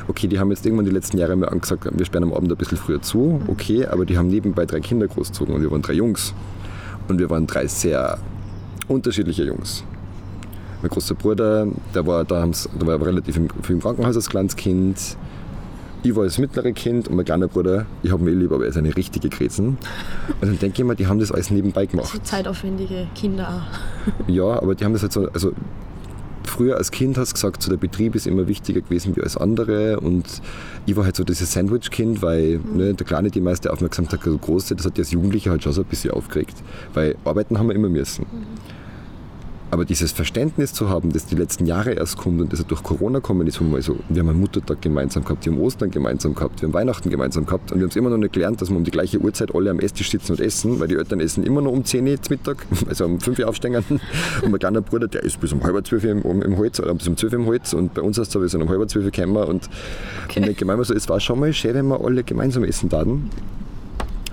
Okay, 0.09 0.27
die 0.27 0.39
haben 0.39 0.51
jetzt 0.51 0.65
irgendwann 0.65 0.87
die 0.87 0.93
letzten 0.93 1.19
Jahre 1.19 1.37
mir 1.37 1.51
angesagt, 1.51 1.87
wir 1.91 2.07
sperren 2.07 2.25
am 2.25 2.33
Abend 2.33 2.51
ein 2.51 2.57
bisschen 2.57 2.79
früher 2.79 3.03
zu. 3.03 3.41
Okay, 3.47 3.87
aber 3.87 4.07
die 4.07 4.17
haben 4.17 4.29
nebenbei 4.29 4.65
drei 4.65 4.81
Kinder 4.81 5.07
großgezogen 5.07 5.55
und 5.55 5.63
wir 5.63 5.71
waren 5.71 5.83
drei 5.83 5.95
Jungs. 5.95 6.35
Und 7.09 7.19
wir 7.19 7.29
waren 7.31 7.47
drei 7.47 7.67
sehr 7.67 8.19
unterschiedliche 8.87 9.45
Jungs. 9.45 9.85
Mein 10.81 10.91
großer 10.91 11.15
Bruder, 11.15 11.67
der 11.95 12.07
war, 12.07 12.25
da 12.25 12.47
der 12.47 12.87
war 12.87 13.05
relativ 13.05 13.35
viel 13.35 13.75
im 13.75 13.81
Krankenhaus 13.81 14.17
als 14.17 14.29
kleines 14.29 14.55
Kind 14.55 15.17
ich 16.03 16.15
war 16.15 16.25
das 16.25 16.39
mittlere 16.39 16.73
Kind 16.73 17.09
und 17.09 17.17
mein 17.17 17.25
kleiner 17.25 17.49
Bruder, 17.49 17.87
ich 18.03 18.13
habe 18.13 18.23
mich 18.23 18.35
lieb, 18.35 18.53
aber 18.53 18.65
er 18.65 18.71
ist 18.71 18.77
eine 18.77 18.95
richtige 18.97 19.29
Grätzen. 19.29 19.79
Und 20.41 20.43
dann 20.43 20.59
denke 20.59 20.83
ich 20.83 20.87
mir, 20.87 20.95
die 20.95 21.07
haben 21.07 21.19
das 21.19 21.33
alles 21.33 21.51
nebenbei 21.51 21.87
gemacht. 21.87 22.09
So 22.13 22.19
zeitaufwendige 22.19 23.07
Kinder 23.15 23.49
auch. 23.49 24.29
ja, 24.29 24.45
aber 24.45 24.75
die 24.75 24.85
haben 24.85 24.93
das 24.93 25.03
halt 25.03 25.13
so, 25.13 25.29
also 25.29 25.53
früher 26.45 26.77
als 26.77 26.91
Kind 26.91 27.19
hast 27.19 27.31
du 27.31 27.35
gesagt, 27.35 27.63
so 27.63 27.71
der 27.71 27.77
Betrieb 27.77 28.15
ist 28.15 28.27
immer 28.27 28.49
wichtiger 28.49 28.81
gewesen 28.81 29.15
wie 29.17 29.21
alles 29.21 29.37
andere 29.37 30.01
und 30.01 30.25
ich 30.87 30.97
war 30.97 31.05
halt 31.05 31.17
so 31.17 31.25
dieses 31.25 31.53
Sandwich-Kind, 31.53 32.23
weil 32.23 32.59
mhm. 32.59 32.77
ne, 32.77 32.95
der 32.95 33.07
Kleine 33.07 33.31
die 33.31 33.41
meiste 33.41 33.73
Aufmerksamkeit, 33.73 34.25
der 34.25 34.33
Große, 34.33 34.75
das 34.75 34.87
hat 34.87 34.97
die 34.97 35.03
als 35.03 35.11
Jugendliche 35.11 35.51
halt 35.51 35.63
schon 35.63 35.73
so 35.73 35.83
ein 35.83 35.89
bisschen 35.89 36.13
aufgeregt, 36.13 36.57
weil 36.95 37.17
arbeiten 37.25 37.59
haben 37.59 37.69
wir 37.69 37.75
immer 37.75 37.89
müssen. 37.89 38.25
Mhm. 38.31 38.47
Aber 39.71 39.85
dieses 39.85 40.13
Verständnis 40.13 40.73
zu 40.73 40.89
haben, 40.89 41.13
das 41.13 41.27
die 41.27 41.35
letzten 41.35 41.67
Jahre 41.67 41.93
erst 41.93 42.17
kommt 42.17 42.41
und 42.41 42.53
das 42.53 42.67
durch 42.67 42.83
Corona 42.83 43.21
kommen 43.21 43.47
ist, 43.47 43.61
wo 43.61 43.65
wir, 43.65 43.83
so, 43.83 43.97
wir 44.09 44.21
haben 44.21 44.31
einen 44.31 44.41
Muttertag 44.41 44.81
gemeinsam 44.81 45.25
gehabt, 45.25 45.45
wir 45.45 45.53
haben 45.53 45.61
Ostern 45.61 45.91
gemeinsam 45.91 46.35
gehabt, 46.35 46.63
wir 46.63 46.69
haben 46.69 46.73
Weihnachten 46.73 47.11
gemeinsam 47.11 47.45
gehabt 47.45 47.71
und 47.71 47.79
wir 47.79 47.85
haben 47.85 47.91
es 47.91 47.97
immer 47.97 48.09
noch 48.09 48.17
nicht 48.17 48.33
gelernt, 48.33 48.63
dass 48.63 48.71
wir 48.71 48.77
um 48.77 48.85
die 48.85 48.91
gleiche 48.91 49.19
Uhrzeit 49.19 49.55
alle 49.55 49.71
am 49.71 49.79
Esstisch 49.79 50.11
sitzen 50.11 50.33
und 50.33 50.41
essen, 50.41 50.81
weil 50.81 50.89
die 50.89 50.95
Eltern 50.95 51.21
essen 51.21 51.45
immer 51.45 51.61
noch 51.61 51.73
um 51.73 51.85
10 51.85 52.09
Uhr 52.09 52.23
zum 52.23 52.37
Mittag, 52.37 52.67
also 52.89 53.05
um 53.05 53.21
5 53.21 53.39
Uhr 53.39 53.49
aufstehen. 53.49 53.69
Und 54.43 54.51
mein 54.51 54.59
kleiner 54.59 54.81
Bruder, 54.81 55.09
der 55.09 55.23
ist 55.23 55.41
bis 55.41 55.53
um 55.53 55.63
halb 55.63 55.87
zwölf 55.87 56.05
im, 56.05 56.23
im 56.23 56.57
Holz 56.57 56.81
oder 56.81 56.95
bis 56.95 57.07
um 57.07 57.17
12 57.17 57.33
Uhr 57.33 57.39
im 57.41 57.47
Holz 57.47 57.73
und 57.73 57.95
bei 57.95 58.03
uns 58.03 58.17
ist 58.19 58.29
es 58.29 58.33
so, 58.33 58.41
wir 58.41 58.49
sind 58.49 58.63
um 58.63 58.69
halb 58.69 58.89
zwölf 58.89 59.11
gekommen 59.11 59.37
und, 59.37 59.69
okay. 60.25 60.49
und 60.49 60.65
meine 60.65 60.85
so, 60.85 60.95
es 60.95 61.09
war 61.09 61.21
schon 61.21 61.41
mal 61.41 61.53
schön, 61.53 61.75
wenn 61.75 61.89
wir 61.89 62.03
alle 62.03 62.25
gemeinsam 62.25 62.65
essen 62.65 62.91
würden. 62.91 63.31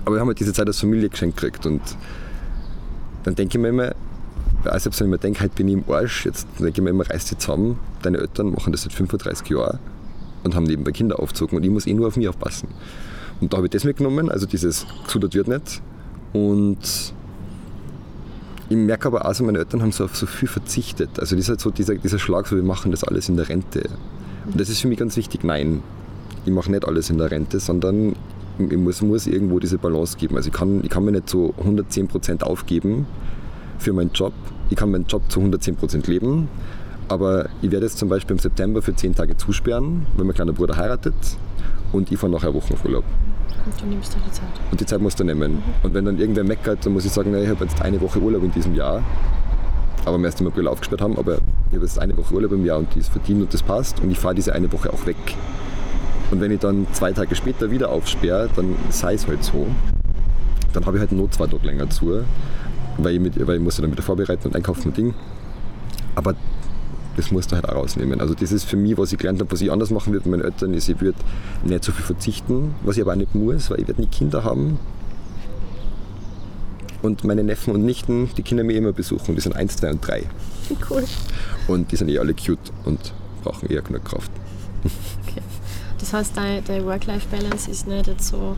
Aber 0.04 0.16
wir 0.16 0.20
haben 0.20 0.28
halt 0.28 0.40
diese 0.40 0.52
Zeit 0.52 0.66
als 0.66 0.80
Familie 0.80 1.08
geschenkt 1.08 1.36
gekriegt 1.40 1.66
und 1.66 1.82
dann 3.24 3.34
denke 3.34 3.58
ich 3.58 3.62
mir 3.62 3.68
immer, 3.68 3.92
auch 4.74 4.78
selbst 4.78 5.00
wenn 5.00 5.08
ich 5.08 5.10
mir 5.10 5.18
denke, 5.18 5.40
heute 5.40 5.54
bin 5.54 5.68
ich 5.68 5.74
im 5.74 5.84
Arsch, 5.88 6.24
jetzt 6.24 6.46
denke 6.58 6.72
ich 6.72 6.82
mir 6.82 6.90
immer, 6.90 7.08
reiß 7.08 7.26
dich 7.26 7.38
zusammen, 7.38 7.78
deine 8.02 8.18
Eltern 8.18 8.50
machen 8.50 8.72
das 8.72 8.82
seit 8.82 8.92
35 8.92 9.48
Jahren 9.48 9.78
und 10.44 10.54
haben 10.54 10.64
nebenbei 10.64 10.92
Kinder 10.92 11.18
aufgezogen 11.18 11.56
und 11.56 11.64
ich 11.64 11.70
muss 11.70 11.86
eh 11.86 11.94
nur 11.94 12.08
auf 12.08 12.16
mich 12.16 12.28
aufpassen. 12.28 12.68
Und 13.40 13.52
da 13.52 13.58
habe 13.58 13.66
ich 13.66 13.72
das 13.72 13.84
mitgenommen, 13.84 14.30
also 14.30 14.46
dieses 14.46 14.86
gesudert 15.04 15.34
wird 15.34 15.48
nicht. 15.48 15.82
Und 16.32 17.12
ich 18.68 18.76
merke 18.76 19.08
aber 19.08 19.26
auch 19.26 19.34
so, 19.34 19.44
meine 19.44 19.58
Eltern 19.58 19.82
haben 19.82 19.92
so 19.92 20.04
auf 20.04 20.16
so 20.16 20.26
viel 20.26 20.48
verzichtet. 20.48 21.20
Also 21.20 21.36
das 21.36 21.44
ist 21.44 21.48
halt 21.50 21.60
so 21.60 21.70
dieser, 21.70 21.94
dieser 21.96 22.18
Schlag, 22.18 22.46
so 22.46 22.56
wir 22.56 22.62
machen 22.62 22.90
das 22.90 23.04
alles 23.04 23.28
in 23.28 23.36
der 23.36 23.48
Rente. 23.48 23.88
Und 24.46 24.58
das 24.58 24.68
ist 24.68 24.80
für 24.80 24.88
mich 24.88 24.98
ganz 24.98 25.16
wichtig, 25.16 25.44
nein, 25.44 25.82
ich 26.44 26.52
mache 26.52 26.70
nicht 26.70 26.86
alles 26.86 27.10
in 27.10 27.18
der 27.18 27.30
Rente, 27.30 27.60
sondern 27.60 28.16
ich 28.58 28.76
muss, 28.76 29.02
muss 29.02 29.26
irgendwo 29.26 29.58
diese 29.58 29.78
Balance 29.78 30.16
geben. 30.16 30.36
Also 30.36 30.48
ich 30.48 30.54
kann, 30.54 30.82
ich 30.82 30.90
kann 30.90 31.04
mir 31.04 31.12
nicht 31.12 31.28
so 31.28 31.54
110% 31.62 32.42
aufgeben 32.42 33.06
für 33.78 33.92
meinen 33.92 34.12
Job 34.12 34.32
ich 34.70 34.76
kann 34.76 34.90
meinen 34.90 35.06
Job 35.06 35.22
zu 35.28 35.40
110% 35.40 36.08
leben, 36.08 36.48
aber 37.08 37.48
ich 37.62 37.70
werde 37.70 37.86
jetzt 37.86 37.98
zum 37.98 38.08
Beispiel 38.08 38.34
im 38.36 38.40
September 38.40 38.82
für 38.82 38.94
10 38.94 39.14
Tage 39.14 39.36
zusperren, 39.36 40.06
weil 40.16 40.24
mein 40.24 40.34
kleiner 40.34 40.52
Bruder 40.52 40.76
heiratet 40.76 41.14
und 41.92 42.10
ich 42.10 42.18
fahre 42.18 42.32
nachher 42.32 42.52
Wochen 42.52 42.72
auf 42.74 42.84
Urlaub. 42.84 43.04
Und 43.64 43.80
du 43.80 43.86
nimmst 43.86 44.14
dir 44.14 44.18
die 44.24 44.30
Zeit. 44.30 44.44
Und 44.70 44.80
die 44.80 44.86
Zeit 44.86 45.00
musst 45.00 45.18
du 45.18 45.24
nehmen. 45.24 45.54
Mhm. 45.54 45.62
Und 45.82 45.94
wenn 45.94 46.04
dann 46.04 46.18
irgendwer 46.18 46.44
meckert, 46.44 46.86
dann 46.86 46.92
muss 46.92 47.04
ich 47.04 47.12
sagen, 47.12 47.30
na, 47.32 47.40
ich 47.40 47.48
habe 47.48 47.64
jetzt 47.64 47.80
eine 47.82 48.00
Woche 48.00 48.20
Urlaub 48.20 48.44
in 48.44 48.52
diesem 48.52 48.74
Jahr. 48.74 49.02
Aber 50.04 50.18
wir 50.18 50.26
erst 50.26 50.40
im 50.40 50.46
April 50.46 50.68
aufgesperrt 50.68 51.00
haben, 51.00 51.18
aber 51.18 51.38
ich 51.70 51.74
habe 51.74 51.84
jetzt 51.84 51.98
eine 51.98 52.16
Woche 52.16 52.32
Urlaub 52.32 52.52
im 52.52 52.64
Jahr 52.64 52.78
und 52.78 52.94
die 52.94 53.00
ist 53.00 53.08
verdient 53.08 53.42
und 53.42 53.52
das 53.52 53.62
passt 53.62 54.00
und 54.00 54.10
ich 54.10 54.18
fahre 54.18 54.36
diese 54.36 54.52
eine 54.52 54.72
Woche 54.72 54.92
auch 54.92 55.04
weg. 55.04 55.16
Und 56.30 56.40
wenn 56.40 56.52
ich 56.52 56.60
dann 56.60 56.86
zwei 56.92 57.12
Tage 57.12 57.34
später 57.34 57.70
wieder 57.70 57.90
aufsperre, 57.90 58.48
dann 58.54 58.76
sei 58.90 59.14
es 59.14 59.26
halt 59.26 59.42
so. 59.42 59.66
Dann 60.72 60.86
habe 60.86 60.96
ich 60.96 61.00
halt 61.00 61.12
nur 61.12 61.30
zwei 61.32 61.46
Tage 61.46 61.66
länger 61.66 61.90
zu 61.90 62.24
weil 62.98 63.14
ich, 63.14 63.20
mit, 63.20 63.46
weil 63.46 63.56
ich 63.56 63.62
musste 63.62 63.82
dann 63.82 63.92
wieder 63.92 64.02
vorbereiten 64.02 64.48
und 64.48 64.56
einkaufen 64.56 64.88
und 64.88 64.96
Ding. 64.96 65.14
Aber 66.14 66.34
das 67.16 67.30
musst 67.30 67.50
du 67.50 67.56
halt 67.56 67.68
auch 67.68 67.74
rausnehmen. 67.74 68.20
Also 68.20 68.34
das 68.34 68.52
ist 68.52 68.64
für 68.64 68.76
mich, 68.76 68.96
was 68.98 69.12
ich 69.12 69.18
gelernt 69.18 69.40
habe, 69.40 69.50
was 69.50 69.60
ich 69.60 69.72
anders 69.72 69.90
machen 69.90 70.12
würde 70.12 70.28
mit 70.28 70.40
meinen 70.40 70.52
Eltern, 70.52 70.74
ist, 70.74 70.88
ich 70.88 71.00
würde 71.00 71.18
nicht 71.64 71.84
so 71.84 71.92
viel 71.92 72.04
verzichten, 72.04 72.74
was 72.82 72.96
ich 72.96 73.02
aber 73.02 73.12
auch 73.12 73.16
nicht 73.16 73.34
muss, 73.34 73.70
weil 73.70 73.80
ich 73.80 73.88
werde 73.88 74.00
nie 74.00 74.08
Kinder 74.08 74.44
haben. 74.44 74.78
Und 77.02 77.24
meine 77.24 77.44
Neffen 77.44 77.74
und 77.74 77.84
Nichten, 77.84 78.30
die 78.36 78.42
Kinder 78.42 78.64
mir 78.64 78.76
immer 78.76 78.92
besuchen, 78.92 79.34
die 79.34 79.40
sind 79.40 79.54
1, 79.54 79.76
2 79.76 79.90
und 79.92 80.06
3. 80.06 80.24
Cool. 80.90 81.04
Und 81.68 81.92
die 81.92 81.96
sind 81.96 82.08
eh 82.08 82.18
alle 82.18 82.34
cute 82.34 82.72
und 82.84 83.12
brauchen 83.42 83.68
eher 83.68 83.82
genug 83.82 84.04
Kraft. 84.04 84.30
Okay. 84.84 85.42
Das 85.98 86.12
heißt, 86.12 86.36
deine, 86.36 86.62
deine 86.62 86.84
Work-Life-Balance 86.84 87.70
ist 87.70 87.86
nicht 87.86 88.06
jetzt 88.06 88.28
so 88.28 88.56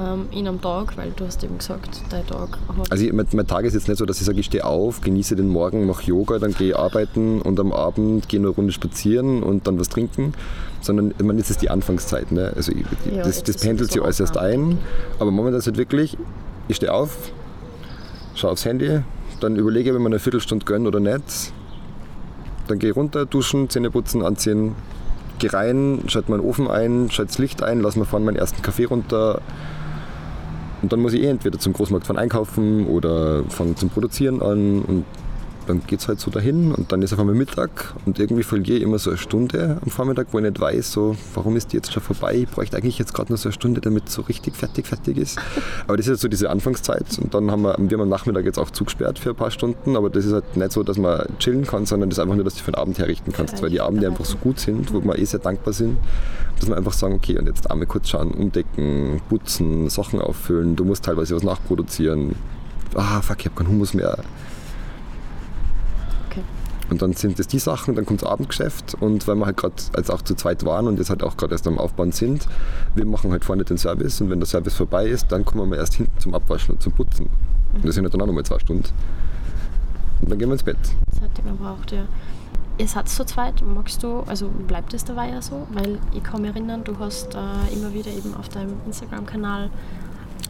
ähm, 0.00 0.26
in 0.30 0.48
einem 0.48 0.60
Tag, 0.60 0.96
weil 0.96 1.12
du 1.14 1.26
hast 1.26 1.42
eben 1.44 1.58
gesagt, 1.58 2.00
dein 2.10 2.26
Tag. 2.26 2.58
Also 2.88 3.04
mein, 3.12 3.26
mein, 3.32 3.46
Tag 3.46 3.64
ist 3.64 3.74
jetzt 3.74 3.88
nicht 3.88 3.98
so, 3.98 4.06
dass 4.06 4.20
ich 4.20 4.26
sage, 4.26 4.40
ich 4.40 4.46
stehe 4.46 4.64
auf, 4.64 5.00
genieße 5.00 5.36
den 5.36 5.48
Morgen, 5.48 5.86
mache 5.86 6.04
Yoga, 6.04 6.38
dann 6.38 6.54
gehe 6.54 6.70
ich 6.70 6.76
arbeiten 6.76 7.40
und 7.42 7.58
am 7.60 7.72
Abend 7.72 8.28
gehe 8.28 8.40
eine 8.40 8.48
Runde 8.48 8.72
spazieren 8.72 9.42
und 9.42 9.66
dann 9.66 9.78
was 9.78 9.88
trinken, 9.88 10.32
sondern 10.80 11.14
man 11.22 11.38
ist 11.38 11.50
es 11.50 11.58
die 11.58 11.70
Anfangszeit. 11.70 12.32
Ne? 12.32 12.52
Also 12.56 12.72
ich, 12.72 12.84
ja, 13.12 13.22
das, 13.22 13.42
das 13.42 13.58
pendelt 13.58 13.92
sich 13.92 14.02
alles 14.02 14.20
erst 14.20 14.38
ein, 14.38 14.78
aber 15.18 15.30
momentan 15.30 15.58
ist 15.58 15.64
es 15.64 15.66
halt 15.66 15.78
wirklich, 15.78 16.16
ich 16.68 16.76
stehe 16.76 16.92
auf, 16.92 17.32
schaue 18.34 18.52
aufs 18.52 18.64
Handy, 18.64 19.00
dann 19.40 19.56
überlege, 19.56 19.94
wenn 19.94 20.02
man 20.02 20.12
eine 20.12 20.20
Viertelstunde 20.20 20.64
gönnt 20.64 20.86
oder 20.86 21.00
nicht, 21.00 21.52
dann 22.68 22.78
gehe 22.78 22.90
ich 22.90 22.96
runter, 22.96 23.26
duschen, 23.26 23.68
Zähne 23.68 23.90
putzen, 23.90 24.22
anziehen, 24.22 24.74
gehe 25.40 25.52
rein, 25.52 26.02
schalte 26.06 26.30
meinen 26.30 26.40
Ofen 26.40 26.68
ein, 26.68 27.10
schalte 27.10 27.32
das 27.32 27.38
Licht 27.38 27.62
ein, 27.62 27.80
lasse 27.80 27.98
mir 27.98 28.04
vorne 28.04 28.26
meinen 28.26 28.36
ersten 28.36 28.62
Kaffee 28.62 28.84
runter, 28.84 29.40
und 30.82 30.92
dann 30.92 31.00
muss 31.00 31.12
ich 31.12 31.22
eh 31.22 31.26
entweder 31.26 31.58
zum 31.58 31.72
Großmarkt 31.72 32.06
fahren 32.06 32.18
einkaufen 32.18 32.86
oder 32.86 33.44
fangen 33.48 33.76
zum 33.76 33.90
Produzieren 33.90 34.42
an. 34.42 34.82
Und 34.82 35.04
dann 35.70 35.86
geht 35.86 36.00
es 36.00 36.08
halt 36.08 36.18
so 36.18 36.30
dahin 36.30 36.72
und 36.72 36.90
dann 36.90 37.00
ist 37.00 37.12
auf 37.12 37.20
einmal 37.20 37.34
Mittag 37.34 37.94
und 38.04 38.18
irgendwie 38.18 38.42
verliere 38.42 38.78
ich 38.78 38.82
immer 38.82 38.98
so 38.98 39.10
eine 39.10 39.18
Stunde 39.18 39.78
am 39.80 39.88
Vormittag, 39.88 40.28
wo 40.32 40.38
ich 40.38 40.44
nicht 40.44 40.58
weiß, 40.58 40.90
so, 40.90 41.16
warum 41.34 41.56
ist 41.56 41.72
die 41.72 41.76
jetzt 41.76 41.92
schon 41.92 42.02
vorbei? 42.02 42.34
Ich 42.34 42.48
bräuchte 42.48 42.76
eigentlich 42.76 42.98
jetzt 42.98 43.14
gerade 43.14 43.30
nur 43.30 43.38
so 43.38 43.48
eine 43.48 43.52
Stunde, 43.52 43.80
damit 43.80 44.08
es 44.08 44.14
so 44.14 44.22
richtig 44.22 44.56
fertig 44.56 44.86
fertig 44.88 45.16
ist. 45.16 45.38
Aber 45.86 45.96
das 45.96 46.06
ist 46.06 46.10
jetzt 46.10 46.22
so 46.22 46.28
diese 46.28 46.50
Anfangszeit 46.50 47.06
und 47.22 47.32
dann 47.34 47.50
haben 47.50 47.62
wir, 47.62 47.76
wir 47.78 47.96
haben 47.96 48.02
am 48.02 48.08
Nachmittag 48.08 48.44
jetzt 48.44 48.58
auch 48.58 48.70
zugesperrt 48.70 49.20
für 49.20 49.30
ein 49.30 49.36
paar 49.36 49.50
Stunden, 49.50 49.96
aber 49.96 50.10
das 50.10 50.24
ist 50.24 50.32
halt 50.32 50.56
nicht 50.56 50.72
so, 50.72 50.82
dass 50.82 50.98
man 50.98 51.26
chillen 51.38 51.64
kann, 51.64 51.86
sondern 51.86 52.10
das 52.10 52.18
ist 52.18 52.22
einfach 52.22 52.34
nur, 52.34 52.44
dass 52.44 52.54
du 52.54 52.62
für 52.62 52.72
den 52.72 52.80
Abend 52.80 52.98
herrichten 52.98 53.32
kannst, 53.32 53.62
weil 53.62 53.70
die 53.70 53.80
Abende 53.80 54.06
einfach 54.06 54.24
so 54.24 54.36
gut 54.36 54.58
sind, 54.58 54.92
wo 54.92 55.00
wir 55.02 55.18
eh 55.18 55.24
sehr 55.24 55.40
dankbar 55.40 55.72
sind, 55.72 55.98
dass 56.58 56.68
wir 56.68 56.76
einfach 56.76 56.92
sagen, 56.92 57.14
okay, 57.14 57.38
und 57.38 57.46
jetzt 57.46 57.70
einmal 57.70 57.86
kurz 57.86 58.08
schauen, 58.08 58.32
umdecken, 58.32 59.20
putzen, 59.28 59.88
Sachen 59.88 60.20
auffüllen, 60.20 60.76
du 60.76 60.84
musst 60.84 61.04
teilweise 61.04 61.36
was 61.36 61.42
nachproduzieren. 61.42 62.34
Ah, 62.94 63.20
fuck, 63.20 63.38
ich 63.40 63.46
habe 63.46 63.56
keinen 63.56 63.68
Hummus 63.68 63.94
mehr 63.94 64.18
Und 66.90 67.02
dann 67.02 67.12
sind 67.12 67.38
es 67.38 67.46
die 67.46 67.58
Sachen, 67.58 67.94
dann 67.94 68.04
kommt 68.04 68.22
das 68.22 68.28
Abendgeschäft 68.28 68.96
und 69.00 69.26
weil 69.28 69.36
wir 69.36 69.46
halt 69.46 69.56
gerade 69.56 69.74
als 69.92 70.10
auch 70.10 70.22
zu 70.22 70.34
zweit 70.34 70.64
waren 70.64 70.88
und 70.88 70.98
jetzt 70.98 71.08
halt 71.08 71.22
auch 71.22 71.36
gerade 71.36 71.54
erst 71.54 71.66
am 71.68 71.78
Aufbauen 71.78 72.10
sind, 72.10 72.46
wir 72.96 73.06
machen 73.06 73.30
halt 73.30 73.44
vorne 73.44 73.64
den 73.64 73.78
Service 73.78 74.20
und 74.20 74.28
wenn 74.28 74.40
der 74.40 74.46
Service 74.46 74.74
vorbei 74.74 75.06
ist, 75.06 75.30
dann 75.30 75.44
kommen 75.44 75.70
wir 75.70 75.78
erst 75.78 75.94
hinten 75.94 76.18
zum 76.18 76.34
Abwaschen 76.34 76.74
und 76.74 76.82
zum 76.82 76.92
Putzen. 76.92 77.28
Und 77.74 77.84
das 77.84 77.94
sind 77.94 78.04
halt 78.04 78.12
dann 78.12 78.20
auch 78.22 78.26
nochmal 78.26 78.44
zwei 78.44 78.58
Stunden. 78.58 78.88
Und 80.20 80.30
dann 80.30 80.38
gehen 80.38 80.48
wir 80.48 80.54
ins 80.54 80.64
Bett. 80.64 80.78
Zeit, 80.82 81.30
die 81.38 81.42
man 81.42 81.56
braucht, 81.56 81.92
ja. 81.92 82.06
Ihr 82.78 82.88
seid 82.88 83.08
zu 83.08 83.24
zweit, 83.24 83.62
magst 83.62 84.02
du, 84.02 84.20
also 84.20 84.48
bleibt 84.48 84.94
es 84.94 85.04
dabei 85.04 85.28
ja 85.28 85.42
so? 85.42 85.66
Weil 85.72 85.98
ich 86.12 86.22
kann 86.22 86.42
mich 86.42 86.50
erinnern, 86.50 86.82
du 86.82 86.98
hast 86.98 87.34
äh, 87.34 87.38
immer 87.74 87.92
wieder 87.92 88.10
eben 88.10 88.34
auf 88.34 88.48
deinem 88.48 88.74
Instagram-Kanal 88.86 89.70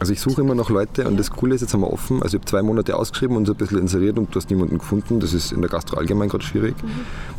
Also 0.01 0.13
ich 0.13 0.19
suche 0.19 0.41
immer 0.41 0.55
noch 0.55 0.71
Leute 0.71 1.07
und 1.07 1.19
das 1.19 1.29
Coole 1.29 1.53
ist, 1.53 1.61
jetzt 1.61 1.75
haben 1.75 1.81
wir 1.81 1.93
offen, 1.93 2.23
also 2.23 2.35
ich 2.35 2.41
habe 2.41 2.49
zwei 2.49 2.63
Monate 2.63 2.95
ausgeschrieben 2.95 3.37
und 3.37 3.45
so 3.45 3.53
ein 3.53 3.57
bisschen 3.57 3.77
inseriert 3.77 4.17
und 4.17 4.33
du 4.33 4.39
hast 4.39 4.49
niemanden 4.49 4.79
gefunden. 4.79 5.19
Das 5.19 5.31
ist 5.31 5.51
in 5.51 5.61
der 5.61 5.69
Gastro 5.69 5.97
allgemein 5.97 6.27
gerade 6.27 6.43
schwierig. 6.43 6.73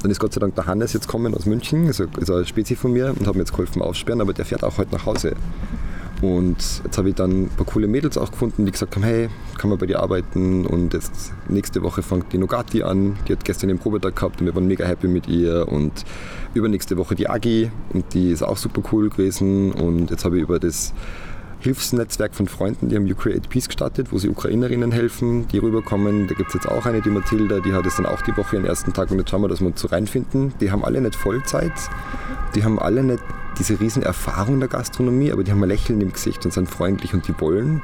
Dann 0.00 0.12
ist 0.12 0.20
Gott 0.20 0.32
sei 0.32 0.38
Dank 0.38 0.54
der 0.54 0.66
Hannes 0.66 0.92
jetzt 0.92 1.08
kommen 1.08 1.34
aus 1.34 1.44
München, 1.44 1.88
also 1.88 2.04
ist 2.04 2.30
ein 2.30 2.46
Spezi 2.46 2.76
von 2.76 2.92
mir 2.92 3.16
und 3.18 3.26
hat 3.26 3.34
mir 3.34 3.40
jetzt 3.40 3.50
geholfen 3.50 3.82
aufsperren, 3.82 4.20
aber 4.20 4.32
der 4.32 4.44
fährt 4.44 4.62
auch 4.62 4.78
heute 4.78 4.94
nach 4.94 5.06
Hause. 5.06 5.34
Und 6.20 6.56
jetzt 6.84 6.96
habe 6.96 7.08
ich 7.08 7.16
dann 7.16 7.46
ein 7.46 7.48
paar 7.48 7.66
coole 7.66 7.88
Mädels 7.88 8.16
auch 8.16 8.30
gefunden, 8.30 8.64
die 8.64 8.70
gesagt 8.70 8.94
haben, 8.94 9.02
hey, 9.02 9.28
kann 9.58 9.68
man 9.68 9.80
bei 9.80 9.86
dir 9.86 9.98
arbeiten? 9.98 10.64
Und 10.64 10.94
jetzt 10.94 11.32
nächste 11.48 11.82
Woche 11.82 12.02
fängt 12.02 12.32
die 12.32 12.38
Nogati 12.38 12.84
an, 12.84 13.16
die 13.26 13.32
hat 13.32 13.44
gestern 13.44 13.70
den 13.70 13.80
Probetag 13.80 14.14
gehabt 14.14 14.40
und 14.40 14.46
wir 14.46 14.54
waren 14.54 14.68
mega 14.68 14.84
happy 14.84 15.08
mit 15.08 15.26
ihr. 15.26 15.66
Und 15.66 16.04
übernächste 16.54 16.96
Woche 16.96 17.16
die 17.16 17.28
Agi 17.28 17.72
und 17.92 18.14
die 18.14 18.30
ist 18.30 18.44
auch 18.44 18.56
super 18.56 18.82
cool 18.92 19.10
gewesen. 19.10 19.72
Und 19.72 20.12
jetzt 20.12 20.24
habe 20.24 20.36
ich 20.36 20.44
über 20.44 20.60
das 20.60 20.94
Hilfsnetzwerk 21.62 22.34
von 22.34 22.48
Freunden, 22.48 22.88
die 22.88 22.96
haben 22.96 23.08
Create 23.16 23.48
Peace 23.48 23.68
gestartet, 23.68 24.10
wo 24.10 24.18
sie 24.18 24.28
Ukrainerinnen 24.28 24.90
helfen, 24.90 25.46
die 25.46 25.58
rüberkommen. 25.58 26.26
Da 26.26 26.34
gibt 26.34 26.48
es 26.48 26.54
jetzt 26.54 26.68
auch 26.68 26.86
eine, 26.86 27.00
die 27.00 27.08
Mathilda, 27.08 27.60
die 27.60 27.72
hat 27.72 27.86
es 27.86 27.96
dann 27.96 28.06
auch 28.06 28.20
die 28.22 28.36
Woche 28.36 28.56
den 28.56 28.64
ersten 28.64 28.92
Tag 28.92 29.12
und 29.12 29.18
jetzt 29.18 29.30
schauen 29.30 29.42
wir, 29.42 29.48
dass 29.48 29.60
wir 29.60 29.68
uns 29.68 29.80
so 29.80 29.86
reinfinden. 29.86 30.52
Die 30.60 30.72
haben 30.72 30.84
alle 30.84 31.00
nicht 31.00 31.14
Vollzeit, 31.14 31.72
die 32.56 32.64
haben 32.64 32.80
alle 32.80 33.04
nicht 33.04 33.22
diese 33.60 33.78
riesen 33.78 34.02
Erfahrung 34.02 34.58
der 34.58 34.68
Gastronomie, 34.68 35.30
aber 35.30 35.44
die 35.44 35.52
haben 35.52 35.62
ein 35.62 35.68
Lächeln 35.68 36.00
im 36.00 36.12
Gesicht 36.12 36.44
und 36.44 36.52
sind 36.52 36.68
freundlich 36.68 37.14
und 37.14 37.28
die 37.28 37.40
wollen. 37.40 37.80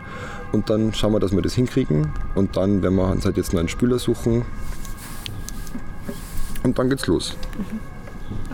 Und 0.50 0.70
dann 0.70 0.92
schauen 0.92 1.12
wir, 1.12 1.20
dass 1.20 1.30
wir 1.30 1.42
das 1.42 1.54
hinkriegen 1.54 2.08
und 2.34 2.56
dann 2.56 2.82
werden 2.82 2.96
wir 2.96 3.08
uns 3.08 3.24
halt 3.24 3.36
jetzt 3.36 3.52
noch 3.52 3.60
einen 3.60 3.68
Spüler 3.68 4.00
suchen 4.00 4.44
und 6.64 6.78
dann 6.78 6.90
geht's 6.90 7.06
los. 7.06 7.36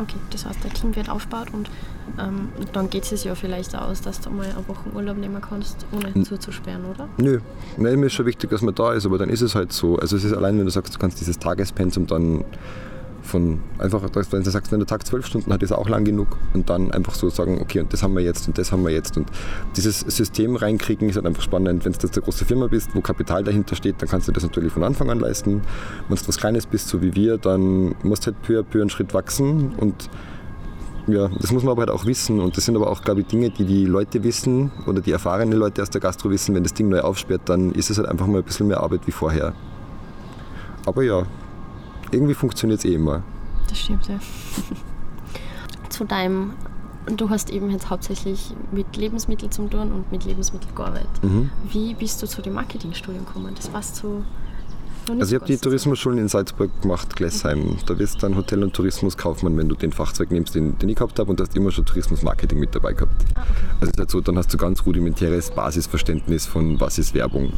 Okay, 0.01 0.17
das 0.31 0.45
heißt, 0.45 0.63
der 0.63 0.73
Team 0.73 0.95
wird 0.95 1.09
aufgebaut 1.09 1.49
und 1.53 1.71
ähm, 2.19 2.49
dann 2.73 2.90
geht 2.90 3.11
es 3.11 3.25
ja 3.25 3.35
vielleicht 3.35 3.77
aus, 3.77 4.01
dass 4.01 4.21
du 4.21 4.31
mal 4.31 4.47
eine 4.47 4.69
Woche 4.69 4.90
Urlaub 4.95 5.17
nehmen 5.17 5.40
kannst, 5.40 5.87
ohne 5.93 6.25
zuzusperren, 6.25 6.85
oder? 6.85 7.09
Nö, 7.17 7.40
Nein, 7.77 8.01
mir 8.01 8.07
ist 8.07 8.14
schon 8.14 8.27
wichtig, 8.27 8.51
dass 8.51 8.62
man 8.62 8.75
da 8.75 8.93
ist, 8.93 9.07
aber 9.07 9.19
dann 9.19 9.29
ist 9.29 9.40
es 9.40 9.55
halt 9.55 9.73
so. 9.73 9.97
Also 9.97 10.17
es 10.17 10.25
ist 10.25 10.33
allein, 10.33 10.59
wenn 10.59 10.64
du 10.64 10.71
sagst, 10.71 10.95
du 10.95 10.99
kannst 10.99 11.21
dieses 11.21 11.38
Tagespensum 11.38 12.07
dann 12.07 12.45
von 13.25 13.61
einfach, 13.79 14.03
wenn 14.03 14.43
du 14.43 14.51
sagst, 14.51 14.71
wenn 14.71 14.81
der 14.81 14.87
Tag 14.87 15.07
zwölf 15.07 15.27
Stunden 15.27 15.53
hat, 15.53 15.62
ist 15.62 15.73
auch 15.73 15.88
lang 15.88 16.05
genug 16.05 16.37
und 16.53 16.69
dann 16.71 16.90
einfach 16.90 17.14
so 17.14 17.31
sagen, 17.31 17.59
okay, 17.61 17.81
und 17.81 17.93
das 17.93 18.03
haben 18.03 18.14
wir 18.14 18.23
jetzt 18.23 18.47
und 18.47 18.59
das 18.59 18.71
haben 18.71 18.85
wir 18.85 18.93
jetzt 18.93 19.17
und 19.17 19.29
dieses 19.77 20.01
System 20.01 20.57
reinkriegen 20.57 21.09
ist 21.09 21.17
halt 21.17 21.27
einfach 21.27 21.43
spannend. 21.43 21.85
Wenn 21.85 21.93
du 21.93 21.99
jetzt 22.01 22.14
eine 22.14 22.23
große 22.23 22.45
Firma 22.45 22.67
bist, 22.67 22.90
wo 22.95 23.01
Kapital 23.01 23.43
dahinter 23.43 23.77
steht, 23.77 24.01
dann 24.01 24.09
kannst 24.09 24.29
du 24.29 24.33
das 24.33 24.43
natürlich 24.43 24.73
von 24.73 24.85
Anfang 24.85 25.11
an 25.11 25.21
leisten. 25.21 25.62
Wenn 26.09 26.17
du 26.17 26.29
was 26.29 26.37
Kleines 26.37 26.67
bist, 26.67 26.88
so 26.88 27.03
wie 27.03 27.14
wir, 27.14 27.38
dann 27.38 27.95
musst 28.03 28.27
du 28.27 28.33
halt 28.33 28.43
peu 28.43 28.61
à 28.61 28.62
peu 28.62 28.81
einen 28.81 28.90
Schritt 28.90 29.14
wachsen 29.14 29.73
und 29.79 30.11
ja, 31.07 31.29
das 31.29 31.53
muss 31.53 31.62
man 31.62 31.73
aber 31.73 31.83
halt 31.83 31.90
auch 31.90 32.07
wissen 32.07 32.40
und 32.40 32.57
das 32.57 32.64
sind 32.64 32.77
aber 32.77 32.90
auch, 32.90 33.03
glaube 33.03 33.21
ich, 33.21 33.27
Dinge, 33.27 33.51
die 33.51 33.64
die 33.64 33.85
Leute 33.85 34.23
wissen 34.25 34.71
oder 34.87 35.01
die 35.01 35.12
erfahrenen 35.12 35.59
Leute 35.59 35.83
aus 35.83 35.90
der 35.90 36.01
Gastro 36.01 36.31
wissen, 36.31 36.55
wenn 36.55 36.62
das 36.62 36.73
Ding 36.73 36.88
neu 36.88 37.01
aufsperrt, 37.01 37.43
dann 37.47 37.73
ist 37.73 37.90
es 37.90 37.99
halt 37.99 38.09
einfach 38.09 38.27
mal 38.27 38.38
ein 38.38 38.45
bisschen 38.45 38.69
mehr 38.69 38.81
Arbeit 38.81 39.07
wie 39.07 39.12
vorher. 39.12 39.55
Aber 40.87 41.03
ja, 41.03 41.25
irgendwie 42.11 42.35
funktioniert 42.35 42.81
es 42.81 42.85
eh 42.85 42.95
immer. 42.95 43.23
Das 43.69 43.79
stimmt, 43.79 44.09
ja. 44.09 44.19
Zu 45.90 46.05
deinem, 46.05 46.53
du 47.07 47.29
hast 47.31 47.51
eben 47.51 47.71
jetzt 47.71 47.90
hauptsächlich 47.90 48.55
mit 48.73 48.97
Lebensmitteln 48.97 49.53
zum 49.53 49.71
tun 49.71 49.93
und 49.93 50.11
mit 50.11 50.25
Lebensmitteln 50.25 50.75
gearbeitet. 50.75 51.09
Mhm. 51.23 51.51
Wie 51.71 51.95
bist 51.95 52.23
du 52.23 52.27
zu 52.27 52.43
dem 52.43 52.55
Marketingstudium 52.55 53.27
gekommen? 53.27 53.53
Das 53.55 53.73
warst 53.73 54.03
du 54.03 54.09
noch 54.09 54.19
nicht 54.19 54.44
Also 55.09 55.35
ich 55.35 55.40
habe 55.40 55.47
die. 55.47 55.57
Tourismusschulen 55.57 56.19
in 56.19 56.29
Salzburg 56.29 56.71
gemacht, 56.83 57.17
Glessheim. 57.17 57.79
Da 57.87 57.99
wirst 57.99 58.17
du 58.17 58.19
dann 58.21 58.37
Hotel- 58.37 58.62
und 58.62 58.75
Tourismuskaufmann, 58.75 59.57
wenn 59.57 59.69
du 59.69 59.75
den 59.75 59.93
Fachzweig 59.93 60.31
nimmst, 60.31 60.55
den, 60.55 60.79
den 60.79 60.88
ich 60.88 60.97
gehabt 60.97 61.19
habe 61.19 61.31
und 61.31 61.40
du 61.40 61.45
hast 61.45 61.57
immer 61.57 61.71
schon 61.71 61.85
Tourismusmarketing 61.85 62.59
mit 62.59 62.75
dabei 62.75 62.93
gehabt. 62.93 63.14
Ah, 63.35 63.43
okay. 63.43 63.51
Also 63.81 63.90
ist 63.90 63.99
halt 63.99 64.11
so, 64.11 64.21
dann 64.21 64.38
hast 64.38 64.53
du 64.53 64.59
ganz 64.59 64.85
rudimentäres 64.85 65.51
Basisverständnis 65.51 66.47
von 66.47 66.81
was 66.81 66.99
ist 66.99 67.14
Werbung. 67.14 67.53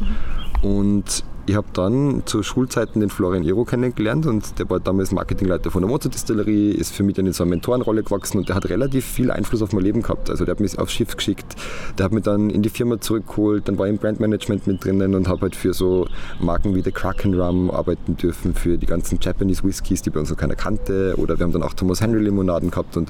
Und 0.61 1.23
ich 1.49 1.55
habe 1.55 1.67
dann 1.71 2.23
zu 2.25 2.43
Schulzeiten 2.43 2.99
den 2.99 3.09
Florian 3.09 3.45
Ero 3.45 3.63
kennengelernt 3.63 4.25
und 4.25 4.59
der 4.59 4.69
war 4.69 4.81
damals 4.81 5.13
Marketingleiter 5.13 5.71
von 5.71 5.81
der 5.81 5.89
Mozart-Distillerie, 5.89 6.71
ist 6.71 6.93
für 6.93 7.03
mich 7.03 7.15
dann 7.15 7.25
in 7.25 7.31
so 7.31 7.43
eine 7.43 7.51
Mentorenrolle 7.51 8.03
gewachsen 8.03 8.39
und 8.39 8.49
der 8.49 8.55
hat 8.57 8.67
relativ 8.69 9.05
viel 9.05 9.31
Einfluss 9.31 9.61
auf 9.61 9.71
mein 9.71 9.83
Leben 9.83 10.01
gehabt. 10.01 10.29
Also 10.29 10.43
der 10.43 10.55
hat 10.55 10.59
mich 10.59 10.77
aufs 10.77 10.91
Schiff 10.91 11.15
geschickt, 11.15 11.55
der 11.97 12.03
hat 12.03 12.11
mich 12.11 12.23
dann 12.23 12.49
in 12.49 12.63
die 12.63 12.69
Firma 12.69 12.99
zurückgeholt, 12.99 13.69
dann 13.69 13.77
war 13.77 13.87
ich 13.87 13.93
im 13.93 13.97
Brandmanagement 13.97 14.67
mit 14.67 14.83
drinnen 14.83 15.15
und 15.15 15.29
habe 15.29 15.43
halt 15.43 15.55
für 15.55 15.73
so 15.73 16.05
Marken 16.41 16.75
wie 16.75 16.81
The 16.81 16.91
Kraken 16.91 17.39
Rum 17.39 17.71
arbeiten 17.71 18.17
dürfen, 18.17 18.53
für 18.53 18.77
die 18.77 18.85
ganzen 18.85 19.17
Japanese 19.21 19.63
Whiskys, 19.63 20.01
die 20.01 20.09
bei 20.09 20.19
uns 20.19 20.29
noch 20.29 20.37
keiner 20.37 20.55
kannte 20.55 21.15
oder 21.17 21.39
wir 21.39 21.45
haben 21.45 21.53
dann 21.53 21.63
auch 21.63 21.75
Thomas 21.75 22.01
Henry 22.01 22.23
Limonaden 22.23 22.71
gehabt 22.71 22.97
und 22.97 23.09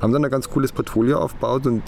haben 0.00 0.14
dann 0.14 0.24
ein 0.24 0.30
ganz 0.30 0.48
cooles 0.48 0.72
Portfolio 0.72 1.18
aufgebaut 1.18 1.66
und 1.66 1.82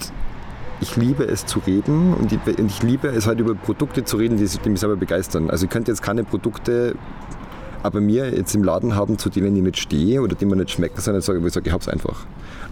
ich 0.81 0.95
liebe 0.95 1.25
es 1.25 1.45
zu 1.45 1.59
reden 1.59 2.13
und 2.13 2.31
ich, 2.31 2.59
und 2.59 2.71
ich 2.71 2.83
liebe 2.83 3.07
es 3.09 3.27
halt 3.27 3.39
über 3.39 3.55
Produkte 3.55 4.03
zu 4.03 4.17
reden, 4.17 4.37
die, 4.37 4.45
die 4.45 4.69
mich 4.69 4.79
selber 4.79 4.95
begeistern. 4.95 5.49
Also 5.49 5.65
ich 5.65 5.71
könnte 5.71 5.91
jetzt 5.91 6.01
keine 6.01 6.23
Produkte 6.23 6.95
aber 7.83 8.01
mir 8.01 8.33
jetzt 8.35 8.53
im 8.55 8.63
Laden 8.63 8.95
haben, 8.95 9.17
zu 9.17 9.29
denen 9.29 9.55
ich 9.55 9.63
nicht 9.63 9.77
stehe 9.77 10.21
oder 10.21 10.35
die 10.35 10.45
mir 10.45 10.55
nicht 10.55 10.71
schmecken, 10.71 10.99
sondern 10.99 11.21
sage, 11.21 11.41
wo 11.41 11.47
ich 11.47 11.53
sage, 11.53 11.67
ich 11.67 11.73
habe 11.73 11.81
es 11.81 11.87
einfach. 11.87 12.25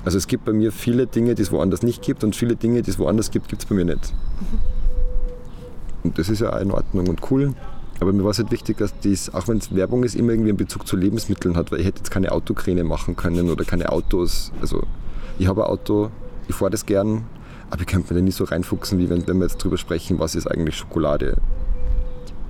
Also 0.04 0.18
es 0.18 0.28
gibt 0.28 0.46
bei 0.46 0.54
mir 0.54 0.72
viele 0.72 1.08
Dinge, 1.08 1.36
die 1.36 1.42
es 1.42 1.52
woanders 1.52 1.82
nicht 1.84 2.02
gibt 2.02 2.24
und 2.24 2.36
viele 2.36 2.56
Dinge, 2.56 2.82
die 2.82 2.92
es 2.92 3.00
woanders 3.00 3.32
gibt, 3.32 3.48
gibt 3.48 3.64
es 3.64 3.70
bei 3.70 3.76
mir 3.76 3.86
nicht. 3.86 4.14
Und 6.04 6.18
das 6.18 6.30
ist 6.30 6.42
ja 6.42 6.54
auch 6.54 6.60
in 6.60 6.72
Ordnung 6.72 7.08
und 7.08 7.32
cool. 7.32 7.54
Aber 8.00 8.14
mir 8.14 8.24
war 8.24 8.32
es 8.32 8.38
halt 8.38 8.52
wichtig, 8.52 8.78
dass 8.78 8.98
dies, 9.00 9.34
auch 9.34 9.48
wenn 9.48 9.58
es 9.58 9.74
Werbung 9.74 10.04
ist, 10.04 10.16
immer 10.16 10.32
irgendwie 10.32 10.50
einen 10.50 10.58
Bezug 10.58 10.86
zu 10.86 10.96
Lebensmitteln 10.96 11.58
hat, 11.58 11.72
weil 11.72 11.80
ich 11.80 11.86
hätte 11.86 12.00
jetzt 12.00 12.12
keine 12.12 12.32
Autokräne 12.32 12.84
machen 12.84 13.16
können 13.16 13.50
oder 13.50 13.66
keine 13.66 13.92
Autos. 13.92 14.52
Also 14.62 14.84
ich 15.40 15.48
habe 15.48 15.64
ein 15.64 15.70
Auto, 15.70 16.12
ich 16.48 16.56
fahre 16.56 16.70
das 16.70 16.86
gern, 16.86 17.24
aber 17.70 17.82
ich 17.82 17.88
könnte 17.88 18.14
mir 18.14 18.20
da 18.20 18.24
nicht 18.24 18.36
so 18.36 18.44
reinfuchsen, 18.44 18.98
wie 19.00 19.10
wenn, 19.10 19.28
wenn 19.28 19.38
wir 19.38 19.46
jetzt 19.46 19.58
drüber 19.58 19.78
sprechen, 19.78 20.20
was 20.20 20.36
ist 20.36 20.48
eigentlich 20.48 20.76
Schokolade. 20.76 21.38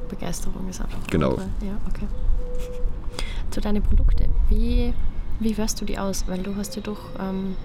Begeisterung 0.10 0.68
ist 0.70 0.82
einfach. 0.82 1.00
Genau. 1.10 1.32
andere. 1.32 1.50
Ja, 1.62 1.78
okay. 1.88 2.08
Zu 3.52 3.62
deinen 3.62 3.82
Produkten. 3.82 4.30
Wie, 4.50 4.94
wie 5.40 5.58
wählst 5.58 5.82
du 5.82 5.86
die 5.86 5.98
aus? 5.98 6.26
Weil 6.28 6.40
du 6.40 6.56
hast 6.56 6.76
ja 6.76 6.82
doch 6.82 7.00
ähm, 7.20 7.56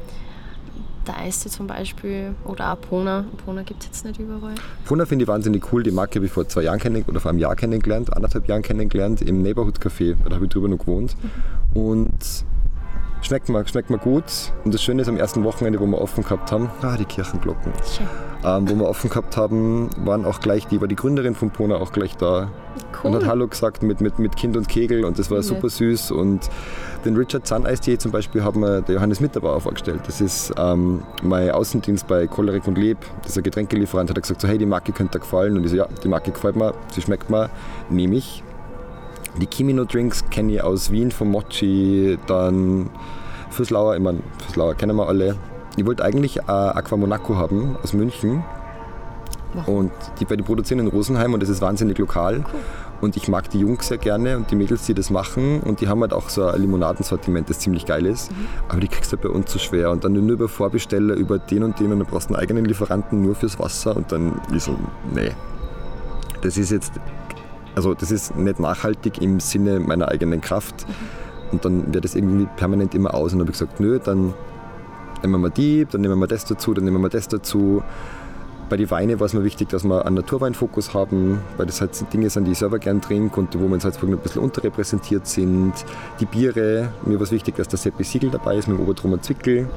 der 1.06 1.18
Eiste 1.18 1.48
zum 1.50 1.66
Beispiel 1.66 2.34
oder 2.44 2.72
auch 2.72 2.80
Pona. 2.80 3.24
Pona 3.44 3.62
gibt 3.62 3.82
es 3.82 3.86
jetzt 3.88 4.04
nicht 4.04 4.18
überall. 4.18 4.54
Puna 4.84 5.06
finde 5.06 5.24
ich 5.24 5.28
wahnsinnig 5.28 5.72
cool. 5.72 5.82
Die 5.82 5.90
Marke 5.90 6.16
habe 6.16 6.26
ich 6.26 6.32
vor 6.32 6.48
zwei 6.48 6.62
Jahren 6.62 6.78
kennengelernt 6.78 7.10
oder 7.10 7.20
vor 7.20 7.30
einem 7.30 7.38
Jahr 7.38 7.56
kennengelernt, 7.56 8.12
anderthalb 8.14 8.48
Jahren 8.48 8.62
kennengelernt 8.62 9.22
im 9.22 9.42
Neighborhood 9.42 9.78
Café. 9.78 10.16
Da 10.24 10.34
habe 10.34 10.44
ich 10.46 10.50
drüber 10.50 10.68
noch 10.68 10.78
gewohnt. 10.78 11.16
Und 11.74 12.44
schmeckt 13.22 13.48
mir, 13.48 13.66
schmeckt 13.66 13.90
mir 13.90 13.98
gut. 13.98 14.24
Und 14.64 14.74
das 14.74 14.82
Schöne 14.82 15.02
ist, 15.02 15.08
am 15.08 15.16
ersten 15.16 15.44
Wochenende, 15.44 15.80
wo 15.80 15.86
wir 15.86 16.00
offen 16.00 16.22
gehabt 16.24 16.52
haben, 16.52 16.70
ah, 16.82 16.96
die 16.96 17.04
Kirchenglocken, 17.04 17.72
Schön. 17.96 18.06
ähm, 18.44 18.68
wo 18.68 18.74
wir 18.76 18.88
offen 18.88 19.08
gehabt 19.10 19.36
haben, 19.36 19.88
waren 20.04 20.24
auch 20.24 20.40
gleich, 20.40 20.66
die 20.66 20.80
war 20.80 20.88
die 20.88 20.96
Gründerin 20.96 21.34
von 21.34 21.50
Pona 21.50 21.76
auch 21.76 21.92
gleich 21.92 22.16
da. 22.16 22.48
Und 23.02 23.14
hat 23.14 23.26
Hallo 23.26 23.48
gesagt 23.48 23.82
mit, 23.82 24.00
mit, 24.00 24.18
mit 24.20 24.36
Kind 24.36 24.56
und 24.56 24.68
Kegel 24.68 25.04
und 25.04 25.18
das 25.18 25.28
war 25.30 25.38
Ja. 25.38 25.42
super 25.42 25.68
süß. 25.68 26.12
Und 26.12 26.48
den 27.04 27.16
Richard 27.16 27.46
Zahn-Eistee 27.46 27.98
zum 27.98 28.12
Beispiel 28.12 28.44
haben 28.44 28.60
wir 28.60 28.80
der 28.82 28.94
Johannes 28.96 29.18
Mitterbauer 29.20 29.60
vorgestellt. 29.60 30.02
Das 30.06 30.20
ist 30.20 30.52
ähm, 30.56 31.02
mein 31.22 31.50
Außendienst 31.50 32.06
bei 32.06 32.26
Cholerik 32.28 32.66
und 32.68 32.78
Leb. 32.78 32.98
Dieser 33.26 33.42
Getränkelieferant 33.42 34.08
hat 34.10 34.20
gesagt 34.22 34.40
so, 34.40 34.46
hey, 34.46 34.56
die 34.56 34.66
Marke 34.66 34.92
könnte 34.92 35.18
dir 35.18 35.20
gefallen. 35.20 35.56
Und 35.56 35.64
ich 35.64 35.70
so, 35.70 35.76
ja, 35.78 35.88
die 36.04 36.08
Marke 36.08 36.30
gefällt 36.30 36.54
mir, 36.54 36.74
sie 36.92 37.00
schmeckt 37.02 37.28
mir, 37.28 37.50
nehme 37.90 38.14
ich. 38.14 38.44
Die 39.40 39.46
Kimino 39.46 39.84
Drinks 39.84 40.28
kenne 40.30 40.52
ich 40.52 40.62
aus 40.62 40.90
Wien 40.90 41.10
vom 41.10 41.30
Mochi, 41.30 42.18
dann 42.26 42.90
Füßlauer, 43.50 43.96
ich 43.96 44.02
meine, 44.02 44.20
Füßlauer 44.46 44.74
kennen 44.74 44.96
wir 44.96 45.08
alle. 45.08 45.36
Ich 45.76 45.86
wollte 45.86 46.04
eigentlich 46.04 46.36
äh, 46.36 46.42
Aqua 46.50 46.96
Monaco 46.96 47.36
haben 47.36 47.76
aus 47.82 47.92
München. 47.92 48.44
Warum? 49.54 49.76
Und 49.76 49.92
die, 50.20 50.26
die 50.26 50.42
produzieren 50.42 50.80
in 50.80 50.88
Rosenheim 50.88 51.34
und 51.34 51.42
das 51.42 51.48
ist 51.48 51.60
wahnsinnig 51.62 51.98
lokal. 51.98 52.44
Und 53.00 53.16
ich 53.16 53.26
mag 53.26 53.50
die 53.50 53.58
Jungs 53.58 53.88
sehr 53.88 53.98
gerne 53.98 54.36
und 54.36 54.50
die 54.50 54.54
Mädels, 54.54 54.86
die 54.86 54.94
das 54.94 55.10
machen. 55.10 55.60
Und 55.60 55.80
die 55.80 55.88
haben 55.88 56.00
halt 56.02 56.12
auch 56.12 56.28
so 56.28 56.46
ein 56.46 56.60
Limonadensortiment, 56.60 57.50
das 57.50 57.58
ziemlich 57.58 57.84
geil 57.84 58.06
ist. 58.06 58.30
Aber 58.68 58.80
die 58.80 58.86
kriegst 58.86 59.12
du 59.12 59.16
halt 59.16 59.26
bei 59.26 59.28
uns 59.28 59.50
zu 59.50 59.58
schwer. 59.58 59.90
Und 59.90 60.04
dann 60.04 60.12
nur 60.12 60.22
über 60.30 60.48
Vorbesteller, 60.48 61.14
über 61.14 61.40
den 61.40 61.64
und 61.64 61.80
den 61.80 61.92
und 61.92 61.98
dann 61.98 62.06
brauchst 62.06 62.30
du 62.30 62.34
einen 62.34 62.42
eigenen 62.42 62.64
Lieferanten 62.64 63.20
nur 63.20 63.34
fürs 63.34 63.58
Wasser. 63.58 63.96
Und 63.96 64.12
dann 64.12 64.40
ist 64.54 64.66
so, 64.66 64.78
nee. 65.12 65.32
Das 66.42 66.56
ist 66.56 66.70
jetzt, 66.70 66.92
also 67.74 67.94
das 67.94 68.10
ist 68.10 68.36
nicht 68.36 68.60
nachhaltig 68.60 69.20
im 69.20 69.40
Sinne 69.40 69.80
meiner 69.80 70.08
eigenen 70.08 70.40
Kraft. 70.40 70.86
Und 71.50 71.64
dann 71.64 71.92
wird 71.92 72.04
das 72.04 72.14
irgendwie 72.14 72.46
permanent 72.56 72.94
immer 72.94 73.14
aus. 73.14 73.32
Und 73.32 73.38
dann 73.38 73.46
habe 73.46 73.52
ich 73.52 73.58
gesagt, 73.58 73.80
nö, 73.80 73.98
dann 74.02 74.34
nehmen 75.22 75.34
wir 75.34 75.38
mal 75.38 75.50
die, 75.50 75.86
dann 75.90 76.00
nehmen 76.00 76.18
wir 76.18 76.26
das 76.26 76.44
dazu, 76.44 76.74
dann 76.74 76.84
nehmen 76.84 77.00
wir 77.00 77.10
das 77.10 77.28
dazu. 77.28 77.82
Bei 78.68 78.78
den 78.78 78.90
Weinen 78.90 79.20
war 79.20 79.26
es 79.26 79.34
mir 79.34 79.44
wichtig, 79.44 79.68
dass 79.68 79.84
wir 79.84 80.06
einen 80.06 80.14
Naturweinfokus 80.14 80.94
haben, 80.94 81.40
weil 81.58 81.66
das 81.66 81.82
halt 81.82 81.90
Dinge 82.10 82.30
sind, 82.30 82.46
die 82.46 82.52
ich 82.52 82.58
selber 82.58 82.78
gern 82.78 83.02
trinke 83.02 83.38
und 83.38 83.54
wo 83.60 83.68
wir 83.68 83.74
in 83.74 83.80
Salzburg 83.80 84.08
ein 84.08 84.16
bisschen 84.16 84.40
unterrepräsentiert 84.40 85.26
sind. 85.26 85.74
Die 86.20 86.24
Biere, 86.24 86.88
mir 87.04 87.16
war 87.16 87.22
es 87.22 87.32
wichtig, 87.32 87.56
dass 87.56 87.68
der 87.68 87.78
Seppi 87.78 88.02
Siegel 88.02 88.30
dabei 88.30 88.56
ist 88.56 88.68
mit 88.68 88.78
dem 88.78 88.82
Obertrummer 88.82 89.20
Zwickel. 89.20 89.68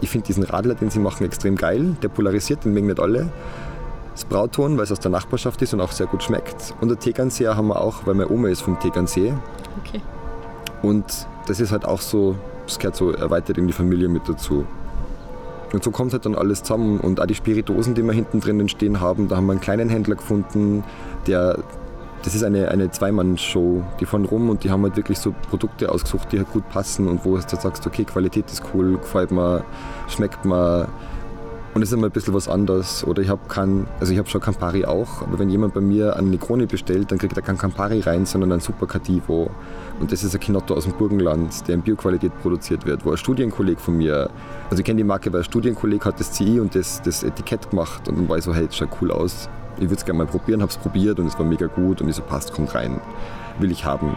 Ich 0.00 0.10
finde 0.10 0.28
diesen 0.28 0.44
Radler, 0.44 0.76
den 0.76 0.90
sie 0.90 1.00
machen, 1.00 1.24
extrem 1.24 1.56
geil. 1.56 1.96
Der 2.02 2.08
polarisiert, 2.08 2.64
den 2.64 2.74
mögen 2.74 2.86
nicht 2.86 3.00
alle. 3.00 3.32
Das 4.14 4.24
Brauton, 4.24 4.76
weil 4.76 4.84
es 4.84 4.92
aus 4.92 5.00
der 5.00 5.10
Nachbarschaft 5.10 5.60
ist 5.62 5.74
und 5.74 5.80
auch 5.80 5.90
sehr 5.90 6.06
gut 6.06 6.22
schmeckt. 6.22 6.74
Und 6.80 6.88
der 6.88 6.98
Tegernseer 6.98 7.56
haben 7.56 7.68
wir 7.68 7.80
auch, 7.80 8.06
weil 8.06 8.14
meine 8.14 8.30
Oma 8.30 8.48
ist 8.48 8.62
vom 8.62 8.78
Tegernsee. 8.78 9.34
Okay. 9.84 10.00
Und 10.82 11.26
das 11.46 11.60
ist 11.60 11.72
halt 11.72 11.84
auch 11.84 12.00
so, 12.00 12.36
das 12.66 12.78
gehört 12.78 12.96
so 12.96 13.10
erweitert 13.10 13.58
in 13.58 13.66
die 13.66 13.72
Familie 13.72 14.08
mit 14.08 14.28
dazu. 14.28 14.64
Und 15.72 15.82
so 15.82 15.90
kommt 15.90 16.12
halt 16.12 16.24
dann 16.24 16.36
alles 16.36 16.62
zusammen. 16.62 17.00
Und 17.00 17.20
auch 17.20 17.26
die 17.26 17.34
Spiritosen, 17.34 17.94
die 17.94 18.02
wir 18.02 18.12
hinten 18.12 18.40
drinnen 18.40 18.68
stehen 18.68 19.00
haben, 19.00 19.28
da 19.28 19.36
haben 19.36 19.46
wir 19.46 19.52
einen 19.52 19.60
kleinen 19.60 19.88
Händler 19.88 20.14
gefunden, 20.14 20.84
der, 21.26 21.58
das 22.22 22.36
ist 22.36 22.44
eine, 22.44 22.68
eine 22.68 22.92
Zweimann-Show, 22.92 23.82
die 23.98 24.06
fahren 24.06 24.24
rum 24.24 24.48
und 24.48 24.62
die 24.62 24.70
haben 24.70 24.84
halt 24.84 24.96
wirklich 24.96 25.18
so 25.18 25.34
Produkte 25.50 25.90
ausgesucht, 25.90 26.30
die 26.30 26.38
halt 26.38 26.52
gut 26.52 26.68
passen 26.68 27.08
und 27.08 27.24
wo 27.24 27.36
du 27.36 27.42
sagst, 27.42 27.86
okay, 27.86 28.04
Qualität 28.04 28.50
ist 28.52 28.62
cool, 28.72 28.98
gefällt 28.98 29.32
mir, 29.32 29.64
schmeckt 30.06 30.44
mir. 30.44 30.88
Und 31.74 31.82
es 31.82 31.88
ist 31.88 31.94
immer 31.94 32.06
ein 32.06 32.12
bisschen 32.12 32.34
was 32.34 32.48
anderes. 32.48 33.04
Oder 33.04 33.20
ich 33.22 33.28
habe 33.28 33.40
kein, 33.48 33.88
also 33.98 34.12
ich 34.12 34.18
habe 34.18 34.28
schon 34.28 34.40
Campari 34.40 34.84
auch, 34.84 35.22
aber 35.22 35.40
wenn 35.40 35.50
jemand 35.50 35.74
bei 35.74 35.80
mir 35.80 36.16
einen 36.16 36.30
Negroni 36.30 36.66
bestellt, 36.66 37.10
dann 37.10 37.18
kriegt 37.18 37.36
er 37.36 37.42
kein 37.42 37.58
Campari 37.58 37.98
rein, 38.00 38.26
sondern 38.26 38.52
ein 38.52 38.60
Super 38.60 38.86
Cativo. 38.86 39.50
Und 39.98 40.12
das 40.12 40.22
ist 40.22 40.34
ein 40.34 40.40
Kinotto 40.40 40.74
aus 40.74 40.84
dem 40.84 40.92
Burgenland, 40.92 41.66
der 41.66 41.74
in 41.74 41.82
Bioqualität 41.82 42.32
produziert 42.42 42.86
wird, 42.86 43.04
wo 43.04 43.10
ein 43.10 43.16
Studienkolleg 43.16 43.80
von 43.80 43.96
mir, 43.96 44.30
also 44.70 44.80
ich 44.80 44.84
kenne 44.84 44.98
die 44.98 45.04
Marke, 45.04 45.32
weil 45.32 45.40
ein 45.40 45.44
Studienkolleg 45.44 46.04
hat 46.04 46.20
das 46.20 46.30
CI 46.32 46.60
und 46.60 46.76
das, 46.76 47.02
das 47.02 47.24
Etikett 47.24 47.70
gemacht 47.70 48.08
und 48.08 48.18
dann 48.18 48.28
war 48.28 48.38
ich 48.38 48.44
so, 48.44 48.54
hey, 48.54 48.66
das 48.66 48.76
schaut 48.76 48.90
cool 49.00 49.10
aus. 49.10 49.48
Ich 49.76 49.82
würde 49.82 49.96
es 49.96 50.04
gerne 50.04 50.18
mal 50.18 50.26
probieren, 50.26 50.62
habe 50.62 50.70
es 50.70 50.78
probiert 50.78 51.18
und 51.18 51.26
es 51.26 51.36
war 51.36 51.44
mega 51.44 51.66
gut 51.66 52.00
und 52.00 52.08
ich 52.08 52.14
so, 52.14 52.22
passt, 52.22 52.52
kommt 52.52 52.72
rein. 52.76 53.00
Will 53.58 53.72
ich 53.72 53.84
haben. 53.84 54.16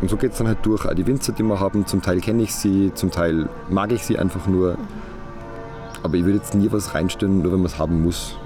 Und 0.00 0.10
so 0.10 0.16
geht 0.16 0.32
es 0.32 0.38
dann 0.38 0.46
halt 0.46 0.58
durch. 0.62 0.86
Auch 0.86 0.94
die 0.94 1.06
Winzer, 1.06 1.32
die 1.32 1.42
wir 1.42 1.58
haben, 1.58 1.86
zum 1.86 2.02
Teil 2.02 2.20
kenne 2.20 2.44
ich 2.44 2.54
sie, 2.54 2.92
zum 2.94 3.10
Teil 3.10 3.48
mag 3.68 3.90
ich 3.90 4.04
sie 4.04 4.16
einfach 4.16 4.46
nur. 4.46 4.76
Aber 6.02 6.14
ich 6.14 6.24
würde 6.24 6.38
jetzt 6.38 6.54
nie 6.54 6.70
was 6.72 6.94
reinstellen, 6.94 7.42
nur 7.42 7.52
wenn 7.52 7.60
man 7.60 7.66
es 7.66 7.78
haben 7.78 8.02
muss. 8.02 8.36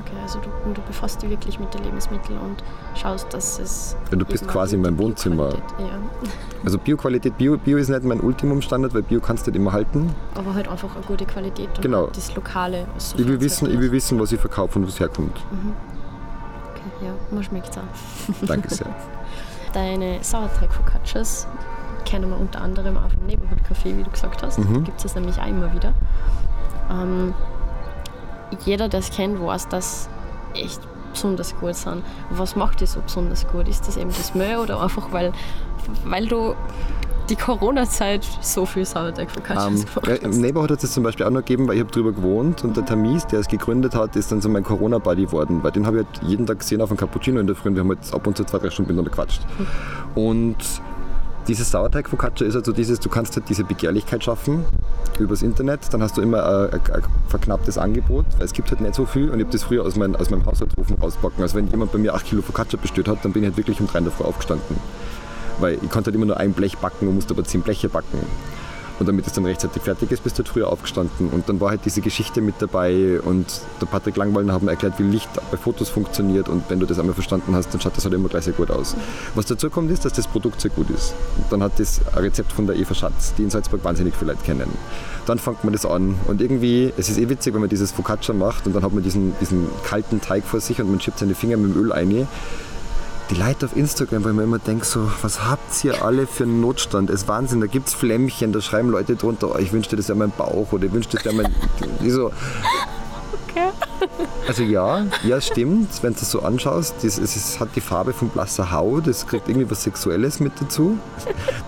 Okay, 0.00 0.16
also 0.22 0.40
du, 0.40 0.48
du 0.74 0.80
befasst 0.82 1.22
dich 1.22 1.30
wirklich 1.30 1.60
mit 1.60 1.72
den 1.74 1.84
Lebensmitteln 1.84 2.38
und 2.40 2.62
schaust, 2.98 3.32
dass 3.32 3.58
es. 3.58 3.96
Ja, 4.10 4.16
du 4.16 4.24
bist 4.24 4.48
quasi 4.48 4.74
in 4.74 4.84
eine 4.84 4.90
meinem 4.96 5.04
Wohnzimmer. 5.04 5.50
Ja. 5.78 5.86
Also 6.64 6.78
Bioqualität, 6.78 7.36
Bio, 7.38 7.56
Bio 7.56 7.76
ist 7.76 7.88
nicht 7.88 8.04
mein 8.04 8.20
Ultimumstandard, 8.20 8.94
weil 8.94 9.02
Bio 9.02 9.18
kannst 9.20 9.44
du 9.44 9.50
nicht 9.50 9.58
immer 9.58 9.72
halten. 9.72 10.14
Aber 10.36 10.54
halt 10.54 10.68
einfach 10.68 10.94
eine 10.94 11.04
gute 11.04 11.24
Qualität 11.26 11.68
und 11.74 11.82
Genau. 11.82 12.06
das 12.06 12.32
Lokale. 12.36 12.86
was 12.94 13.14
Ich 13.18 13.26
will 13.26 13.40
wissen, 13.40 13.68
ich 13.68 13.80
will 13.80 13.90
wissen 13.90 14.20
was 14.20 14.30
ich 14.30 14.38
verkaufe 14.38 14.78
und 14.78 14.84
wo 14.84 14.88
es 14.88 15.00
herkommt. 15.00 15.36
Okay, 16.70 17.06
ja, 17.06 17.12
man 17.32 17.42
schmeckt 17.42 17.70
es 17.70 17.78
auch. 17.78 18.34
Danke 18.46 18.72
sehr. 18.72 18.86
Deine 19.72 20.22
Sauerteig-Focaccias 20.22 21.48
kennen 22.04 22.30
wir 22.30 22.38
unter 22.38 22.60
anderem 22.60 22.96
auch 22.96 23.10
vom 23.10 23.26
Neighborhood 23.26 23.58
Café, 23.68 23.96
wie 23.96 24.04
du 24.04 24.10
gesagt 24.10 24.40
hast. 24.44 24.58
Mhm. 24.60 24.84
Gibt 24.84 24.98
es 24.98 25.02
das 25.02 25.14
nämlich 25.16 25.40
auch 25.40 25.48
immer 25.48 25.72
wieder. 25.74 25.94
Ähm, 26.90 27.34
jeder, 28.64 28.88
der 28.88 29.00
es 29.00 29.10
kennt, 29.10 29.40
weiß, 29.40 29.68
dass 29.68 30.08
echt 30.54 30.80
besonders 31.12 31.54
gut 31.56 31.74
sind. 31.74 32.02
Was 32.30 32.56
macht 32.56 32.80
die 32.80 32.86
so 32.86 33.00
besonders 33.00 33.46
gut? 33.46 33.68
Ist 33.68 33.86
das 33.86 33.96
eben 33.96 34.10
das 34.10 34.34
Mehl 34.34 34.56
oder 34.56 34.80
einfach, 34.80 35.12
weil, 35.12 35.32
weil 36.04 36.26
du 36.26 36.54
die 37.28 37.36
Corona-Zeit 37.36 38.26
so 38.40 38.66
viel 38.66 38.84
Sauerteig-Focaccias 38.84 39.66
Ähm, 39.66 39.86
gemacht 39.86 40.06
ja, 40.06 40.12
hast? 40.14 40.36
Im 40.36 40.40
Neighborhood 40.40 40.70
hat 40.72 40.82
es 40.82 40.92
zum 40.92 41.02
Beispiel 41.04 41.24
auch 41.24 41.30
noch 41.30 41.40
gegeben, 41.40 41.68
weil 41.68 41.76
ich 41.76 41.80
habe 41.80 41.90
drüber 41.90 42.12
gewohnt 42.12 42.64
und 42.64 42.76
der 42.76 42.84
Tamis, 42.84 43.26
der 43.26 43.40
es 43.40 43.48
gegründet 43.48 43.94
hat, 43.94 44.16
ist 44.16 44.32
dann 44.32 44.40
so 44.40 44.48
mein 44.48 44.64
Corona-Buddy 44.64 45.26
geworden, 45.26 45.62
weil 45.62 45.70
den 45.70 45.86
habe 45.86 46.00
ich 46.00 46.06
halt 46.06 46.28
jeden 46.28 46.46
Tag 46.46 46.58
gesehen 46.58 46.80
auf 46.80 46.90
einem 46.90 46.98
Cappuccino 46.98 47.40
in 47.40 47.46
der 47.46 47.56
Früh 47.56 47.68
und 47.68 47.76
wir 47.76 47.80
haben 47.80 47.90
halt 47.90 48.12
ab 48.12 48.26
und 48.26 48.36
zu 48.36 48.44
zwei, 48.44 48.58
drei 48.58 48.70
Stunden 48.70 48.94
miteinander 48.94 49.10
gequatscht. 49.10 49.42
Und 50.14 50.56
dieses 51.48 51.70
Sauerteig-Focaccia 51.70 52.46
ist 52.46 52.54
halt 52.54 52.66
so 52.66 52.72
dieses, 52.72 53.00
du 53.00 53.08
kannst 53.08 53.36
halt 53.36 53.48
diese 53.48 53.64
Begehrlichkeit 53.64 54.24
schaffen 54.24 54.64
übers 55.18 55.42
Internet, 55.42 55.92
dann 55.92 56.02
hast 56.02 56.16
du 56.16 56.22
immer 56.22 56.44
ein, 56.44 56.72
ein, 56.72 56.92
ein 56.94 57.02
verknapptes 57.28 57.78
Angebot, 57.78 58.24
weil 58.38 58.44
es 58.44 58.52
gibt 58.52 58.70
halt 58.70 58.80
nicht 58.80 58.94
so 58.94 59.04
viel 59.06 59.30
und 59.30 59.38
ich 59.38 59.44
habe 59.44 59.52
das 59.52 59.64
früher 59.64 59.84
aus, 59.84 59.96
mein, 59.96 60.16
aus 60.16 60.30
meinem 60.30 60.46
Haushaltsofen 60.46 60.96
rausbacken. 60.96 61.42
Also 61.42 61.56
wenn 61.56 61.68
jemand 61.68 61.92
bei 61.92 61.98
mir 61.98 62.14
8 62.14 62.26
Kilo 62.26 62.42
Focaccia 62.42 62.78
bestellt 62.80 63.08
hat, 63.08 63.24
dann 63.24 63.32
bin 63.32 63.42
ich 63.42 63.48
halt 63.48 63.56
wirklich 63.56 63.80
um 63.80 63.86
3 63.86 63.98
in 63.98 64.04
der 64.04 64.26
aufgestanden. 64.26 64.76
Weil 65.60 65.74
ich 65.74 65.90
konnte 65.90 66.08
halt 66.08 66.14
immer 66.14 66.26
nur 66.26 66.38
ein 66.38 66.52
Blech 66.52 66.78
backen 66.78 67.08
und 67.08 67.16
musste 67.16 67.34
aber 67.34 67.44
10 67.44 67.62
Bleche 67.62 67.88
backen. 67.88 68.18
Und 69.02 69.08
damit 69.08 69.26
es 69.26 69.32
dann 69.32 69.44
rechtzeitig 69.44 69.82
fertig 69.82 70.12
ist, 70.12 70.22
bist 70.22 70.38
du 70.38 70.44
halt 70.44 70.48
früher 70.48 70.68
aufgestanden. 70.68 71.30
Und 71.30 71.48
dann 71.48 71.60
war 71.60 71.70
halt 71.70 71.80
diese 71.84 72.00
Geschichte 72.00 72.40
mit 72.40 72.54
dabei 72.60 73.20
und 73.20 73.60
der 73.80 73.86
Patrick 73.86 74.14
Langwallner 74.16 74.52
hat 74.52 74.62
mir 74.62 74.70
erklärt, 74.70 74.94
wie 74.98 75.02
Licht 75.02 75.28
bei 75.50 75.56
Fotos 75.56 75.88
funktioniert 75.88 76.48
und 76.48 76.62
wenn 76.68 76.78
du 76.78 76.86
das 76.86 77.00
einmal 77.00 77.14
verstanden 77.14 77.52
hast, 77.56 77.74
dann 77.74 77.80
schaut 77.80 77.96
das 77.96 78.04
halt 78.04 78.14
immer 78.14 78.28
gleich 78.28 78.44
sehr 78.44 78.52
gut 78.52 78.70
aus. 78.70 78.94
Was 79.34 79.46
dazu 79.46 79.70
kommt, 79.70 79.90
ist, 79.90 80.04
dass 80.04 80.12
das 80.12 80.28
Produkt 80.28 80.60
sehr 80.60 80.70
gut 80.70 80.88
ist. 80.90 81.16
Und 81.36 81.50
dann 81.50 81.64
hat 81.64 81.80
das 81.80 82.00
ein 82.14 82.22
Rezept 82.22 82.52
von 82.52 82.68
der 82.68 82.76
Eva 82.76 82.94
Schatz, 82.94 83.34
die 83.36 83.42
in 83.42 83.50
Salzburg 83.50 83.82
wahnsinnig 83.82 84.14
viele 84.14 84.34
Leute 84.34 84.44
kennen. 84.44 84.70
Dann 85.26 85.40
fängt 85.40 85.64
man 85.64 85.72
das 85.72 85.84
an 85.84 86.14
und 86.28 86.40
irgendwie, 86.40 86.92
es 86.96 87.08
ist 87.08 87.18
eh 87.18 87.28
witzig, 87.28 87.54
wenn 87.54 87.60
man 87.60 87.70
dieses 87.70 87.90
Focaccia 87.90 88.32
macht 88.32 88.68
und 88.68 88.76
dann 88.76 88.84
hat 88.84 88.92
man 88.92 89.02
diesen, 89.02 89.34
diesen 89.40 89.66
kalten 89.82 90.20
Teig 90.20 90.44
vor 90.44 90.60
sich 90.60 90.80
und 90.80 90.88
man 90.88 91.00
schiebt 91.00 91.18
seine 91.18 91.34
Finger 91.34 91.56
mit 91.56 91.74
dem 91.74 91.82
Öl 91.82 91.90
rein 91.90 92.28
die 93.30 93.34
Leute 93.34 93.66
auf 93.66 93.76
Instagram, 93.76 94.24
weil 94.24 94.32
man 94.32 94.44
immer 94.44 94.58
denkt 94.58 94.84
so, 94.84 95.10
was 95.22 95.44
habt 95.44 95.84
ihr 95.84 96.04
alle 96.04 96.26
für 96.26 96.44
einen 96.44 96.60
Notstand? 96.60 97.10
Es 97.10 97.22
ist 97.22 97.28
Wahnsinn, 97.28 97.60
da 97.60 97.66
gibt 97.66 97.88
es 97.88 97.94
Flämmchen, 97.94 98.52
da 98.52 98.60
schreiben 98.60 98.90
Leute 98.90 99.16
drunter, 99.16 99.54
oh, 99.54 99.58
ich 99.58 99.72
wünschte, 99.72 99.96
das 99.96 100.08
wäre 100.08 100.18
mein 100.18 100.32
Bauch 100.32 100.72
oder 100.72 100.86
ich 100.86 100.92
wünschte, 100.92 101.16
das 101.16 101.24
wäre 101.24 101.34
mein... 101.34 101.54
Ich 102.04 102.12
so, 103.54 104.48
also 104.48 104.62
ja, 104.62 105.06
ja 105.24 105.40
stimmt, 105.40 106.02
wenn 106.02 106.12
du 106.12 106.20
es 106.20 106.30
so 106.30 106.40
anschaust, 106.40 106.96
das, 107.02 107.18
es 107.18 107.36
ist, 107.36 107.60
hat 107.60 107.68
die 107.76 107.80
Farbe 107.80 108.12
von 108.12 108.28
blasser 108.28 108.72
Haut, 108.72 109.06
es 109.06 109.26
kriegt 109.26 109.48
irgendwie 109.48 109.70
was 109.70 109.82
Sexuelles 109.82 110.40
mit 110.40 110.52
dazu. 110.60 110.98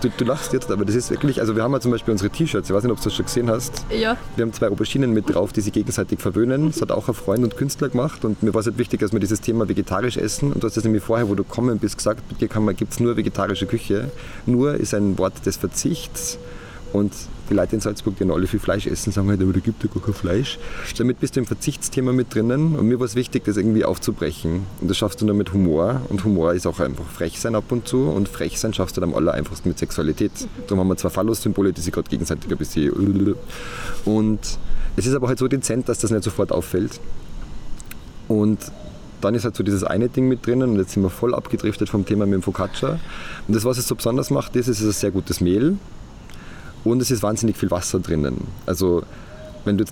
Du, 0.01 0.09
du 0.09 0.25
lachst 0.25 0.53
jetzt, 0.53 0.71
aber 0.71 0.85
das 0.85 0.95
ist 0.95 1.09
wirklich, 1.09 1.39
also 1.39 1.55
wir 1.55 1.63
haben 1.63 1.73
ja 1.73 1.79
zum 1.79 1.91
Beispiel 1.91 2.11
unsere 2.11 2.29
T-Shirts, 2.29 2.69
ich 2.69 2.75
weiß 2.75 2.83
nicht, 2.83 2.91
ob 2.91 2.97
du 2.97 3.05
das 3.05 3.13
schon 3.13 3.25
gesehen 3.25 3.49
hast. 3.49 3.85
Ja. 3.89 4.17
Wir 4.35 4.43
haben 4.43 4.53
zwei 4.53 4.69
Auberginen 4.69 5.11
mit 5.11 5.33
drauf, 5.33 5.53
die 5.53 5.61
sich 5.61 5.73
gegenseitig 5.73 6.19
verwöhnen. 6.19 6.71
Das 6.71 6.81
hat 6.81 6.91
auch 6.91 7.07
ein 7.07 7.13
Freund 7.13 7.43
und 7.43 7.57
Künstler 7.57 7.89
gemacht. 7.89 8.25
Und 8.25 8.43
mir 8.43 8.53
war 8.53 8.61
es 8.61 8.67
halt 8.67 8.77
wichtig, 8.77 8.99
dass 8.99 9.13
wir 9.13 9.19
dieses 9.19 9.41
Thema 9.41 9.67
vegetarisch 9.67 10.17
essen. 10.17 10.51
Und 10.51 10.63
du 10.63 10.67
hast 10.67 10.77
das 10.77 10.83
nämlich 10.83 11.03
vorher, 11.03 11.29
wo 11.29 11.35
du 11.35 11.43
gekommen 11.43 11.79
bist, 11.79 11.97
gesagt, 11.97 12.21
bei 12.29 12.35
dir 12.35 12.73
gibt 12.73 12.93
es 12.93 12.99
nur 12.99 13.17
vegetarische 13.17 13.65
Küche. 13.65 14.11
Nur 14.45 14.75
ist 14.75 14.93
ein 14.93 15.17
Wort 15.17 15.45
des 15.45 15.57
Verzichts. 15.57 16.37
Und 16.93 17.13
die 17.49 17.53
Leute 17.53 17.75
in 17.75 17.81
Salzburg, 17.81 18.15
die 18.17 18.29
alle 18.29 18.47
viel 18.47 18.59
Fleisch 18.59 18.87
essen, 18.87 19.11
sagen 19.11 19.29
halt, 19.29 19.41
aber 19.41 19.53
da 19.53 19.59
gibt 19.59 19.83
ja 19.83 19.89
gar 19.93 20.03
kein 20.03 20.13
Fleisch. 20.13 20.57
Damit 20.97 21.19
bist 21.19 21.35
du 21.35 21.39
im 21.39 21.45
Verzichtsthema 21.45 22.11
mit 22.11 22.33
drinnen. 22.33 22.75
Und 22.75 22.87
mir 22.87 22.99
war 22.99 23.05
es 23.05 23.15
wichtig, 23.15 23.43
das 23.45 23.57
irgendwie 23.57 23.85
aufzubrechen. 23.85 24.63
Und 24.81 24.89
das 24.89 24.97
schaffst 24.97 25.21
du 25.21 25.25
nur 25.25 25.35
mit 25.35 25.53
Humor. 25.53 26.01
Und 26.09 26.23
Humor 26.23 26.53
ist 26.53 26.65
auch 26.65 26.79
einfach 26.79 27.05
frech 27.05 27.39
sein 27.39 27.55
ab 27.55 27.71
und 27.71 27.87
zu. 27.87 28.03
Und 28.09 28.27
frech 28.29 28.59
sein 28.59 28.73
schaffst 28.73 28.97
du 28.97 29.01
dann 29.01 29.11
am 29.11 29.15
aller 29.15 29.33
einfachsten 29.33 29.69
mit 29.69 29.79
Sexualität. 29.79 30.31
Darum 30.67 30.79
haben 30.79 30.87
wir 30.87 30.97
zwei 30.97 31.09
Phallus-Symbole, 31.09 31.73
die 31.73 31.81
sich 31.81 31.93
gerade 31.93 32.09
gegenseitig 32.09 32.51
ein 32.51 32.57
bisschen. 32.57 33.35
Und 34.05 34.39
es 34.95 35.05
ist 35.05 35.13
aber 35.13 35.27
halt 35.27 35.39
so 35.39 35.47
dezent, 35.47 35.89
dass 35.89 35.99
das 35.99 36.11
nicht 36.11 36.23
sofort 36.23 36.51
auffällt. 36.51 36.99
Und 38.27 38.59
dann 39.21 39.35
ist 39.35 39.43
halt 39.43 39.55
so 39.55 39.63
dieses 39.63 39.83
eine 39.83 40.09
Ding 40.09 40.27
mit 40.27 40.45
drinnen 40.45 40.71
und 40.71 40.77
jetzt 40.77 40.91
sind 40.91 41.03
wir 41.03 41.09
voll 41.09 41.33
abgedriftet 41.33 41.89
vom 41.89 42.05
Thema 42.05 42.25
mit 42.25 42.35
dem 42.35 42.41
Focaccia. 42.43 42.99
Und 43.47 43.55
das, 43.55 43.65
was 43.65 43.77
es 43.77 43.87
so 43.87 43.95
besonders 43.95 44.29
macht, 44.29 44.55
ist, 44.55 44.67
es 44.67 44.81
ist 44.81 44.87
ein 44.87 44.91
sehr 44.91 45.11
gutes 45.11 45.41
Mehl 45.41 45.77
und 46.85 47.01
es 47.01 47.11
ist 47.11 47.23
wahnsinnig 47.23 47.57
viel 47.57 47.71
Wasser 47.71 47.99
drinnen. 47.99 48.47
Also 48.65 49.03
wenn 49.65 49.77
du 49.77 49.85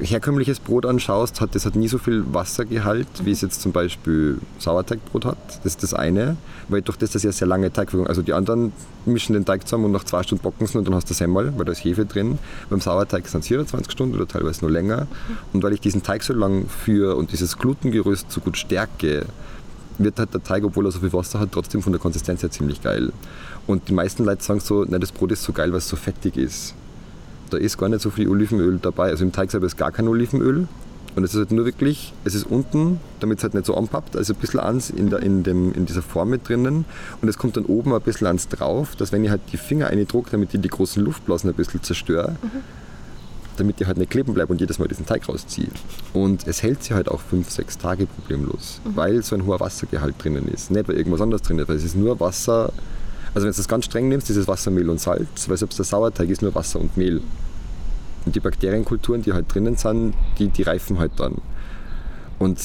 herkömmliches 0.00 0.60
Brot 0.60 0.86
anschaust, 0.86 1.40
hat 1.40 1.54
das 1.54 1.66
hat 1.66 1.74
nie 1.74 1.88
so 1.88 1.98
viel 1.98 2.24
Wassergehalt, 2.32 3.08
wie 3.24 3.32
es 3.32 3.40
jetzt 3.40 3.60
zum 3.60 3.72
Beispiel 3.72 4.38
Sauerteigbrot 4.58 5.24
hat. 5.24 5.36
Das 5.48 5.66
ist 5.66 5.82
das 5.82 5.94
eine, 5.94 6.36
weil 6.68 6.82
durch 6.82 6.96
das 6.96 7.10
das 7.10 7.22
ja 7.22 7.32
sehr 7.32 7.48
lange 7.48 7.72
Teigführung, 7.72 8.06
also 8.06 8.22
die 8.22 8.32
anderen 8.32 8.72
mischen 9.06 9.32
den 9.32 9.44
Teig 9.44 9.66
zusammen 9.66 9.86
und 9.86 9.92
nach 9.92 10.04
zwei 10.04 10.22
Stunden 10.22 10.42
bocken 10.42 10.66
sie 10.66 10.78
und 10.78 10.86
dann 10.86 10.94
hast 10.94 11.10
du 11.10 11.14
Semmel, 11.14 11.52
weil 11.56 11.64
da 11.64 11.72
ist 11.72 11.84
Hefe 11.84 12.06
drin. 12.06 12.38
Beim 12.70 12.80
Sauerteig 12.80 13.26
sind 13.26 13.40
es 13.40 13.48
24 13.48 13.90
Stunden 13.90 14.14
oder 14.14 14.28
teilweise 14.28 14.60
nur 14.60 14.70
länger. 14.70 15.06
Und 15.52 15.62
weil 15.62 15.72
ich 15.72 15.80
diesen 15.80 16.02
Teig 16.02 16.22
so 16.22 16.32
lang 16.32 16.68
führe 16.68 17.16
und 17.16 17.32
dieses 17.32 17.58
Glutengerüst 17.58 18.30
so 18.30 18.40
gut 18.40 18.56
stärke, 18.56 19.26
wird 19.98 20.18
halt 20.18 20.32
der 20.32 20.42
Teig, 20.42 20.64
obwohl 20.64 20.86
er 20.86 20.92
so 20.92 21.00
viel 21.00 21.12
Wasser 21.12 21.40
hat, 21.40 21.50
trotzdem 21.52 21.82
von 21.82 21.92
der 21.92 22.00
Konsistenz 22.00 22.42
her 22.42 22.50
ziemlich 22.50 22.82
geil. 22.82 23.12
Und 23.68 23.88
die 23.88 23.92
meisten 23.92 24.24
Leute 24.24 24.42
sagen 24.42 24.60
so, 24.60 24.84
nein, 24.84 25.00
das 25.00 25.12
Brot 25.12 25.30
ist 25.30 25.44
so 25.44 25.52
geil, 25.52 25.70
weil 25.70 25.78
es 25.78 25.88
so 25.88 25.94
fettig 25.94 26.36
ist. 26.36 26.74
Da 27.50 27.58
ist 27.58 27.76
gar 27.78 27.88
nicht 27.88 28.00
so 28.00 28.10
viel 28.10 28.28
Olivenöl 28.28 28.78
dabei. 28.80 29.10
Also 29.10 29.24
im 29.24 29.30
Teig 29.30 29.50
selber 29.50 29.66
ist 29.66 29.76
gar 29.76 29.92
kein 29.92 30.08
Olivenöl. 30.08 30.66
Und 31.16 31.24
es 31.24 31.34
ist 31.34 31.38
halt 31.38 31.52
nur 31.52 31.64
wirklich, 31.64 32.14
es 32.24 32.34
ist 32.34 32.46
unten, 32.46 32.98
damit 33.20 33.38
es 33.38 33.44
halt 33.44 33.54
nicht 33.54 33.66
so 33.66 33.76
anpappt, 33.76 34.16
also 34.16 34.32
ein 34.32 34.38
bisschen 34.38 34.60
ans 34.60 34.88
in, 34.88 35.10
der, 35.10 35.20
in, 35.20 35.42
dem, 35.42 35.72
in 35.72 35.84
dieser 35.84 36.00
Form 36.00 36.30
mit 36.30 36.48
drinnen. 36.48 36.84
Und 37.20 37.28
es 37.28 37.36
kommt 37.36 37.56
dann 37.56 37.64
oben 37.66 37.92
ein 37.92 38.00
bisschen 38.00 38.26
ans 38.26 38.48
drauf, 38.48 38.96
dass 38.96 39.12
wenn 39.12 39.24
ich 39.24 39.30
halt 39.30 39.42
die 39.52 39.56
Finger 39.56 39.88
eindrucke, 39.88 40.30
damit 40.30 40.54
ich 40.54 40.60
die 40.60 40.68
großen 40.68 41.04
Luftblasen 41.04 41.50
ein 41.50 41.56
bisschen 41.56 41.82
zerstöre, 41.82 42.36
damit 43.56 43.80
die 43.80 43.86
halt 43.86 43.98
nicht 43.98 44.10
kleben 44.10 44.32
bleibt 44.32 44.50
und 44.50 44.60
jedes 44.60 44.78
Mal 44.78 44.88
diesen 44.88 45.04
Teig 45.04 45.28
rausziehe. 45.28 45.68
Und 46.14 46.46
es 46.46 46.62
hält 46.62 46.84
sich 46.84 46.92
halt 46.92 47.08
auch 47.10 47.20
fünf, 47.20 47.50
sechs 47.50 47.76
Tage 47.76 48.06
problemlos, 48.06 48.80
weil 48.94 49.22
so 49.22 49.34
ein 49.34 49.44
hoher 49.44 49.60
Wassergehalt 49.60 50.14
drinnen 50.22 50.48
ist. 50.48 50.70
Nicht, 50.70 50.88
weil 50.88 50.96
irgendwas 50.96 51.20
anderes 51.20 51.42
drin 51.42 51.58
ist, 51.58 51.68
weil 51.68 51.76
es 51.76 51.84
ist 51.84 51.96
nur 51.96 52.18
Wasser. 52.20 52.72
Also 53.38 53.46
wenn 53.46 53.52
du 53.52 53.56
das 53.56 53.68
ganz 53.68 53.84
streng 53.84 54.08
nimmst, 54.08 54.28
ist 54.30 54.36
es 54.36 54.48
Wasser, 54.48 54.72
Mehl 54.72 54.90
und 54.90 54.98
Salz, 54.98 55.48
weil 55.48 55.56
selbst 55.56 55.78
der 55.78 55.84
Sauerteig 55.84 56.28
ist 56.28 56.42
nur 56.42 56.52
Wasser 56.56 56.80
und 56.80 56.96
Mehl. 56.96 57.22
Und 58.26 58.34
die 58.34 58.40
Bakterienkulturen, 58.40 59.22
die 59.22 59.32
halt 59.32 59.54
drinnen 59.54 59.76
sind, 59.76 60.14
die, 60.40 60.48
die 60.48 60.64
reifen 60.64 60.98
halt 60.98 61.12
dann. 61.18 61.36
Und 62.40 62.58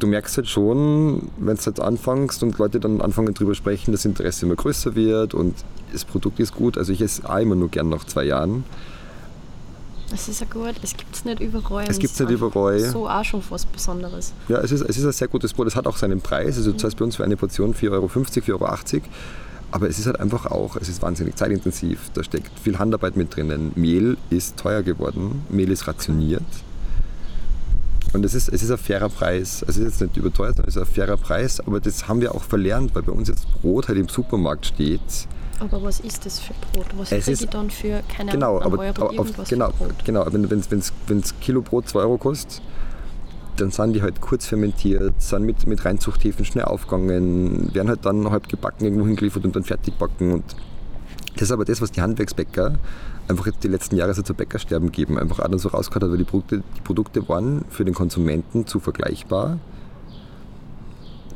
du 0.00 0.08
merkst 0.08 0.36
halt 0.36 0.48
schon, 0.48 1.30
wenn 1.38 1.54
du 1.54 1.62
jetzt 1.62 1.78
anfängst 1.78 2.42
und 2.42 2.58
Leute 2.58 2.80
dann 2.80 3.00
anfangen 3.00 3.32
drüber 3.34 3.54
sprechen, 3.54 3.92
das 3.92 4.04
Interesse 4.04 4.46
immer 4.46 4.56
größer 4.56 4.96
wird 4.96 5.32
und 5.32 5.54
das 5.92 6.04
Produkt 6.04 6.40
ist 6.40 6.56
gut. 6.56 6.76
Also 6.76 6.92
ich 6.92 7.00
esse 7.00 7.30
auch 7.30 7.38
immer 7.38 7.54
nur 7.54 7.68
gern 7.68 7.88
nach 7.88 8.02
zwei 8.02 8.24
Jahren. 8.24 8.64
Das 10.10 10.26
ist 10.26 10.40
ja 10.40 10.46
gut, 10.52 10.74
es 10.82 10.96
gibt 10.96 11.14
es 11.14 11.24
nicht 11.24 11.38
überall. 11.38 11.86
Es 11.88 12.00
gibt 12.00 12.14
es 12.14 12.18
nicht 12.18 12.32
überall. 12.32 12.80
So 12.80 13.08
auch 13.08 13.24
schon 13.24 13.44
was 13.48 13.64
Besonderes. 13.64 14.32
Ja, 14.48 14.58
es 14.58 14.72
ist, 14.72 14.80
es 14.80 14.98
ist 14.98 15.04
ein 15.04 15.12
sehr 15.12 15.28
gutes 15.28 15.52
Brot. 15.52 15.68
Es 15.68 15.76
hat 15.76 15.86
auch 15.86 15.96
seinen 15.96 16.20
Preis. 16.20 16.56
Also 16.56 16.72
das 16.72 16.82
heißt 16.82 16.96
bei 16.96 17.04
uns 17.04 17.14
für 17.14 17.22
eine 17.22 17.36
Portion 17.36 17.74
4,50 17.74 17.92
Euro, 17.92 18.06
4,80 18.06 18.50
Euro. 18.50 19.02
Aber 19.72 19.88
es 19.88 19.98
ist 19.98 20.06
halt 20.06 20.18
einfach 20.18 20.46
auch, 20.46 20.76
es 20.76 20.88
ist 20.88 21.00
wahnsinnig 21.02 21.36
zeitintensiv. 21.36 22.10
Da 22.14 22.24
steckt 22.24 22.50
viel 22.58 22.78
Handarbeit 22.78 23.16
mit 23.16 23.34
drinnen. 23.34 23.72
Mehl 23.76 24.16
ist 24.30 24.56
teuer 24.56 24.82
geworden. 24.82 25.42
Mehl 25.48 25.70
ist 25.70 25.86
rationiert. 25.86 26.42
Und 28.12 28.24
es 28.24 28.34
ist, 28.34 28.48
es 28.48 28.62
ist 28.64 28.70
ein 28.72 28.78
fairer 28.78 29.08
Preis. 29.08 29.62
Also 29.66 29.80
es 29.82 29.86
ist 29.86 30.00
jetzt 30.00 30.00
nicht 30.00 30.16
überteuert, 30.16 30.56
sondern 30.56 30.68
es 30.70 30.76
ist 30.76 30.82
ein 30.82 30.92
fairer 30.92 31.16
Preis. 31.16 31.60
Aber 31.60 31.78
das 31.78 32.08
haben 32.08 32.20
wir 32.20 32.34
auch 32.34 32.42
verlernt, 32.42 32.94
weil 32.94 33.02
bei 33.02 33.12
uns 33.12 33.28
jetzt 33.28 33.46
Brot 33.62 33.86
halt 33.86 33.98
im 33.98 34.08
Supermarkt 34.08 34.66
steht. 34.66 35.00
Aber 35.60 35.80
was 35.82 36.00
ist 36.00 36.26
das 36.26 36.40
für 36.40 36.54
Brot? 36.72 36.86
Was 36.96 37.10
kriege 37.10 37.30
ist- 37.30 37.42
ich 37.42 37.48
dann 37.50 37.70
für, 37.70 38.02
keine 38.16 38.32
Genau, 38.32 38.56
Ahnung, 38.58 38.72
aber 38.72 38.78
Euro 38.82 39.06
auf, 39.06 39.12
irgendwas 39.12 39.48
genau, 39.48 39.68
Brot? 39.70 39.94
genau, 40.04 40.26
wenn 40.32 41.18
es 41.20 41.34
Kilo 41.40 41.60
Brot 41.60 41.86
2 41.88 42.00
Euro 42.00 42.16
kostet, 42.18 42.60
dann 43.60 43.70
sind 43.70 43.92
die 43.92 44.02
halt 44.02 44.20
kurz 44.20 44.46
fermentiert, 44.46 45.20
sind 45.20 45.44
mit, 45.44 45.66
mit 45.66 45.84
Reinzuchthäfen 45.84 46.44
schnell 46.44 46.64
aufgegangen, 46.64 47.74
werden 47.74 47.88
halt 47.88 48.04
dann 48.04 48.30
halb 48.30 48.48
gebacken 48.48 48.84
irgendwo 48.84 49.06
hingeliefert 49.06 49.44
und 49.44 49.54
dann 49.54 49.64
fertig 49.64 49.94
backen. 49.94 50.32
Und 50.32 50.44
das 51.34 51.42
ist 51.42 51.52
aber 51.52 51.64
das, 51.64 51.80
was 51.80 51.92
die 51.92 52.00
Handwerksbäcker 52.00 52.74
einfach 53.28 53.46
jetzt 53.46 53.62
die 53.62 53.68
letzten 53.68 53.96
Jahre 53.96 54.12
so 54.14 54.22
zu 54.22 54.34
Bäckersterben 54.34 54.90
geben, 54.90 55.18
einfach 55.18 55.38
auch 55.40 55.48
dann 55.48 55.58
so 55.58 55.68
rausgehört 55.68 56.04
hat, 56.04 56.10
weil 56.10 56.18
die 56.18 56.24
Produkte, 56.24 56.62
die 56.76 56.80
Produkte 56.80 57.28
waren 57.28 57.64
für 57.68 57.84
den 57.84 57.94
Konsumenten 57.94 58.66
zu 58.66 58.80
vergleichbar. 58.80 59.58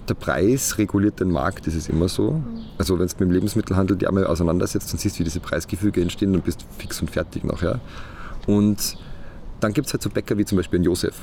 Der 0.08 0.14
Preis 0.14 0.76
reguliert 0.76 1.20
den 1.20 1.30
Markt, 1.30 1.66
das 1.66 1.74
ist 1.74 1.88
immer 1.88 2.08
so. 2.08 2.42
Also 2.76 2.98
wenn 2.98 3.06
du 3.06 3.14
mit 3.14 3.20
dem 3.20 3.30
Lebensmittelhandel 3.30 3.96
die 3.96 4.06
einmal 4.06 4.26
auseinandersetzt 4.26 4.92
und 4.92 4.98
siehst, 4.98 5.18
wie 5.18 5.24
diese 5.24 5.40
Preisgefüge 5.40 6.02
entstehen, 6.02 6.32
dann 6.32 6.42
bist 6.42 6.62
du 6.62 6.66
fix 6.76 7.00
und 7.00 7.10
fertig 7.10 7.44
nachher. 7.44 7.80
Und 8.46 8.98
dann 9.60 9.72
gibt 9.72 9.86
es 9.86 9.94
halt 9.94 10.02
so 10.02 10.10
Bäcker 10.10 10.36
wie 10.36 10.44
zum 10.44 10.56
Beispiel 10.56 10.78
einen 10.78 10.84
Josef, 10.84 11.14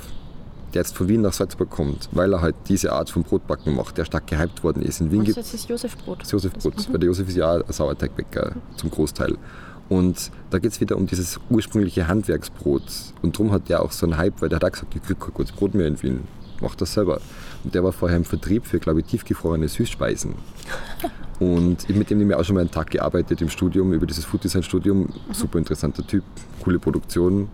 der 0.73 0.81
jetzt 0.81 0.95
von 0.95 1.07
Wien 1.07 1.21
nach 1.21 1.33
Salzburg 1.33 1.69
kommt, 1.69 2.09
weil 2.11 2.33
er 2.33 2.41
halt 2.41 2.55
diese 2.67 2.93
Art 2.93 3.09
von 3.09 3.23
Brotbacken 3.23 3.75
macht, 3.75 3.97
der 3.97 4.05
stark 4.05 4.27
gehypt 4.27 4.63
worden 4.63 4.81
ist. 4.81 5.01
In 5.01 5.11
Wien 5.11 5.23
gibt 5.23 5.37
ist 5.37 5.53
das 5.53 5.67
Josefbrot? 5.67 6.21
das 6.21 6.31
Josefbrot, 6.31 6.91
weil 6.91 6.99
der 6.99 7.07
Josef 7.07 7.27
ist 7.27 7.37
ja 7.37 7.51
auch 7.51 7.65
ein 7.67 7.71
Sauerteigbäcker 7.73 8.53
zum 8.77 8.89
Großteil. 8.91 9.37
Und 9.89 10.31
da 10.49 10.59
geht 10.59 10.71
es 10.71 10.79
wieder 10.79 10.95
um 10.95 11.05
dieses 11.05 11.39
ursprüngliche 11.49 12.07
Handwerksbrot. 12.07 12.83
Und 13.21 13.35
darum 13.37 13.51
hat 13.51 13.67
der 13.67 13.83
auch 13.83 13.91
so 13.91 14.05
einen 14.05 14.15
Hype, 14.17 14.41
weil 14.41 14.47
der 14.49 14.55
hat 14.57 14.63
auch 14.63 14.71
gesagt, 14.71 14.95
ich 14.95 15.03
kriege 15.03 15.19
kein 15.19 15.33
gutes 15.33 15.51
Brot 15.51 15.73
mehr 15.75 15.87
in 15.87 16.01
Wien. 16.01 16.21
Mach 16.61 16.75
das 16.75 16.93
selber. 16.93 17.19
Und 17.63 17.75
der 17.75 17.83
war 17.83 17.91
vorher 17.91 18.15
im 18.17 18.23
Vertrieb 18.23 18.65
für, 18.65 18.79
glaube 18.79 19.01
ich, 19.01 19.07
tiefgefrorene 19.07 19.67
Süßspeisen. 19.67 20.35
Und 21.39 21.89
ich- 21.89 21.95
mit 21.95 22.09
dem 22.09 22.19
habe 22.21 22.31
ich 22.31 22.35
auch 22.37 22.45
schon 22.45 22.53
mal 22.55 22.61
einen 22.61 22.71
Tag 22.71 22.91
gearbeitet 22.91 23.41
im 23.41 23.49
Studium, 23.49 23.91
über 23.93 24.05
dieses 24.05 24.23
Food 24.25 24.43
Design 24.43 24.63
Studium. 24.63 25.09
Super 25.31 25.57
interessanter 25.57 26.05
Typ, 26.05 26.23
coole 26.63 26.77
Produktion. 26.79 27.49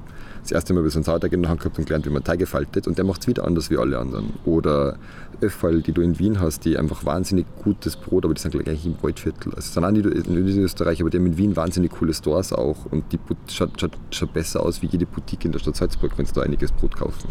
Das 0.48 0.54
erste 0.54 0.74
Mal 0.74 0.90
so 0.90 0.98
einen 0.98 1.04
Sauerteig 1.04 1.34
in 1.34 1.42
der 1.42 1.52
Hand 1.52 1.60
gehabt 1.60 1.78
und 1.78 1.86
gelernt, 1.86 2.06
wie 2.06 2.10
man 2.10 2.24
Teige 2.24 2.46
faltet. 2.46 2.88
Und 2.88 2.98
der 2.98 3.04
macht 3.04 3.20
es 3.20 3.28
wieder 3.28 3.44
anders 3.44 3.70
wie 3.70 3.78
alle 3.78 4.00
anderen. 4.00 4.32
Oder 4.46 4.98
Öffal, 5.42 5.82
die 5.82 5.92
du 5.92 6.02
in 6.02 6.18
Wien 6.20 6.40
hast, 6.40 6.64
die 6.64 6.78
einfach 6.78 7.04
wahnsinnig 7.04 7.46
gutes 7.62 7.98
Brot, 7.98 8.24
aber 8.24 8.34
die 8.34 8.40
sind 8.40 8.52
gleich 8.52 8.86
im 8.86 8.96
Waldviertel. 9.02 9.54
Also 9.54 9.74
sind 9.74 9.84
auch 9.84 9.92
nicht 9.92 10.06
in 10.06 10.64
Österreich, 10.64 11.02
aber 11.02 11.10
die 11.10 11.18
haben 11.18 11.26
in 11.26 11.38
Wien 11.38 11.58
wahnsinnig 11.58 11.92
coole 11.92 12.14
Stores 12.14 12.54
auch. 12.54 12.86
Und 12.92 13.12
die 13.12 13.20
schaut, 13.52 13.80
schaut, 13.80 13.98
schaut 14.10 14.32
besser 14.32 14.64
aus 14.64 14.82
wie 14.82 14.86
jede 14.86 15.06
Boutique 15.06 15.44
in 15.44 15.52
der 15.52 15.60
Stadt 15.60 15.76
Salzburg, 15.76 16.18
wenn 16.18 16.26
sie 16.26 16.34
da 16.34 16.44
einiges 16.44 16.72
Brot 16.72 16.96
kaufen. 16.96 17.28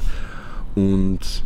Und 0.75 1.43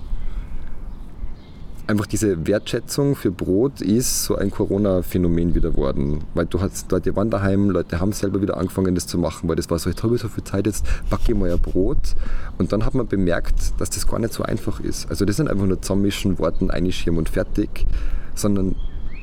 einfach 1.91 2.07
diese 2.07 2.47
Wertschätzung 2.47 3.16
für 3.16 3.30
Brot 3.30 3.80
ist 3.80 4.24
so 4.24 4.36
ein 4.36 4.51
Corona-Phänomen 4.51 5.55
wieder 5.55 5.76
worden. 5.76 6.24
Weil 6.34 6.47
du 6.47 6.61
hast, 6.61 6.91
Leute 6.91 7.14
waren 7.16 7.30
daheim, 7.30 7.70
Leute 7.70 8.01
haben 8.01 8.12
selber 8.12 8.41
wieder 8.41 8.57
angefangen, 8.57 8.95
das 8.95 9.07
zu 9.07 9.18
machen, 9.18 9.49
weil 9.49 9.57
das 9.57 9.68
war 9.70 9.78
so, 9.78 9.91
jetzt 9.91 10.03
habe 10.03 10.14
ich 10.14 10.22
so 10.22 10.28
viel 10.28 10.45
Zeit, 10.45 10.66
jetzt 10.66 10.86
backe 11.11 11.32
ich 11.32 11.34
mal 11.36 11.51
ein 11.51 11.59
Brot. 11.59 12.14
Und 12.59 12.72
dann 12.72 12.86
hat 12.86 12.95
man 12.95 13.09
bemerkt, 13.09 13.78
dass 13.78 13.91
das 13.91 14.07
gar 14.07 14.20
nicht 14.20 14.32
so 14.32 14.43
einfach 14.45 14.80
ist. 14.80 15.11
Also 15.11 15.24
das 15.24 15.36
sind 15.36 15.49
einfach 15.49 15.66
nur 15.66 15.82
zusammenmischen, 15.82 16.38
Worten, 16.38 16.70
einschirmen 16.70 17.18
und 17.18 17.28
fertig, 17.28 17.86
sondern 18.34 18.76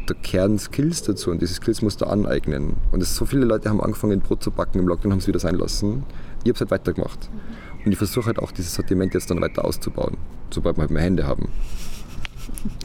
da 0.06 0.14
kehren 0.14 0.60
Skills 0.60 1.04
dazu 1.04 1.32
und 1.32 1.42
diese 1.42 1.56
Skills 1.56 1.82
musst 1.82 2.02
du 2.02 2.06
aneignen. 2.06 2.76
Und 2.92 3.02
es, 3.02 3.16
so 3.16 3.26
viele 3.26 3.46
Leute 3.46 3.70
haben 3.70 3.82
angefangen, 3.82 4.20
Brot 4.20 4.44
zu 4.44 4.52
backen 4.52 4.80
im 4.80 4.88
Lockdown, 4.88 5.14
haben 5.14 5.20
es 5.20 5.28
wieder 5.28 5.40
sein 5.40 5.56
lassen. 5.56 6.04
Ich 6.44 6.50
habe 6.50 6.54
es 6.54 6.60
halt 6.62 6.72
weitergemacht. 6.72 7.30
Und 7.86 7.92
ich 7.92 7.98
versuche 7.98 8.28
halt 8.28 8.40
auch 8.40 8.52
dieses 8.52 8.74
Sortiment 8.74 9.14
jetzt 9.14 9.32
dann 9.32 9.42
weiter 9.42 9.64
auszubauen, 9.64 10.18
sobald 10.50 10.78
wir 10.78 10.82
halt 10.82 10.92
mehr 10.92 11.04
Hände 11.04 11.26
haben. 11.26 11.50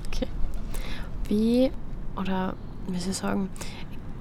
Okay. 0.09 0.27
Wie, 1.29 1.71
oder 2.17 2.55
wie 2.89 2.99
soll 2.99 3.11
ich 3.11 3.17
sagen, 3.17 3.49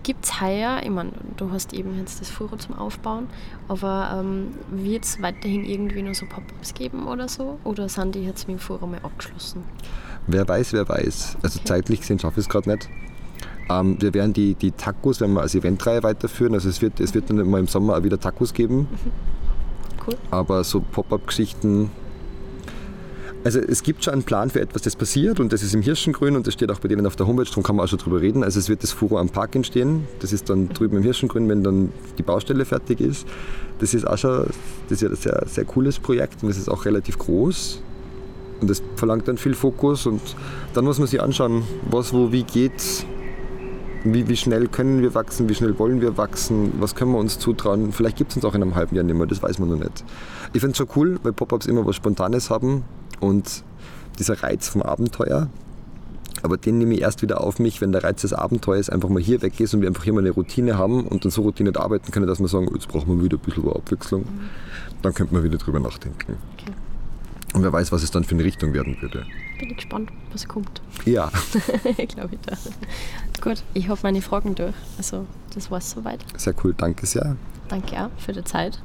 gibt 0.04 0.26
es 0.26 0.42
heuer, 0.42 0.82
ich 0.84 0.90
meine, 0.90 1.12
du 1.38 1.52
hast 1.52 1.74
eben 1.74 1.98
jetzt 1.98 2.22
das 2.22 2.30
Furo 2.30 2.56
zum 2.56 2.76
Aufbauen, 2.76 3.28
aber 3.68 4.20
ähm, 4.20 4.48
wird 4.72 5.04
es 5.04 5.22
weiterhin 5.22 5.66
irgendwie 5.66 6.02
nur 6.02 6.16
so 6.16 6.26
Pop-Ups 6.26 6.74
geben 6.74 7.08
oder 7.08 7.28
so? 7.28 7.60
Oder 7.64 7.88
sind 7.90 8.16
die 8.16 8.24
jetzt 8.24 8.48
mit 8.48 8.60
dem 8.60 8.92
mal 8.92 9.00
abgeschlossen? 9.04 9.64
Wer 10.28 10.48
weiß, 10.48 10.74
wer 10.74 10.88
weiß. 10.88 11.38
Also 11.42 11.60
Okay. 11.60 11.68
zeitlich 11.68 12.02
gesehen 12.02 12.20
schaffe 12.20 12.40
ich 12.40 12.46
es 12.46 12.50
gerade 12.50 12.70
nicht. 12.70 12.90
Ähm, 13.70 14.02
wir 14.02 14.14
werden 14.14 14.34
die, 14.34 14.56
die 14.56 14.72
Tacos 14.72 15.22
werden 15.22 15.34
wir 15.34 15.42
als 15.42 15.56
Eventreihe 15.56 16.04
weiterführen. 16.04 16.54
Also 16.54 16.70
es 16.70 16.82
wird, 16.82 17.00
es 17.00 17.14
wird 17.14 17.30
dann 17.30 17.50
mal 17.50 17.60
im 17.60 17.68
Sommer 17.68 17.98
auch 17.98 18.04
wieder 18.04 18.20
Tacos 18.20 18.54
geben. 18.54 18.88
Cool. 20.06 20.18
Aber 20.32 20.64
so 20.64 20.82
Pop-up-Geschichten. 20.82 21.92
Also 23.44 23.60
es 23.60 23.82
gibt 23.82 24.04
schon 24.04 24.14
einen 24.14 24.24
Plan 24.24 24.52
für 24.52 24.62
etwas, 24.62 24.84
das 24.84 24.96
passiert 24.96 25.40
und 25.40 25.52
das 25.52 25.64
ist 25.64 25.74
im 25.74 25.82
Hirschengrün 25.82 26.36
und 26.36 26.46
das 26.46 26.54
steht 26.54 26.70
auch 26.70 26.80
bei 26.80 26.88
denen 26.88 27.08
auf 27.08 27.16
der 27.16 27.26
Homepage, 27.26 27.46
darum 27.46 27.64
kann 27.64 27.76
man 27.76 27.86
auch 27.86 27.90
schon 27.90 27.98
drüber 27.98 28.22
reden. 28.22 28.44
Also 28.44 28.60
es 28.60 28.70
wird 28.70 28.84
das 28.84 28.92
Furo 28.92 29.18
am 29.18 29.30
Park 29.30 29.56
entstehen. 29.56 30.08
Das 30.20 30.32
ist 30.32 30.50
dann 30.50 30.70
drüben 30.70 30.98
im 30.98 31.04
Hirschengrün, 31.04 31.50
wenn 31.50 31.64
dann 31.64 31.92
die 32.20 32.24
Baustelle 32.24 32.66
fertig 32.66 33.02
ist. 33.02 33.28
Das 33.80 33.96
ist 33.96 34.06
auch 34.06 34.18
schon 34.18 34.46
das 34.90 35.02
ist 35.02 35.10
ein 35.10 35.16
sehr, 35.16 35.44
sehr 35.48 35.66
cooles 35.66 35.98
Projekt 35.98 36.44
und 36.44 36.50
das 36.50 36.58
ist 36.58 36.70
auch 36.70 36.86
relativ 36.86 37.18
groß. 37.18 37.82
Und 38.62 38.70
das 38.70 38.84
verlangt 38.96 39.28
dann 39.28 39.38
viel 39.38 39.56
Fokus 39.56 40.06
und 40.06 40.22
dann 40.76 40.86
muss 40.86 41.00
man 41.00 41.08
sich 41.08 41.20
anschauen, 41.20 41.64
was, 41.90 42.14
wo, 42.14 42.32
wie 42.32 42.44
geht. 42.44 43.06
Wie, 44.04 44.28
wie 44.28 44.36
schnell 44.36 44.68
können 44.68 45.04
wir 45.04 45.14
wachsen, 45.14 45.48
wie 45.48 45.54
schnell 45.54 45.78
wollen 45.78 46.02
wir 46.02 46.18
wachsen, 46.18 46.74
was 46.80 46.96
können 46.96 47.12
wir 47.12 47.20
uns 47.20 47.38
zutrauen. 47.38 47.92
Vielleicht 47.92 48.18
gibt 48.18 48.32
es 48.32 48.36
uns 48.36 48.46
auch 48.46 48.56
in 48.56 48.64
einem 48.64 48.74
halben 48.74 48.96
Jahr 48.96 49.04
nicht 49.04 49.16
mehr, 49.16 49.28
das 49.28 49.44
weiß 49.44 49.60
man 49.60 49.70
noch 49.70 49.78
nicht. 49.78 50.04
Ich 50.54 50.60
finde 50.60 50.72
es 50.72 50.78
schon 50.78 50.88
cool, 50.96 51.20
weil 51.22 51.34
Pop-Ups 51.34 51.68
immer 51.68 51.86
was 51.86 51.96
Spontanes 51.96 52.50
haben 52.50 52.84
und 53.22 53.64
dieser 54.20 54.44
Reiz 54.44 54.68
vom 54.68 54.82
Abenteuer. 54.82 55.48
Aber 56.44 56.58
den 56.58 56.80
nehme 56.80 56.96
ich 56.96 57.02
erst 57.02 57.22
wieder 57.22 57.42
auf 57.42 57.60
mich, 57.60 57.82
wenn 57.82 57.92
der 57.92 58.04
Reiz 58.04 58.22
des 58.22 58.34
Abenteuers 58.34 58.90
einfach 58.90 59.10
mal 59.10 59.22
hier 59.22 59.42
weg 59.42 59.60
ist 59.60 59.74
und 59.74 59.82
wir 59.82 59.88
einfach 59.88 60.04
hier 60.04 60.14
mal 60.14 60.20
eine 60.22 60.32
Routine 60.32 60.78
haben 60.78 61.06
und 61.06 61.24
dann 61.24 61.32
so 61.32 61.44
routiniert 61.44 61.78
arbeiten 61.78 62.12
können, 62.12 62.26
dass 62.26 62.40
wir 62.40 62.48
sagen, 62.48 62.68
jetzt 62.74 62.88
brauchen 62.88 63.16
wir 63.16 63.24
wieder 63.24 63.38
ein 63.38 63.42
bisschen 63.42 63.70
Abwechslung. 63.70 64.26
Dann 65.02 65.14
könnte 65.14 65.34
man 65.34 65.44
wieder 65.44 65.58
drüber 65.58 65.80
nachdenken. 65.80 66.38
Okay. 66.54 66.72
Und 67.54 67.64
wer 67.64 67.72
weiß, 67.72 67.92
was 67.92 68.02
es 68.02 68.12
dann 68.12 68.24
für 68.24 68.36
eine 68.36 68.44
Richtung 68.44 68.74
werden 68.74 68.98
würde. 69.02 69.26
Bin 69.60 69.70
ich 69.70 69.78
gespannt, 69.78 70.10
was 70.32 70.48
kommt. 70.48 70.82
Ja, 71.06 71.30
Glaube 72.08 72.36
ich 72.36 72.40
da. 72.46 72.58
Gut, 73.42 73.64
ich 73.74 73.90
habe 73.90 74.00
meine 74.04 74.22
Fragen 74.22 74.56
durch. 74.56 74.74
Also, 74.98 75.26
das 75.54 75.70
war 75.70 75.80
es 75.80 75.92
soweit. 75.92 76.20
sehr 76.38 76.56
cool, 76.64 76.74
danke 76.76 77.06
sehr. 77.06 77.36
Danke 77.68 78.06
auch 78.06 78.10
für 78.18 78.34
die 78.34 78.44
Zeit 78.44 78.82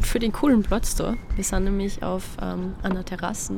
für 0.00 0.18
den 0.18 0.32
coolen 0.32 0.62
Platz 0.62 0.94
da. 0.96 1.14
Wir 1.34 1.44
sind 1.44 1.64
nämlich 1.64 2.02
auf 2.02 2.24
ähm, 2.40 2.74
einer 2.82 3.04
Terrasse 3.04 3.54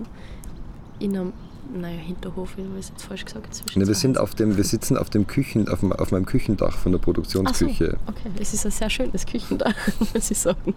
in 0.98 1.16
einem, 1.16 1.32
naja, 1.74 1.98
Hinterhof, 1.98 2.56
wie 2.56 2.62
habe 2.62 2.74
ich 2.78 2.86
es 2.86 2.88
jetzt 2.90 3.02
falsch 3.04 3.24
gesagt? 3.24 3.52
zwischen 3.54 3.78
Ne, 3.80 3.86
wir, 3.86 3.94
sind 3.94 4.18
auf 4.18 4.34
dem, 4.34 4.56
wir 4.56 4.64
sitzen 4.64 4.96
auf, 4.96 5.10
dem 5.10 5.26
Küchen, 5.26 5.68
auf, 5.68 5.80
dem, 5.80 5.92
auf 5.92 6.10
meinem 6.12 6.26
Küchendach 6.26 6.76
von 6.78 6.92
der 6.92 6.98
Ach 7.00 7.02
so, 7.02 7.12
Produktionsküche. 7.12 7.96
okay. 8.06 8.30
Es 8.38 8.54
ist 8.54 8.64
ein 8.64 8.72
sehr 8.72 8.88
schönes 8.90 9.26
Küchendach, 9.26 9.74
muss 10.14 10.30
ich 10.30 10.38
sagen. 10.38 10.74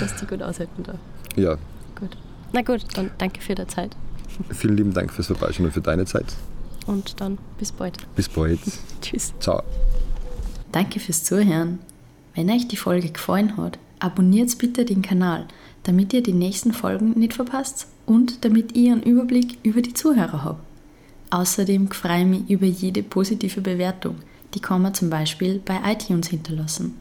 Dass 0.00 0.14
die 0.16 0.26
gut 0.26 0.42
aushalten 0.42 0.82
da. 0.82 0.94
Ja, 1.36 1.56
Gut. 1.98 2.16
Na 2.52 2.62
gut, 2.62 2.84
dann 2.96 3.10
danke 3.18 3.40
für 3.40 3.54
die 3.54 3.66
Zeit 3.66 3.96
vielen 4.50 4.76
lieben 4.76 4.92
Dank 4.92 5.12
fürs 5.12 5.26
Vorbeischauen 5.26 5.66
und 5.66 5.72
für 5.72 5.80
deine 5.80 6.04
Zeit. 6.04 6.26
und 6.86 7.20
dann 7.20 7.38
bis 7.58 7.72
bald. 7.72 7.96
Bis 8.14 8.28
bald. 8.28 8.60
Tschüss. 9.00 9.32
Ciao. 9.40 9.62
Danke 10.70 11.00
fürs 11.00 11.24
Zuhören. 11.24 11.80
Wenn 12.34 12.48
euch 12.50 12.68
die 12.68 12.76
Folge 12.76 13.10
gefallen 13.10 13.56
hat, 13.56 13.78
abonniert 14.00 14.56
bitte 14.58 14.84
den 14.84 15.02
Kanal, 15.02 15.46
damit 15.84 16.12
ihr 16.12 16.22
die 16.22 16.32
nächsten 16.32 16.72
Folgen 16.72 17.12
nicht 17.18 17.34
verpasst 17.34 17.86
und 18.06 18.44
damit 18.44 18.76
ihr 18.76 18.92
einen 18.92 19.02
Überblick 19.02 19.58
über 19.62 19.82
die 19.82 19.94
Zuhörer 19.94 20.44
habt. 20.44 20.64
Außerdem 21.30 21.90
freue 21.90 22.22
ich 22.22 22.26
mich 22.26 22.50
über 22.50 22.66
jede 22.66 23.02
positive 23.02 23.60
Bewertung. 23.60 24.16
Die 24.54 24.60
kann 24.60 24.82
man 24.82 24.94
zum 24.94 25.10
Beispiel 25.10 25.60
bei 25.64 25.78
iTunes 25.84 26.28
hinterlassen. 26.28 26.98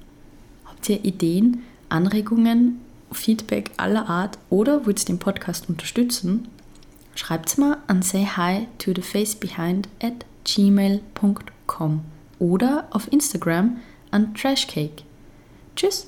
Habt 0.65 0.89
ihr 0.89 1.03
Ideen, 1.03 1.63
Anregungen, 1.89 2.79
Feedback 3.11 3.71
aller 3.77 4.09
Art 4.09 4.37
oder 4.49 4.85
wollt 4.85 4.99
ihr 5.01 5.05
den 5.05 5.19
Podcast 5.19 5.69
unterstützen? 5.69 6.47
Schreibt's 7.15 7.57
mir 7.57 7.77
an 7.87 8.01
sayhi 8.01 8.67
to 8.77 8.91
the 8.93 9.01
face 9.01 9.33
behind 9.35 9.87
at 10.01 10.25
gmail.com 10.43 12.01
oder 12.39 12.87
auf 12.91 13.11
Instagram 13.11 13.77
an 14.11 14.33
trashcake. 14.35 15.03
Tschüss 15.75 16.07